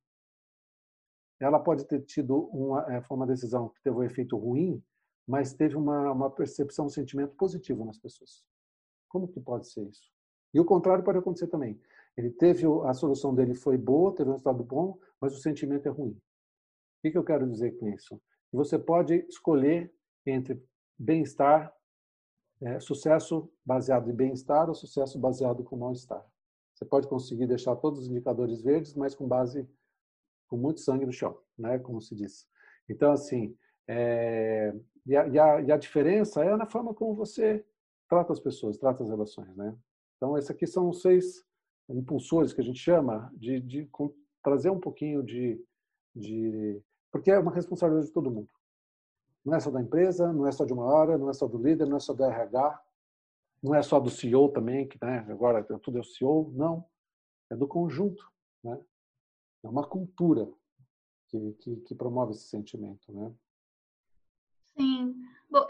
ela 1.40 1.58
pode 1.58 1.86
ter 1.86 2.00
tido 2.02 2.48
uma, 2.52 2.92
é, 2.92 3.00
foi 3.02 3.16
uma 3.16 3.26
decisão 3.26 3.68
que 3.68 3.82
teve 3.82 3.96
um 3.96 4.02
efeito 4.02 4.36
ruim, 4.36 4.82
mas 5.28 5.52
teve 5.52 5.76
uma, 5.76 6.10
uma 6.10 6.30
percepção, 6.30 6.86
um 6.86 6.88
sentimento 6.88 7.34
positivo 7.36 7.84
nas 7.84 7.98
pessoas. 7.98 8.42
Como 9.10 9.28
que 9.28 9.38
pode 9.38 9.68
ser 9.68 9.86
isso? 9.86 10.10
E 10.54 10.58
o 10.58 10.64
contrário 10.64 11.04
pode 11.04 11.18
acontecer 11.18 11.48
também. 11.48 11.78
Ele 12.16 12.30
teve 12.30 12.64
a 12.86 12.94
solução 12.94 13.34
dele 13.34 13.54
foi 13.54 13.76
boa, 13.76 14.14
teve 14.14 14.30
um 14.30 14.32
resultado 14.32 14.64
bom, 14.64 14.98
mas 15.20 15.34
o 15.36 15.40
sentimento 15.40 15.86
é 15.86 15.90
ruim. 15.90 16.12
O 17.04 17.10
que 17.10 17.16
eu 17.16 17.22
quero 17.22 17.48
dizer 17.48 17.78
com 17.78 17.88
isso? 17.88 18.20
Você 18.50 18.78
pode 18.78 19.14
escolher 19.28 19.92
entre 20.26 20.60
bem-estar, 20.98 21.72
é, 22.62 22.80
sucesso 22.80 23.52
baseado 23.64 24.10
em 24.10 24.14
bem-estar 24.14 24.68
ou 24.68 24.74
sucesso 24.74 25.18
baseado 25.18 25.62
com 25.62 25.76
mal-estar. 25.76 26.24
Você 26.74 26.86
pode 26.86 27.06
conseguir 27.06 27.46
deixar 27.46 27.76
todos 27.76 28.00
os 28.00 28.08
indicadores 28.08 28.62
verdes, 28.62 28.94
mas 28.94 29.14
com 29.14 29.28
base 29.28 29.68
com 30.48 30.56
muito 30.56 30.80
sangue 30.80 31.04
no 31.04 31.12
chão, 31.12 31.38
né? 31.56 31.78
Como 31.78 32.00
se 32.00 32.14
diz. 32.14 32.48
Então, 32.88 33.12
assim, 33.12 33.54
é, 33.88 34.74
e, 35.06 35.16
a, 35.16 35.26
e, 35.26 35.38
a, 35.38 35.60
e 35.62 35.72
a 35.72 35.76
diferença 35.76 36.44
é 36.44 36.54
na 36.56 36.66
forma 36.66 36.92
como 36.92 37.14
você 37.14 37.64
trata 38.08 38.32
as 38.32 38.40
pessoas, 38.40 38.76
trata 38.76 39.02
as 39.02 39.08
relações, 39.08 39.56
né? 39.56 39.74
Então, 40.16 40.36
esses 40.36 40.50
aqui 40.50 40.66
são 40.66 40.88
os 40.88 41.00
seis 41.00 41.44
impulsores 41.88 42.52
que 42.52 42.60
a 42.60 42.64
gente 42.64 42.78
chama 42.78 43.32
de, 43.34 43.60
de 43.60 43.88
trazer 44.42 44.70
um 44.70 44.80
pouquinho 44.80 45.22
de, 45.22 45.64
de 46.14 46.82
porque 47.10 47.30
é 47.30 47.38
uma 47.38 47.52
responsabilidade 47.52 48.08
de 48.08 48.12
todo 48.12 48.30
mundo. 48.30 48.50
Não 49.44 49.54
é 49.54 49.60
só 49.60 49.70
da 49.70 49.80
empresa, 49.80 50.32
não 50.32 50.46
é 50.46 50.52
só 50.52 50.64
de 50.64 50.72
uma 50.72 50.84
hora, 50.84 51.16
não 51.16 51.30
é 51.30 51.32
só 51.32 51.46
do 51.46 51.56
líder, 51.56 51.86
não 51.86 51.96
é 51.96 52.00
só 52.00 52.12
do 52.12 52.24
RH, 52.24 52.82
não 53.62 53.74
é 53.74 53.82
só 53.82 53.98
do 53.98 54.10
CEO 54.10 54.50
também, 54.50 54.86
que 54.86 54.98
né, 55.02 55.26
agora 55.30 55.64
tudo 55.80 55.98
é 55.98 56.00
o 56.00 56.04
CEO, 56.04 56.52
não. 56.54 56.84
É 57.50 57.56
do 57.56 57.66
conjunto. 57.66 58.30
Né? 58.62 58.78
É 59.64 59.68
uma 59.68 59.86
cultura 59.86 60.48
que, 61.28 61.52
que, 61.54 61.76
que 61.76 61.94
promove 61.94 62.32
esse 62.32 62.48
sentimento. 62.48 63.10
Né? 63.12 63.32
Sim. 64.78 65.14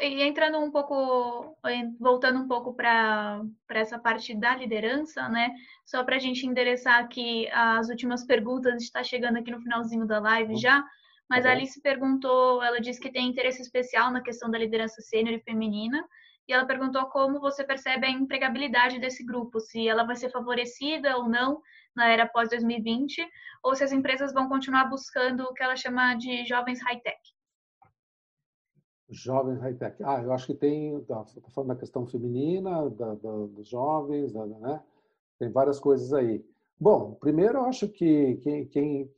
E 0.00 0.22
entrando 0.22 0.58
um 0.58 0.70
pouco, 0.70 1.56
voltando 2.00 2.40
um 2.40 2.48
pouco 2.48 2.74
para 2.74 3.40
essa 3.70 3.98
parte 3.98 4.34
da 4.34 4.56
liderança, 4.56 5.28
né? 5.28 5.54
Só 5.86 6.02
para 6.02 6.16
a 6.16 6.18
gente 6.18 6.44
endereçar 6.44 6.98
aqui 6.98 7.48
as 7.52 7.88
últimas 7.88 8.24
perguntas, 8.24 8.82
está 8.82 9.04
chegando 9.04 9.38
aqui 9.38 9.50
no 9.50 9.62
finalzinho 9.62 10.04
da 10.06 10.18
live 10.18 10.54
uhum. 10.54 10.58
já. 10.58 10.84
Mas 11.30 11.46
a 11.46 11.50
Alice 11.52 11.80
perguntou, 11.80 12.62
ela 12.62 12.80
disse 12.80 13.00
que 13.00 13.12
tem 13.12 13.28
interesse 13.28 13.62
especial 13.62 14.10
na 14.10 14.22
questão 14.22 14.50
da 14.50 14.58
liderança 14.58 15.00
sênior 15.00 15.34
e 15.34 15.42
feminina, 15.42 16.02
e 16.48 16.52
ela 16.52 16.66
perguntou 16.66 17.04
como 17.06 17.38
você 17.38 17.62
percebe 17.62 18.06
a 18.06 18.10
empregabilidade 18.10 18.98
desse 18.98 19.24
grupo, 19.24 19.60
se 19.60 19.86
ela 19.86 20.04
vai 20.04 20.16
ser 20.16 20.30
favorecida 20.30 21.18
ou 21.18 21.28
não 21.28 21.60
na 21.94 22.08
era 22.08 22.26
pós 22.26 22.48
2020, 22.48 23.22
ou 23.62 23.74
se 23.74 23.84
as 23.84 23.92
empresas 23.92 24.32
vão 24.32 24.48
continuar 24.48 24.86
buscando 24.86 25.44
o 25.44 25.52
que 25.52 25.62
ela 25.62 25.76
chama 25.76 26.14
de 26.14 26.46
jovens 26.46 26.80
high-tech. 26.82 27.18
Jovens 29.10 29.60
high-tech. 29.60 30.02
Ah, 30.04 30.22
eu 30.22 30.32
acho 30.32 30.46
que 30.46 30.54
tem, 30.54 30.96
estou 30.96 31.24
tá 31.24 31.50
falando 31.50 31.68
da 31.68 31.76
questão 31.76 32.06
feminina, 32.06 32.90
da, 32.90 33.14
da, 33.14 33.46
dos 33.46 33.68
jovens, 33.68 34.32
da, 34.32 34.44
né? 34.46 34.82
tem 35.38 35.50
várias 35.50 35.78
coisas 35.78 36.12
aí. 36.12 36.44
Bom, 36.78 37.14
primeiro 37.14 37.58
eu 37.58 37.64
acho 37.64 37.88
que 37.88 38.36
quem, 38.36 38.66
quem, 38.66 39.10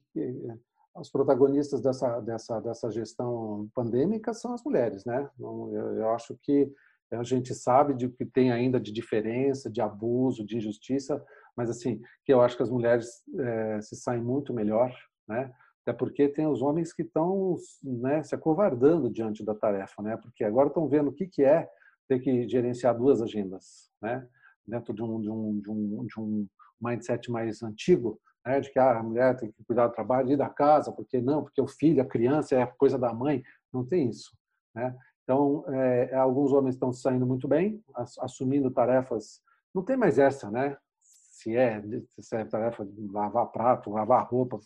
os 0.94 1.10
protagonistas 1.10 1.80
dessa, 1.80 2.20
dessa, 2.20 2.60
dessa 2.60 2.90
gestão 2.90 3.68
pandêmica 3.74 4.32
são 4.32 4.52
as 4.52 4.62
mulheres, 4.62 5.04
né? 5.04 5.28
Eu, 5.38 5.96
eu 5.96 6.10
acho 6.10 6.36
que 6.42 6.70
a 7.10 7.22
gente 7.22 7.54
sabe 7.54 7.94
de 7.94 8.08
que 8.08 8.24
tem 8.24 8.52
ainda 8.52 8.78
de 8.78 8.92
diferença, 8.92 9.70
de 9.70 9.80
abuso, 9.80 10.44
de 10.44 10.56
injustiça, 10.56 11.22
mas 11.56 11.68
assim, 11.68 12.00
que 12.24 12.32
eu 12.32 12.40
acho 12.40 12.56
que 12.56 12.62
as 12.62 12.70
mulheres 12.70 13.24
é, 13.38 13.80
se 13.80 13.96
saem 13.96 14.22
muito 14.22 14.54
melhor, 14.54 14.94
né? 15.28 15.52
Até 15.90 15.92
porque 15.92 16.28
tem 16.28 16.46
os 16.46 16.62
homens 16.62 16.92
que 16.92 17.02
estão 17.02 17.56
né, 17.82 18.22
se 18.22 18.32
acovardando 18.32 19.10
diante 19.10 19.44
da 19.44 19.56
tarefa, 19.56 20.00
né? 20.00 20.16
Porque 20.16 20.44
agora 20.44 20.68
estão 20.68 20.88
vendo 20.88 21.08
o 21.08 21.12
que, 21.12 21.26
que 21.26 21.42
é 21.42 21.68
ter 22.06 22.20
que 22.20 22.48
gerenciar 22.48 22.96
duas 22.96 23.20
agendas, 23.20 23.90
né? 24.00 24.24
Dentro 24.64 24.94
de 24.94 25.02
um, 25.02 25.20
de 25.20 25.28
um, 25.28 25.60
de 25.60 25.70
um, 25.70 26.06
de 26.06 26.20
um 26.20 26.46
mindset 26.80 27.28
mais 27.28 27.60
antigo, 27.64 28.20
né? 28.46 28.60
de 28.60 28.70
que 28.70 28.78
ah, 28.78 29.00
a 29.00 29.02
mulher 29.02 29.36
tem 29.36 29.50
que 29.50 29.64
cuidar 29.64 29.88
do 29.88 29.92
trabalho 29.92 30.30
e 30.30 30.36
da 30.36 30.48
casa, 30.48 30.92
porque 30.92 31.20
não, 31.20 31.42
porque 31.42 31.60
o 31.60 31.66
filho, 31.66 32.00
a 32.00 32.06
criança 32.06 32.54
é 32.54 32.64
coisa 32.66 32.96
da 32.96 33.12
mãe. 33.12 33.42
Não 33.72 33.84
tem 33.84 34.08
isso, 34.08 34.30
né? 34.72 34.96
Então, 35.24 35.64
é, 35.74 36.14
alguns 36.14 36.52
homens 36.52 36.76
estão 36.76 36.92
saindo 36.92 37.26
muito 37.26 37.48
bem, 37.48 37.82
assumindo 38.20 38.70
tarefas. 38.70 39.42
Não 39.74 39.82
tem 39.82 39.96
mais 39.96 40.20
essa, 40.20 40.50
né? 40.52 40.76
Se 41.00 41.56
é, 41.56 41.82
se 42.20 42.36
é 42.36 42.44
tarefa 42.44 42.84
de 42.84 43.08
lavar 43.08 43.46
prato, 43.46 43.90
lavar 43.90 44.28
roupa, 44.28 44.58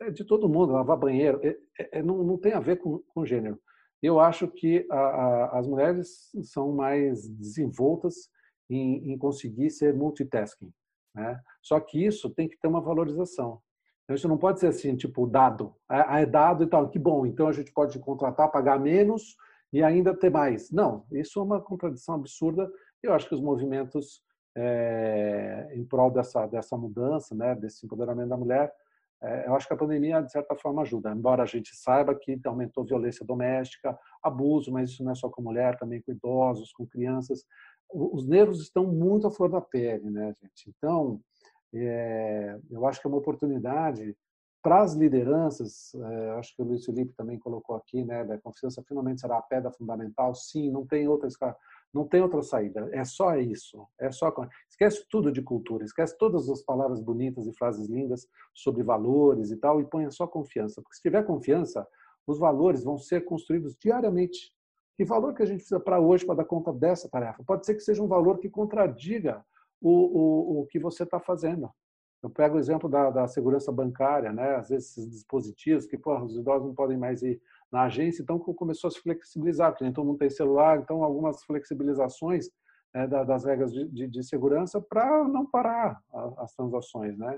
é 0.00 0.10
de 0.10 0.24
todo 0.24 0.48
mundo, 0.48 0.72
lavar 0.72 0.96
banheiro, 0.96 1.40
é, 1.42 1.56
é, 1.78 1.98
é, 1.98 2.02
não, 2.02 2.22
não 2.22 2.38
tem 2.38 2.52
a 2.52 2.60
ver 2.60 2.76
com, 2.76 2.98
com 3.08 3.24
gênero. 3.24 3.58
Eu 4.02 4.20
acho 4.20 4.48
que 4.48 4.86
a, 4.90 4.98
a, 4.98 5.58
as 5.58 5.66
mulheres 5.66 6.30
são 6.42 6.72
mais 6.72 7.28
desenvoltas 7.28 8.14
em, 8.68 9.12
em, 9.12 9.18
conseguir 9.18 9.70
ser 9.70 9.94
multitasking. 9.94 10.72
Né? 11.14 11.40
Só 11.62 11.80
que 11.80 12.04
isso 12.04 12.28
tem 12.30 12.48
que 12.48 12.58
ter 12.58 12.68
uma 12.68 12.80
valorização. 12.80 13.60
Então, 14.04 14.14
isso 14.14 14.28
não 14.28 14.36
pode 14.36 14.60
ser 14.60 14.66
assim, 14.66 14.94
tipo, 14.96 15.26
dado. 15.26 15.74
Ah, 15.88 16.20
é 16.20 16.26
dado 16.26 16.64
e 16.64 16.66
tal, 16.66 16.90
que 16.90 16.98
bom, 16.98 17.24
então 17.24 17.48
a 17.48 17.52
gente 17.52 17.72
pode 17.72 17.98
contratar, 17.98 18.50
pagar 18.50 18.78
menos 18.78 19.36
e 19.72 19.82
ainda 19.82 20.14
ter 20.14 20.30
mais. 20.30 20.70
Não, 20.70 21.06
isso 21.12 21.40
é 21.40 21.42
uma 21.42 21.60
contradição 21.60 22.16
absurda. 22.16 22.70
Eu 23.02 23.14
acho 23.14 23.26
que 23.26 23.34
os 23.34 23.40
movimentos 23.40 24.22
é, 24.56 25.72
em 25.74 25.84
prol 25.84 26.10
dessa, 26.10 26.46
dessa 26.46 26.76
mudança, 26.76 27.34
né, 27.34 27.54
desse 27.54 27.84
empoderamento 27.84 28.28
da 28.28 28.36
mulher, 28.36 28.66
é, 28.66 28.72
eu 29.46 29.54
acho 29.54 29.66
que 29.66 29.74
a 29.74 29.76
pandemia, 29.76 30.20
de 30.20 30.30
certa 30.30 30.54
forma, 30.56 30.82
ajuda. 30.82 31.10
Embora 31.10 31.42
a 31.42 31.46
gente 31.46 31.74
saiba 31.74 32.14
que 32.14 32.38
aumentou 32.44 32.84
violência 32.84 33.24
doméstica, 33.24 33.98
abuso, 34.22 34.72
mas 34.72 34.90
isso 34.90 35.04
não 35.04 35.12
é 35.12 35.14
só 35.14 35.28
com 35.28 35.42
mulher, 35.42 35.78
também 35.78 36.02
com 36.02 36.12
idosos, 36.12 36.72
com 36.72 36.86
crianças. 36.86 37.44
Os 37.92 38.26
nervos 38.26 38.60
estão 38.60 38.86
muito 38.86 39.26
à 39.26 39.30
flor 39.30 39.50
da 39.50 39.60
pele, 39.60 40.10
né, 40.10 40.34
gente? 40.42 40.74
Então, 40.76 41.20
é, 41.72 42.58
eu 42.70 42.86
acho 42.86 43.00
que 43.00 43.06
é 43.06 43.10
uma 43.10 43.18
oportunidade 43.18 44.16
para 44.62 44.80
as 44.80 44.94
lideranças, 44.94 45.94
é, 45.94 46.30
acho 46.38 46.56
que 46.56 46.62
o 46.62 46.64
Luiz 46.64 46.86
Felipe 46.86 47.12
também 47.14 47.38
colocou 47.38 47.76
aqui, 47.76 48.02
né, 48.02 48.24
da 48.24 48.38
confiança 48.38 48.82
finalmente 48.88 49.20
será 49.20 49.36
a 49.36 49.42
pedra 49.42 49.70
fundamental. 49.70 50.34
Sim, 50.34 50.70
não 50.70 50.86
tem 50.86 51.06
outra 51.06 51.28
não 51.94 52.06
tem 52.06 52.20
outra 52.20 52.42
saída. 52.42 52.88
É 52.92 53.04
só 53.04 53.36
isso. 53.36 53.86
É 54.00 54.10
só 54.10 54.34
esquece 54.68 55.06
tudo 55.08 55.30
de 55.30 55.40
cultura, 55.40 55.84
esquece 55.84 56.18
todas 56.18 56.50
as 56.50 56.60
palavras 56.60 57.00
bonitas 57.00 57.46
e 57.46 57.52
frases 57.52 57.88
lindas 57.88 58.26
sobre 58.52 58.82
valores 58.82 59.52
e 59.52 59.56
tal 59.56 59.80
e 59.80 59.84
ponha 59.84 60.10
só 60.10 60.26
confiança. 60.26 60.82
Porque 60.82 60.96
se 60.96 61.02
tiver 61.02 61.22
confiança, 61.24 61.86
os 62.26 62.38
valores 62.38 62.82
vão 62.82 62.98
ser 62.98 63.24
construídos 63.24 63.76
diariamente. 63.76 64.52
Que 64.96 65.04
valor 65.04 65.34
que 65.34 65.42
a 65.42 65.46
gente 65.46 65.58
precisa 65.58 65.78
para 65.78 66.00
hoje 66.00 66.26
para 66.26 66.36
dar 66.36 66.44
conta 66.44 66.72
dessa 66.72 67.08
tarefa? 67.08 67.44
Pode 67.44 67.64
ser 67.64 67.74
que 67.74 67.80
seja 67.80 68.02
um 68.02 68.08
valor 68.08 68.38
que 68.38 68.48
contradiga 68.48 69.44
o, 69.80 69.90
o, 69.90 70.60
o 70.60 70.66
que 70.66 70.78
você 70.78 71.04
está 71.04 71.20
fazendo. 71.20 71.70
Eu 72.22 72.30
pego 72.30 72.56
o 72.56 72.58
exemplo 72.58 72.88
da, 72.88 73.10
da, 73.10 73.28
segurança 73.28 73.70
bancária, 73.70 74.32
né? 74.32 74.56
Às 74.56 74.70
vezes 74.70 74.90
esses 74.90 75.10
dispositivos 75.10 75.86
que, 75.86 75.98
pô, 75.98 76.16
os 76.18 76.36
idosos 76.36 76.66
não 76.66 76.74
podem 76.74 76.96
mais 76.96 77.22
ir 77.22 77.40
na 77.74 77.86
agência, 77.86 78.22
então 78.22 78.38
começou 78.38 78.86
a 78.86 78.90
se 78.92 79.00
flexibilizar, 79.00 79.72
porque 79.72 79.82
nem 79.82 79.92
todo 79.92 80.06
mundo 80.06 80.18
tem 80.18 80.30
celular, 80.30 80.78
então 80.78 81.02
algumas 81.02 81.42
flexibilizações 81.42 82.48
né, 82.94 83.04
das 83.08 83.44
regras 83.44 83.72
de, 83.72 84.06
de, 84.06 84.22
segurança 84.22 84.80
para 84.80 85.26
não 85.26 85.44
parar 85.44 86.00
as 86.38 86.54
transações, 86.54 87.18
né? 87.18 87.36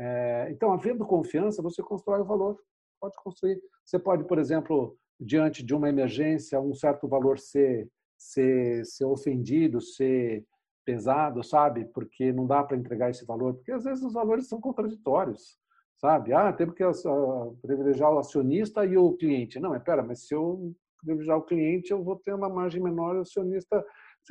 É, 0.00 0.48
então, 0.50 0.72
havendo 0.72 1.06
confiança, 1.06 1.62
você 1.62 1.80
constrói 1.80 2.22
o 2.22 2.24
valor, 2.24 2.58
pode 3.00 3.14
construir. 3.22 3.62
Você 3.84 4.00
pode, 4.00 4.24
por 4.24 4.36
exemplo, 4.40 4.96
diante 5.20 5.62
de 5.62 5.72
uma 5.72 5.88
emergência, 5.88 6.60
um 6.60 6.74
certo 6.74 7.06
valor 7.06 7.38
ser, 7.38 7.88
ser, 8.18 8.84
ser 8.84 9.04
ofendido, 9.04 9.80
ser 9.80 10.44
pesado, 10.84 11.44
sabe? 11.44 11.84
Porque 11.84 12.32
não 12.32 12.48
dá 12.48 12.64
para 12.64 12.76
entregar 12.76 13.10
esse 13.10 13.24
valor, 13.24 13.54
porque 13.54 13.70
às 13.70 13.84
vezes 13.84 14.02
os 14.02 14.14
valores 14.14 14.48
são 14.48 14.60
contraditórios 14.60 15.61
sabe? 16.02 16.32
Ah, 16.32 16.52
temos 16.52 16.74
que 16.74 16.84
uh, 16.84 17.56
privilegiar 17.62 18.12
o 18.12 18.18
acionista 18.18 18.84
e 18.84 18.96
o 18.96 19.12
cliente. 19.16 19.60
Não, 19.60 19.70
mas 19.70 19.82
pera, 19.84 20.02
mas 20.02 20.26
se 20.26 20.34
eu 20.34 20.74
privilegiar 20.98 21.38
o 21.38 21.44
cliente, 21.44 21.92
eu 21.92 22.02
vou 22.02 22.16
ter 22.16 22.34
uma 22.34 22.48
margem 22.48 22.82
menor, 22.82 23.16
o 23.16 23.20
acionista... 23.20 23.84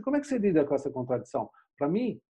Como 0.03 0.17
é 0.17 0.19
que 0.19 0.28
você 0.28 0.38
lida 0.38 0.65
com 0.65 0.76
essa 0.76 0.91
contradição? 0.91 1.49
Para 1.78 1.88
mim, 1.88 2.22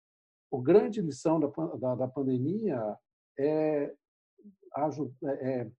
a 0.53 0.59
grande 0.59 1.01
lição 1.01 1.41
da, 1.41 1.49
da, 1.79 1.95
da 1.95 2.09
pandemia 2.09 2.97
é, 3.39 3.95
é, 4.77 4.83
é 5.41 5.71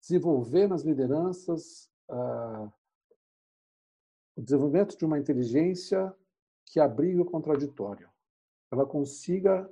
desenvolver 0.00 0.68
nas 0.68 0.82
lideranças 0.82 1.90
uh, 2.10 2.72
o 4.36 4.42
desenvolvimento 4.42 4.96
de 4.96 5.04
uma 5.04 5.18
inteligência 5.18 6.14
que 6.66 6.78
abrigue 6.78 7.20
o 7.20 7.24
contraditório. 7.24 8.08
Ela 8.72 8.86
consiga 8.86 9.68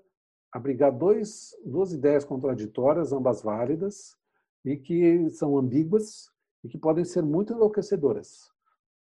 abrigar 0.53 0.91
dois, 0.91 1.51
duas 1.65 1.93
ideias 1.93 2.25
contraditórias, 2.25 3.13
ambas 3.13 3.43
válidas, 3.43 4.17
e 4.65 4.77
que 4.77 5.29
são 5.31 5.57
ambíguas 5.57 6.31
e 6.65 6.69
que 6.69 6.79
podem 6.79 7.05
ser 7.05 7.23
muito 7.23 7.53
enlouquecedoras. 7.53 8.51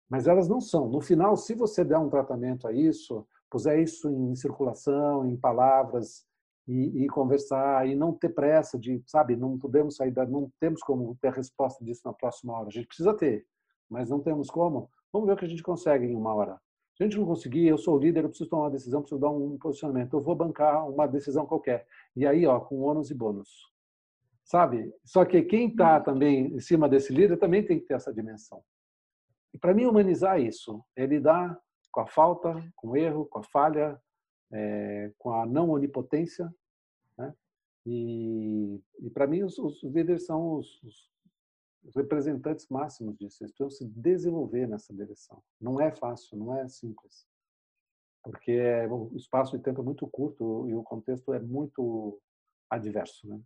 Mas 0.09 0.27
elas 0.27 0.47
não 0.47 0.59
são. 0.59 0.89
No 0.89 1.01
final, 1.01 1.35
se 1.35 1.55
você 1.55 1.83
der 1.83 1.97
um 1.97 2.09
tratamento 2.09 2.67
a 2.67 2.73
isso, 2.73 3.25
puser 3.49 3.79
isso 3.79 4.09
em 4.09 4.35
circulação, 4.35 5.25
em 5.25 5.35
palavras, 5.35 6.25
e, 6.67 7.03
e, 7.03 7.07
conversar 7.07 7.87
e 7.87 7.95
não 7.95 8.11
ter 8.11 8.29
pressa 8.29 8.77
de, 8.77 9.01
sabe, 9.05 9.35
não 9.35 9.57
podemos 9.57 9.95
sair, 9.95 10.11
da, 10.11 10.25
não 10.25 10.51
temos 10.59 10.81
como 10.81 11.15
ter 11.21 11.31
resposta 11.31 11.83
disso 11.83 12.01
na 12.05 12.13
próxima 12.13 12.53
hora. 12.53 12.67
A 12.67 12.71
gente 12.71 12.87
precisa 12.87 13.13
ter, 13.13 13.45
mas 13.89 14.09
não 14.09 14.19
temos 14.19 14.49
como. 14.49 14.89
Vamos 15.13 15.27
ver 15.27 15.33
o 15.33 15.37
que 15.37 15.45
a 15.45 15.49
gente 15.49 15.63
consegue 15.63 16.05
em 16.05 16.15
uma 16.15 16.33
hora. 16.33 16.59
Se 16.95 17.03
a 17.03 17.05
gente 17.05 17.17
não 17.17 17.25
conseguir, 17.25 17.67
eu 17.67 17.77
sou 17.77 17.95
o 17.95 17.99
líder, 17.99 18.23
eu 18.23 18.29
preciso 18.29 18.49
tomar 18.49 18.63
uma 18.63 18.71
decisão, 18.71 19.01
preciso 19.01 19.19
dar 19.19 19.29
um 19.29 19.57
posicionamento, 19.57 20.13
eu 20.13 20.21
vou 20.21 20.33
bancar 20.33 20.89
uma 20.89 21.05
decisão 21.05 21.45
qualquer. 21.45 21.85
E 22.15 22.25
aí, 22.25 22.45
ó, 22.45 22.59
com 22.59 22.79
ônus 22.81 23.11
e 23.11 23.13
bônus. 23.13 23.69
Sabe? 24.45 24.93
Só 25.03 25.25
que 25.25 25.41
quem 25.41 25.69
está 25.69 25.99
também 25.99 26.55
em 26.55 26.59
cima 26.59 26.87
desse 26.87 27.11
líder 27.11 27.37
também 27.37 27.65
tem 27.65 27.79
que 27.79 27.85
ter 27.85 27.95
essa 27.95 28.13
dimensão. 28.13 28.63
E 29.53 29.57
para 29.57 29.73
mim, 29.73 29.85
humanizar 29.85 30.39
isso 30.39 30.83
é 30.95 31.05
lidar 31.05 31.59
com 31.91 31.99
a 31.99 32.07
falta, 32.07 32.53
com 32.75 32.89
o 32.89 32.97
erro, 32.97 33.25
com 33.25 33.39
a 33.39 33.43
falha, 33.43 33.99
é, 34.51 35.11
com 35.17 35.31
a 35.31 35.45
não 35.45 35.71
onipotência. 35.71 36.53
Né? 37.17 37.33
E, 37.85 38.81
e 38.99 39.09
para 39.09 39.27
mim, 39.27 39.43
os, 39.43 39.57
os, 39.57 39.83
líderes 39.83 40.25
são 40.25 40.55
os, 40.55 40.81
os, 40.83 41.09
representantes 41.95 42.67
máximos 42.69 43.17
disso. 43.17 43.43
Eles 43.43 43.53
precisam 43.53 43.69
se 43.69 43.85
desenvolver 43.85 44.67
nessa 44.67 44.93
direção. 44.93 45.41
Não 45.59 45.79
é 45.81 45.91
fácil, 45.91 46.37
não 46.37 46.55
é 46.55 46.67
simples. 46.67 47.27
Porque 48.23 48.51
é, 48.51 48.87
o 48.87 49.11
espaço 49.15 49.57
de 49.57 49.63
tempo 49.63 49.81
é 49.81 49.83
muito 49.83 50.07
curto 50.07 50.67
e 50.69 50.73
o 50.73 50.83
contexto 50.83 51.33
é 51.33 51.39
muito 51.39 52.19
adverso. 52.69 53.27
Né? 53.27 53.39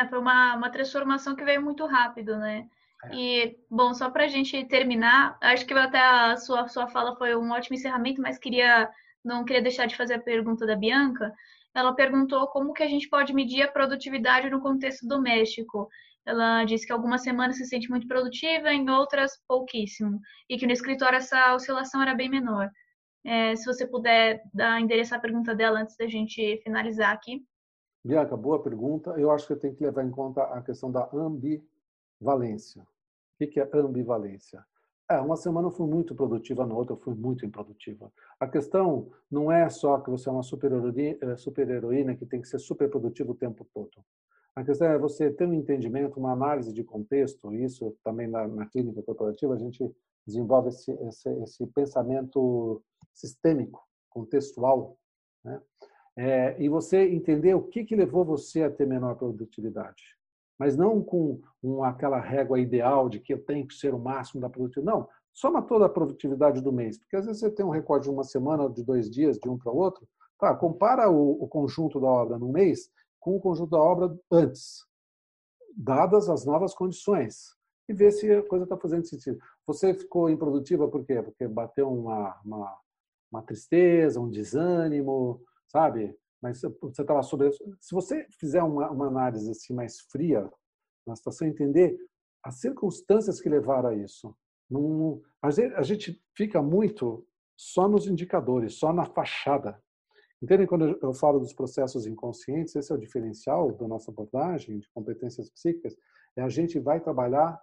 É, 0.00 0.08
foi 0.08 0.18
uma, 0.18 0.56
uma 0.56 0.70
transformação 0.70 1.36
que 1.36 1.44
veio 1.44 1.62
muito 1.62 1.86
rápido, 1.86 2.36
né? 2.36 2.68
É. 3.04 3.14
E, 3.14 3.58
bom, 3.70 3.94
só 3.94 4.10
para 4.10 4.24
a 4.24 4.28
gente 4.28 4.64
terminar, 4.64 5.38
acho 5.40 5.66
que 5.66 5.74
até 5.74 6.00
a 6.00 6.36
sua, 6.36 6.66
sua 6.66 6.88
fala 6.88 7.14
foi 7.16 7.36
um 7.36 7.52
ótimo 7.52 7.76
encerramento, 7.76 8.20
mas 8.20 8.38
queria 8.38 8.90
não 9.26 9.44
queria 9.44 9.60
deixar 9.60 9.86
de 9.86 9.96
fazer 9.96 10.14
a 10.14 10.22
pergunta 10.22 10.64
da 10.64 10.76
Bianca. 10.76 11.34
Ela 11.74 11.92
perguntou 11.94 12.46
como 12.46 12.72
que 12.72 12.82
a 12.82 12.88
gente 12.88 13.08
pode 13.08 13.34
medir 13.34 13.62
a 13.62 13.70
produtividade 13.70 14.48
no 14.48 14.60
contexto 14.60 15.06
doméstico. 15.06 15.88
Ela 16.26 16.64
disse 16.64 16.84
que 16.84 16.92
algumas 16.92 17.22
semanas 17.22 17.56
se 17.56 17.64
sente 17.64 17.88
muito 17.88 18.08
produtiva, 18.08 18.72
em 18.72 18.90
outras 18.90 19.32
pouquíssimo, 19.46 20.20
e 20.50 20.58
que 20.58 20.66
no 20.66 20.72
escritório 20.72 21.18
essa 21.18 21.54
oscilação 21.54 22.02
era 22.02 22.14
bem 22.14 22.28
menor. 22.28 22.68
É, 23.24 23.54
se 23.54 23.64
você 23.64 23.86
puder 23.86 24.42
dar, 24.52 24.80
endereçar 24.80 25.18
a 25.18 25.22
pergunta 25.22 25.54
dela 25.54 25.80
antes 25.80 25.96
da 25.96 26.06
gente 26.06 26.60
finalizar 26.62 27.12
aqui. 27.12 27.44
Bianca, 28.04 28.36
boa 28.36 28.62
pergunta. 28.62 29.10
Eu 29.18 29.30
acho 29.30 29.46
que 29.46 29.52
eu 29.52 29.58
tenho 29.58 29.74
que 29.74 29.84
levar 29.84 30.04
em 30.04 30.10
conta 30.10 30.42
a 30.42 30.62
questão 30.62 30.90
da 30.90 31.08
ambivalência. 31.12 32.82
O 32.82 33.46
que 33.46 33.60
é 33.60 33.68
ambivalência? 33.74 34.64
É, 35.08 35.20
uma 35.20 35.36
semana 35.36 35.68
eu 35.68 35.72
fui 35.72 35.86
muito 35.86 36.14
produtiva, 36.16 36.66
na 36.66 36.74
outra 36.74 36.94
eu 36.94 36.98
fui 36.98 37.14
muito 37.14 37.46
improdutiva. 37.46 38.12
A 38.40 38.48
questão 38.48 39.08
não 39.30 39.52
é 39.52 39.68
só 39.68 40.00
que 40.00 40.10
você 40.10 40.28
é 40.28 40.32
uma 40.32 40.42
super-heroína 40.42 41.36
super 41.36 42.16
que 42.16 42.26
tem 42.26 42.40
que 42.40 42.48
ser 42.48 42.58
super 42.58 42.90
produtivo 42.90 43.30
o 43.32 43.36
tempo 43.36 43.64
todo. 43.72 44.04
A 44.56 44.64
questão 44.64 44.88
é 44.88 44.98
você 44.98 45.30
ter 45.30 45.46
um 45.46 45.52
entendimento, 45.52 46.18
uma 46.18 46.32
análise 46.32 46.72
de 46.72 46.82
contexto, 46.82 47.54
isso 47.54 47.94
também 48.02 48.26
na, 48.26 48.48
na 48.48 48.66
clínica 48.66 49.02
corporativa 49.02 49.54
a 49.54 49.58
gente 49.58 49.94
desenvolve 50.26 50.70
esse, 50.70 50.90
esse, 50.92 51.28
esse 51.42 51.66
pensamento 51.68 52.82
sistêmico, 53.14 53.86
contextual, 54.10 54.98
né? 55.44 55.60
É, 56.18 56.56
e 56.58 56.66
você 56.66 57.06
entender 57.10 57.54
o 57.54 57.62
que, 57.62 57.84
que 57.84 57.94
levou 57.94 58.24
você 58.24 58.62
a 58.62 58.70
ter 58.70 58.86
menor 58.86 59.16
produtividade 59.16 60.16
mas 60.58 60.76
não 60.76 61.02
com 61.02 61.40
um, 61.62 61.82
aquela 61.84 62.20
régua 62.20 62.58
ideal 62.58 63.08
de 63.08 63.20
que 63.20 63.32
eu 63.32 63.44
tenho 63.44 63.66
que 63.66 63.74
ser 63.74 63.94
o 63.94 63.98
máximo 63.98 64.40
da 64.40 64.48
produtividade. 64.48 64.98
Não, 64.98 65.08
soma 65.32 65.62
toda 65.62 65.86
a 65.86 65.90
produtividade 65.90 66.60
do 66.60 66.72
mês, 66.72 66.98
porque 66.98 67.16
às 67.16 67.26
vezes 67.26 67.40
você 67.40 67.50
tem 67.50 67.64
um 67.64 67.70
recorde 67.70 68.04
de 68.04 68.10
uma 68.10 68.24
semana, 68.24 68.68
de 68.68 68.82
dois 68.82 69.10
dias, 69.10 69.38
de 69.38 69.48
um 69.48 69.58
para 69.58 69.72
o 69.72 69.76
outro. 69.76 70.06
Tá, 70.38 70.54
compara 70.54 71.10
o, 71.10 71.42
o 71.42 71.48
conjunto 71.48 72.00
da 72.00 72.06
obra 72.06 72.38
no 72.38 72.52
mês 72.52 72.90
com 73.20 73.36
o 73.36 73.40
conjunto 73.40 73.70
da 73.70 73.78
obra 73.78 74.16
antes, 74.30 74.84
dadas 75.76 76.28
as 76.28 76.44
novas 76.44 76.74
condições, 76.74 77.54
e 77.88 77.92
vê 77.92 78.10
se 78.10 78.30
a 78.32 78.42
coisa 78.42 78.64
está 78.64 78.76
fazendo 78.76 79.06
sentido. 79.06 79.38
Você 79.66 79.94
ficou 79.94 80.28
improdutiva 80.28 80.88
por 80.88 81.04
quê? 81.04 81.22
Porque 81.22 81.46
bateu 81.46 81.88
uma, 81.92 82.40
uma, 82.44 82.78
uma 83.30 83.42
tristeza, 83.42 84.20
um 84.20 84.28
desânimo, 84.28 85.40
sabe? 85.68 86.16
mas 86.46 86.60
você 86.80 87.02
estava 87.02 87.22
sobre 87.22 87.50
se 87.52 87.92
você 87.94 88.26
fizer 88.38 88.62
uma, 88.62 88.90
uma, 88.90 89.06
análise 89.06 89.50
assim 89.50 89.74
mais 89.74 90.00
fria 90.00 90.48
na 91.06 91.16
situação 91.16 91.48
entender 91.48 91.96
as 92.42 92.60
circunstâncias 92.60 93.40
que 93.40 93.48
levaram 93.48 93.90
a 93.90 93.94
isso 93.94 94.36
não, 94.70 95.22
a 95.42 95.82
gente 95.82 96.22
fica 96.36 96.60
muito 96.60 97.26
só 97.56 97.88
nos 97.88 98.06
indicadores 98.06 98.74
só 98.78 98.92
na 98.92 99.04
fachada 99.04 99.82
entendem 100.46 100.66
quando 100.66 100.98
eu 101.02 101.12
falo 101.12 101.38
dos 101.38 101.52
processos 101.52 102.06
inconscientes 102.06 102.74
esse 102.74 102.92
é 102.92 102.94
o 102.94 102.98
diferencial 102.98 103.72
da 103.72 103.86
nossa 103.86 104.10
abordagem 104.10 104.78
de 104.78 104.88
competências 104.90 105.50
psíquicas 105.50 105.96
é 106.36 106.42
a 106.42 106.48
gente 106.48 106.78
vai 106.78 107.00
trabalhar 107.00 107.60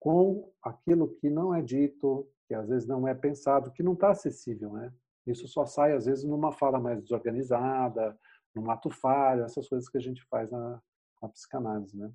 com 0.00 0.50
aquilo 0.62 1.14
que 1.14 1.30
não 1.30 1.54
é 1.54 1.62
dito 1.62 2.28
que 2.46 2.54
às 2.54 2.68
vezes 2.68 2.86
não 2.86 3.06
é 3.06 3.14
pensado 3.14 3.72
que 3.72 3.82
não 3.82 3.94
está 3.94 4.10
acessível 4.10 4.72
né 4.72 4.92
isso 5.30 5.46
só 5.46 5.66
sai, 5.66 5.92
às 5.92 6.06
vezes, 6.06 6.24
numa 6.24 6.52
fala 6.52 6.80
mais 6.80 7.02
desorganizada, 7.02 8.18
num 8.54 8.70
ato 8.70 8.88
falho, 8.90 9.44
essas 9.44 9.68
coisas 9.68 9.88
que 9.88 9.98
a 9.98 10.00
gente 10.00 10.24
faz 10.24 10.50
na, 10.50 10.80
na 11.20 11.28
psicanálise, 11.28 11.96
né? 11.96 12.10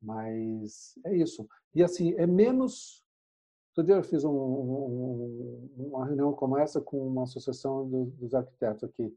Mas 0.00 0.94
é 1.04 1.16
isso. 1.16 1.48
E, 1.74 1.82
assim, 1.82 2.14
é 2.16 2.26
menos... 2.26 3.04
Outro 3.70 3.84
dia 3.84 3.96
eu 3.96 4.02
fiz 4.02 4.24
um, 4.24 4.30
um, 4.30 5.70
uma 5.76 6.06
reunião 6.06 6.32
como 6.32 6.56
essa 6.56 6.80
com 6.80 7.06
uma 7.06 7.24
associação 7.24 7.86
dos 7.86 8.34
arquitetos 8.34 8.84
aqui 8.84 9.14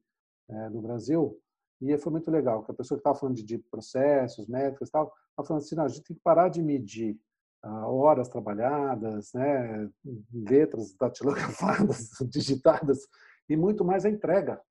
é, 0.49 0.69
no 0.69 0.81
Brasil, 0.81 1.39
e 1.81 1.97
foi 1.97 2.11
muito 2.11 2.29
legal, 2.29 2.63
que 2.63 2.71
a 2.71 2.75
pessoa 2.75 2.97
que 2.97 3.01
estava 3.01 3.17
falando 3.17 3.35
de, 3.35 3.43
de 3.43 3.57
processos, 3.57 4.47
métricas 4.47 4.89
e 4.89 4.91
tal, 4.91 5.13
estava 5.29 5.47
falando 5.47 5.63
assim, 5.63 5.75
não, 5.75 5.85
a 5.85 5.87
gente 5.87 6.03
tem 6.03 6.15
que 6.15 6.23
parar 6.23 6.49
de 6.49 6.61
medir 6.61 7.17
horas 7.63 8.29
trabalhadas, 8.29 9.33
né, 9.33 9.89
letras 10.33 10.93
datilografadas, 10.95 12.09
digitadas, 12.29 13.07
e 13.49 13.55
muito 13.55 13.83
mais 13.83 14.05
a 14.05 14.09
entrega. 14.09 14.61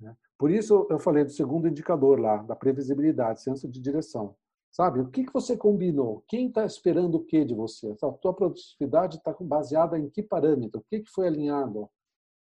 Né. 0.00 0.16
Por 0.38 0.50
isso 0.50 0.86
eu 0.90 0.98
falei 0.98 1.24
do 1.24 1.30
segundo 1.30 1.68
indicador 1.68 2.18
lá, 2.18 2.38
da 2.38 2.56
previsibilidade, 2.56 3.42
senso 3.42 3.68
de 3.68 3.80
direção. 3.80 4.36
Sabe, 4.72 4.98
o 4.98 5.08
que 5.08 5.24
você 5.32 5.56
combinou? 5.56 6.24
Quem 6.26 6.48
está 6.48 6.64
esperando 6.64 7.14
o 7.14 7.24
que 7.24 7.44
de 7.44 7.54
você? 7.54 7.94
A 8.02 8.10
tua 8.10 8.34
produtividade 8.34 9.18
está 9.18 9.32
baseada 9.40 9.96
em 9.96 10.10
que 10.10 10.20
parâmetro? 10.20 10.80
O 10.80 10.84
que 10.84 11.04
foi 11.06 11.28
alinhado? 11.28 11.88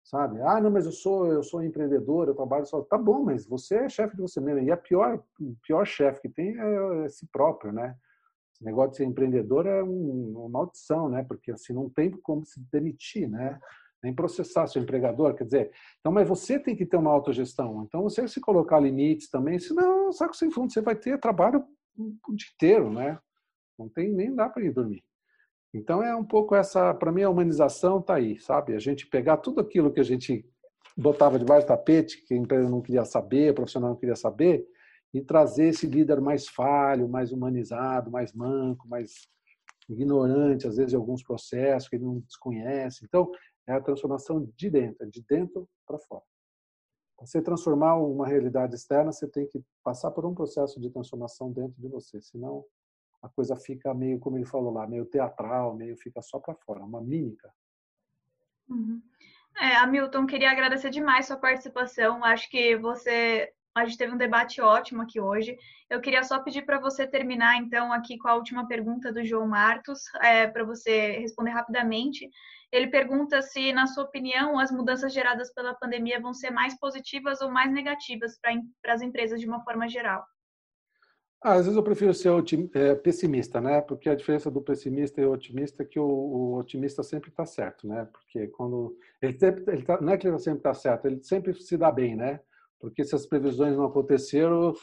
Sabe? 0.09 0.41
Ah, 0.41 0.59
não, 0.59 0.71
mas 0.71 0.87
eu 0.87 0.93
sou 0.93 1.27
eu 1.27 1.43
sou 1.43 1.63
empreendedor, 1.63 2.29
eu 2.29 2.35
trabalho 2.35 2.65
só. 2.65 2.81
Tá 2.81 2.97
bom, 2.97 3.23
mas 3.23 3.47
você 3.47 3.75
é 3.75 3.89
chefe 3.91 4.17
de 4.17 4.23
você 4.23 4.41
mesmo. 4.41 4.63
E 4.63 4.71
a 4.71 4.77
pior, 4.77 5.23
o 5.39 5.55
pior 5.63 5.87
chefe 5.87 6.23
que 6.23 6.31
tem 6.31 6.57
é 6.59 7.09
si 7.11 7.27
próprio, 7.31 7.73
né? 7.73 7.95
Esse 8.55 8.65
negócio 8.65 8.93
de 8.93 8.97
ser 8.97 9.05
empreendedor 9.05 9.67
é 9.67 9.83
uma 9.83 10.49
maldição, 10.49 11.11
né? 11.11 11.23
Porque 11.29 11.53
assim 11.53 11.75
não 11.75 11.91
tem 11.91 12.11
como 12.11 12.43
se 12.47 12.59
demitir, 12.73 13.29
né? 13.29 13.61
Nem 14.03 14.15
processar 14.15 14.67
seu 14.67 14.81
empregador, 14.81 15.35
quer 15.35 15.45
dizer. 15.45 15.73
Então, 16.01 16.11
mas 16.11 16.27
você 16.27 16.59
tem 16.59 16.75
que 16.75 16.87
ter 16.87 16.97
uma 16.97 17.11
autogestão. 17.11 17.85
Então, 17.87 18.03
você 18.03 18.27
se 18.27 18.41
colocar 18.41 18.81
limites 18.81 19.29
também, 19.29 19.59
senão, 19.59 20.11
saco 20.11 20.35
sem 20.35 20.51
fundo, 20.51 20.73
você 20.73 20.81
vai 20.81 20.97
ter 20.97 21.21
trabalho 21.21 21.63
o 21.99 22.35
dia 22.35 22.49
inteiro, 22.55 22.91
né? 22.91 23.19
Não 23.79 23.91
tem 23.91 24.11
nem 24.11 24.35
dá 24.35 24.49
para 24.49 24.65
ir 24.65 24.73
dormir. 24.73 25.05
Então, 25.73 26.03
é 26.03 26.15
um 26.17 26.25
pouco 26.25 26.55
essa, 26.55 26.95
para 26.95 27.13
mim, 27.13 27.23
a 27.23 27.31
humanização 27.31 28.01
está 28.01 28.15
aí, 28.15 28.39
sabe? 28.39 28.75
A 28.75 28.79
gente 28.79 29.07
pegar 29.07 29.37
tudo 29.37 29.61
aquilo 29.61 29.93
que 29.93 30.01
a 30.01 30.05
gente 30.05 30.45
botava 30.97 31.39
debaixo 31.39 31.67
do 31.67 31.69
tapete, 31.69 32.25
que 32.25 32.35
a 32.35 32.37
empresa 32.37 32.69
não 32.69 32.81
queria 32.81 33.05
saber, 33.05 33.51
o 33.51 33.55
profissional 33.55 33.91
não 33.91 33.97
queria 33.97 34.17
saber, 34.17 34.67
e 35.13 35.21
trazer 35.21 35.69
esse 35.69 35.87
líder 35.87 36.21
mais 36.21 36.49
falho, 36.49 37.09
mais 37.09 37.33
humanizado, 37.33 38.11
mais 38.11 38.33
manco, 38.33 38.89
mais 38.89 39.29
ignorante, 39.89 40.67
às 40.67 40.77
vezes, 40.77 40.91
de 40.91 40.97
alguns 40.97 41.23
processos 41.23 41.89
que 41.89 41.97
ele 41.97 42.05
não 42.05 42.21
desconhece. 42.21 43.05
Então, 43.05 43.31
é 43.67 43.73
a 43.73 43.81
transformação 43.81 44.51
de 44.57 44.71
dentro, 44.71 45.11
de 45.11 45.23
dentro 45.29 45.69
para 45.87 45.99
fora. 45.99 46.25
Para 47.17 47.27
você 47.27 47.43
transformar 47.43 47.97
uma 47.97 48.27
realidade 48.27 48.75
externa, 48.75 49.13
você 49.13 49.27
tem 49.27 49.47
que 49.47 49.63
passar 49.83 50.11
por 50.11 50.25
um 50.25 50.35
processo 50.35 50.81
de 50.81 50.91
transformação 50.91 51.53
dentro 51.53 51.75
de 51.81 51.89
você, 51.89 52.21
senão 52.21 52.65
a 53.23 53.29
coisa 53.29 53.57
fica 53.57 53.93
meio, 53.95 54.19
como 54.21 54.37
ele 54.37 54.47
falou 54.47 54.73
lá, 54.73 54.87
meio 54.87 55.05
teatral, 55.07 55.75
meio 55.75 55.97
fica 55.97 56.23
só 56.23 56.39
para 56.39 56.55
fora, 56.55 56.85
uma 56.85 57.01
mímica. 57.01 57.53
Uhum. 58.69 59.03
É, 59.61 59.77
Hamilton, 59.77 60.27
queria 60.27 60.51
agradecer 60.51 60.91
demais 60.91 61.27
sua 61.27 61.37
participação. 61.37 62.25
Acho 62.25 62.49
que 62.49 62.77
você 62.77 63.53
A 63.75 63.85
gente 63.85 63.99
teve 63.99 64.13
um 64.13 64.19
debate 64.19 64.61
ótimo 64.61 65.03
aqui 65.03 65.21
hoje. 65.21 65.57
Eu 65.89 66.01
queria 66.01 66.23
só 66.23 66.41
pedir 66.41 66.63
para 66.63 66.81
você 66.81 67.07
terminar, 67.07 67.57
então, 67.57 67.93
aqui 67.93 68.19
com 68.19 68.29
a 68.29 68.35
última 68.35 68.67
pergunta 68.67 69.13
do 69.13 69.25
João 69.25 69.47
Martos, 69.47 70.01
é, 70.21 70.47
para 70.47 70.65
você 70.65 71.19
responder 71.19 71.51
rapidamente. 71.51 72.29
Ele 72.73 72.89
pergunta 72.89 73.41
se, 73.41 73.73
na 73.73 73.87
sua 73.87 74.05
opinião, 74.05 74.59
as 74.59 74.71
mudanças 74.71 75.13
geradas 75.13 75.53
pela 75.55 75.75
pandemia 75.75 76.21
vão 76.21 76.35
ser 76.35 76.51
mais 76.51 76.79
positivas 76.79 77.41
ou 77.41 77.51
mais 77.51 77.73
negativas 77.73 78.39
para 78.41 78.95
as 78.95 79.01
empresas 79.01 79.41
de 79.41 79.47
uma 79.47 79.63
forma 79.63 79.89
geral. 79.89 80.25
Ah, 81.41 81.55
às 81.55 81.67
vezes 81.67 81.77
eu 81.77 81.85
prefiro 81.85 82.13
ser 82.13 82.33
é, 82.75 82.97
pessimista, 82.97 83.61
né? 83.61 83.81
Porque 83.81 84.09
a 84.09 84.15
diferença 84.15 84.51
do 84.51 84.61
pessimista 84.61 85.21
e 85.21 85.25
o 85.25 85.33
otimista 85.33 85.85
é 85.85 85.87
que 85.87 85.99
o, 85.99 86.05
o 86.05 86.59
otimista 86.59 87.03
sempre 87.05 87.31
está 87.31 87.47
certo, 87.47 87.87
né? 87.87 88.09
Porque 88.13 88.49
quando 88.49 88.97
ele, 89.23 89.39
sempre, 89.39 89.65
ele 89.73 89.83
tá, 89.83 90.01
não 90.01 90.13
é 90.13 90.19
que 90.19 90.27
ele 90.27 90.39
sempre 90.41 90.59
está 90.59 90.75
certo, 90.75 91.07
ele 91.07 91.23
sempre 91.23 91.55
se 91.55 91.77
dá 91.77 91.93
bem, 91.93 92.17
né? 92.17 92.41
Porque 92.81 93.05
se 93.05 93.15
as 93.15 93.25
previsões 93.25 93.77
não 93.77 93.85
aconteceram, 93.85 94.75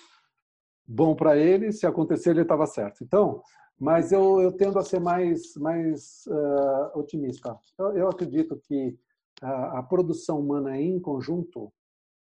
bom 0.87 1.13
para 1.13 1.37
ele, 1.37 1.73
se 1.73 1.85
acontecer 1.85 2.29
ele 2.29 2.43
estava 2.43 2.65
certo. 2.65 3.03
Então, 3.03 3.41
mas 3.77 4.13
eu, 4.13 4.41
eu 4.41 4.51
tendo 4.53 4.79
a 4.79 4.83
ser 4.83 5.01
mais 5.01 5.55
mais 5.57 6.25
uh, 6.27 6.97
otimista. 6.97 7.57
Eu, 7.77 7.97
eu, 7.97 8.07
acredito 8.07 8.57
que 8.63 8.97
a, 9.41 9.79
a 9.79 9.83
produção 9.83 10.39
humana 10.39 10.79
em 10.79 10.99
conjunto 11.01 11.69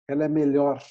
ela 0.07 0.25
é 0.25 0.29
melhor 0.29 0.83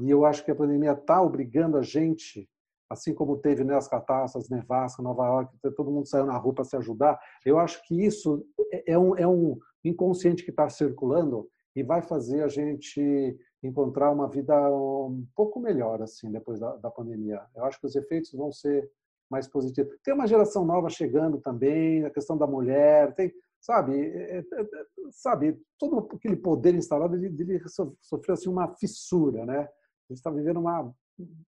e 0.00 0.10
eu 0.10 0.24
acho 0.24 0.44
que 0.44 0.50
a 0.50 0.54
pandemia 0.54 0.92
está 0.92 1.22
obrigando 1.22 1.76
a 1.76 1.82
gente, 1.82 2.48
assim 2.90 3.14
como 3.14 3.38
teve 3.38 3.64
né, 3.64 3.74
as 3.76 3.88
catástrofes, 3.88 4.50
nevasca, 4.50 5.02
Nova 5.02 5.24
York, 5.26 5.58
todo 5.76 5.90
mundo 5.90 6.06
saiu 6.06 6.26
na 6.26 6.36
rua 6.36 6.54
para 6.54 6.64
se 6.64 6.76
ajudar. 6.76 7.18
Eu 7.44 7.58
acho 7.58 7.82
que 7.86 8.04
isso 8.04 8.44
é, 8.72 8.92
é 8.92 8.98
um, 8.98 9.16
é 9.16 9.26
um 9.26 9.58
inconsciente 9.84 10.44
que 10.44 10.50
está 10.50 10.68
circulando 10.68 11.48
e 11.76 11.82
vai 11.82 12.02
fazer 12.02 12.42
a 12.42 12.48
gente 12.48 13.36
encontrar 13.62 14.10
uma 14.10 14.28
vida 14.28 14.54
um 14.70 15.26
pouco 15.34 15.58
melhor 15.58 16.02
assim 16.02 16.30
depois 16.30 16.60
da, 16.60 16.76
da 16.76 16.90
pandemia. 16.90 17.40
Eu 17.54 17.64
acho 17.64 17.80
que 17.80 17.86
os 17.86 17.96
efeitos 17.96 18.32
vão 18.32 18.52
ser 18.52 18.90
mais 19.30 19.48
positivos. 19.48 19.96
Tem 20.04 20.14
uma 20.14 20.26
geração 20.26 20.64
nova 20.64 20.88
chegando 20.88 21.38
também, 21.38 22.04
a 22.04 22.10
questão 22.10 22.36
da 22.36 22.46
mulher, 22.46 23.14
tem, 23.14 23.32
sabe, 23.60 23.98
é, 23.98 24.38
é, 24.38 24.40
é 24.40 24.66
sabe, 25.10 25.58
todo 25.78 26.06
aquele 26.14 26.36
poder 26.36 26.74
instalado, 26.74 27.16
ele, 27.16 27.26
ele 27.26 27.60
sofreu 28.00 28.34
assim 28.34 28.48
uma 28.48 28.68
fissura, 28.76 29.44
né? 29.46 29.68
A 30.08 30.12
gente 30.12 30.18
está 30.18 30.30
vivendo 30.30 30.60
uma, 30.60 30.94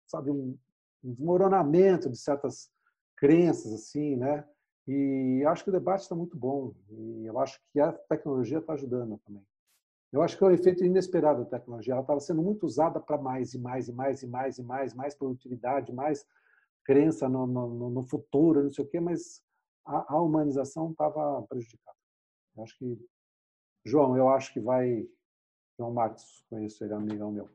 sabe, 0.07 0.31
um 0.31 0.57
desmoronamento 1.03 2.11
de 2.11 2.17
certas 2.17 2.71
crenças, 3.17 3.73
assim, 3.73 4.17
né? 4.17 4.47
E 4.87 5.45
acho 5.47 5.65
que 5.65 5.71
o 5.71 5.73
debate 5.73 6.03
está 6.03 6.15
muito 6.15 6.37
bom. 6.37 6.75
E 6.91 7.27
eu 7.27 7.39
acho 7.39 7.61
que 7.73 7.81
a 7.81 7.93
tecnologia 7.93 8.59
está 8.59 8.75
ajudando 8.75 9.19
também. 9.27 9.45
Eu 10.13 10.23
acho 10.23 10.39
que 10.39 10.45
é 10.45 10.47
o 10.47 10.51
efeito 10.51 10.85
inesperado 10.85 11.45
da 11.45 11.51
tecnologia. 11.51 11.93
Ela 11.93 12.03
estava 12.03 12.21
sendo 12.21 12.41
muito 12.41 12.65
usada 12.65 13.01
para 13.01 13.19
mais 13.19 13.53
e 13.53 13.59
mais 13.59 13.89
e 13.89 13.93
mais 13.93 14.23
e 14.23 14.27
mais 14.27 14.59
e 14.59 14.63
mais, 14.63 14.95
mais 14.95 15.15
produtividade, 15.15 15.93
mais 15.93 16.25
crença 16.85 17.29
no, 17.29 17.47
no, 17.47 17.91
no 17.91 18.03
futuro, 18.05 18.63
não 18.63 18.71
sei 18.71 18.85
o 18.85 18.89
quê, 18.89 19.01
mas 19.01 19.43
a, 19.85 20.15
a 20.15 20.23
humanização 20.23 20.93
estava 20.93 21.43
prejudicada. 21.43 21.97
Eu 22.57 22.63
acho 22.63 22.79
que 22.79 22.99
João, 23.85 24.17
eu 24.17 24.29
acho 24.29 24.53
que 24.53 24.61
vai 24.61 25.09
João 25.77 25.93
Marcos, 25.93 26.45
conheço 26.49 26.85
ele, 26.85 26.95
amigão 26.95 27.33
meu 27.33 27.51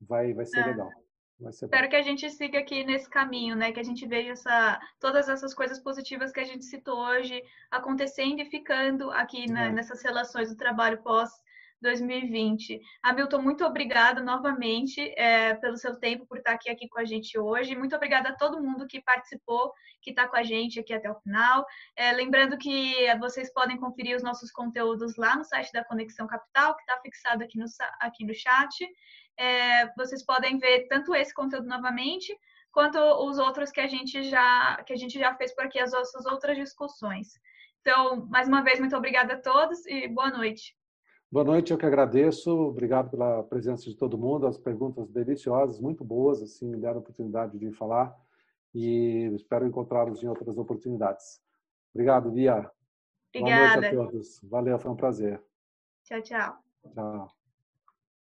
vai, 0.00 0.32
vai 0.32 0.46
ser 0.46 0.60
é. 0.60 0.66
legal. 0.66 0.90
Vai 1.38 1.52
ser 1.52 1.66
Espero 1.66 1.84
bom. 1.84 1.90
que 1.90 1.96
a 1.96 2.02
gente 2.02 2.30
siga 2.30 2.58
aqui 2.58 2.82
nesse 2.84 3.10
caminho, 3.10 3.54
né? 3.54 3.70
Que 3.70 3.80
a 3.80 3.84
gente 3.84 4.06
veja 4.06 4.32
essa, 4.32 4.80
todas 4.98 5.28
essas 5.28 5.52
coisas 5.52 5.78
positivas 5.78 6.32
que 6.32 6.40
a 6.40 6.44
gente 6.44 6.64
citou 6.64 6.98
hoje 6.98 7.42
acontecendo 7.70 8.40
e 8.40 8.46
ficando 8.46 9.10
aqui 9.10 9.44
é. 9.44 9.70
nessas 9.70 10.02
relações 10.02 10.48
do 10.48 10.56
trabalho 10.56 11.02
pós 11.02 11.30
2020. 11.82 12.80
Hamilton, 13.02 13.42
muito 13.42 13.64
obrigada 13.64 14.22
novamente 14.22 15.00
é, 15.16 15.54
pelo 15.54 15.76
seu 15.76 15.96
tempo, 15.98 16.26
por 16.26 16.38
estar 16.38 16.52
aqui, 16.52 16.70
aqui 16.70 16.88
com 16.88 16.98
a 16.98 17.04
gente 17.04 17.38
hoje. 17.38 17.76
Muito 17.76 17.94
obrigada 17.94 18.30
a 18.30 18.34
todo 18.34 18.62
mundo 18.62 18.86
que 18.86 19.02
participou, 19.02 19.72
que 20.00 20.10
está 20.10 20.26
com 20.26 20.36
a 20.36 20.42
gente 20.42 20.80
aqui 20.80 20.92
até 20.94 21.10
o 21.10 21.20
final. 21.20 21.66
É, 21.94 22.12
lembrando 22.12 22.56
que 22.56 22.94
vocês 23.18 23.52
podem 23.52 23.76
conferir 23.76 24.16
os 24.16 24.22
nossos 24.22 24.50
conteúdos 24.50 25.16
lá 25.16 25.36
no 25.36 25.44
site 25.44 25.72
da 25.72 25.84
Conexão 25.84 26.26
Capital, 26.26 26.74
que 26.76 26.82
está 26.82 26.98
fixado 27.02 27.44
aqui 27.44 27.58
no, 27.58 27.66
aqui 28.00 28.24
no 28.24 28.34
chat 28.34 28.88
é, 29.38 29.92
vocês 29.96 30.24
podem 30.24 30.58
ver 30.58 30.86
tanto 30.88 31.14
esse 31.14 31.34
conteúdo 31.34 31.66
novamente, 31.66 32.36
quanto 32.72 32.98
os 32.98 33.38
outros 33.38 33.70
que 33.70 33.80
a 33.80 33.86
gente 33.86 34.22
já 34.24 34.82
que 34.84 34.92
a 34.92 34.96
gente 34.96 35.18
já 35.18 35.34
fez 35.34 35.54
por 35.54 35.64
aqui, 35.64 35.78
as 35.78 35.92
nossas 35.92 36.26
outras 36.26 36.56
discussões. 36.56 37.40
Então, 37.80 38.26
mais 38.26 38.48
uma 38.48 38.62
vez, 38.62 38.80
muito 38.80 38.96
obrigada 38.96 39.34
a 39.34 39.40
todos 39.40 39.86
e 39.86 40.08
boa 40.08 40.30
noite. 40.30 40.76
Boa 41.30 41.44
noite, 41.44 41.72
eu 41.72 41.78
que 41.78 41.86
agradeço. 41.86 42.50
Obrigado 42.50 43.10
pela 43.10 43.42
presença 43.44 43.84
de 43.84 43.96
todo 43.96 44.18
mundo, 44.18 44.46
as 44.46 44.58
perguntas 44.58 45.10
deliciosas, 45.10 45.80
muito 45.80 46.04
boas, 46.04 46.42
assim, 46.42 46.68
me 46.68 46.76
deram 46.76 46.96
a 46.96 47.00
oportunidade 47.00 47.58
de 47.58 47.70
falar 47.72 48.14
e 48.74 49.30
espero 49.34 49.66
encontrá-los 49.66 50.22
em 50.22 50.28
outras 50.28 50.56
oportunidades. 50.58 51.40
Obrigado, 51.94 52.30
Bia. 52.30 52.70
Obrigada. 53.34 53.80
Boa 53.80 53.80
noite 53.80 53.86
a 53.86 54.04
todos. 54.04 54.40
Valeu, 54.44 54.78
foi 54.78 54.90
um 54.90 54.96
prazer. 54.96 55.42
Tchau, 56.04 56.22
tchau. 56.22 56.58
Tchau. 56.94 57.35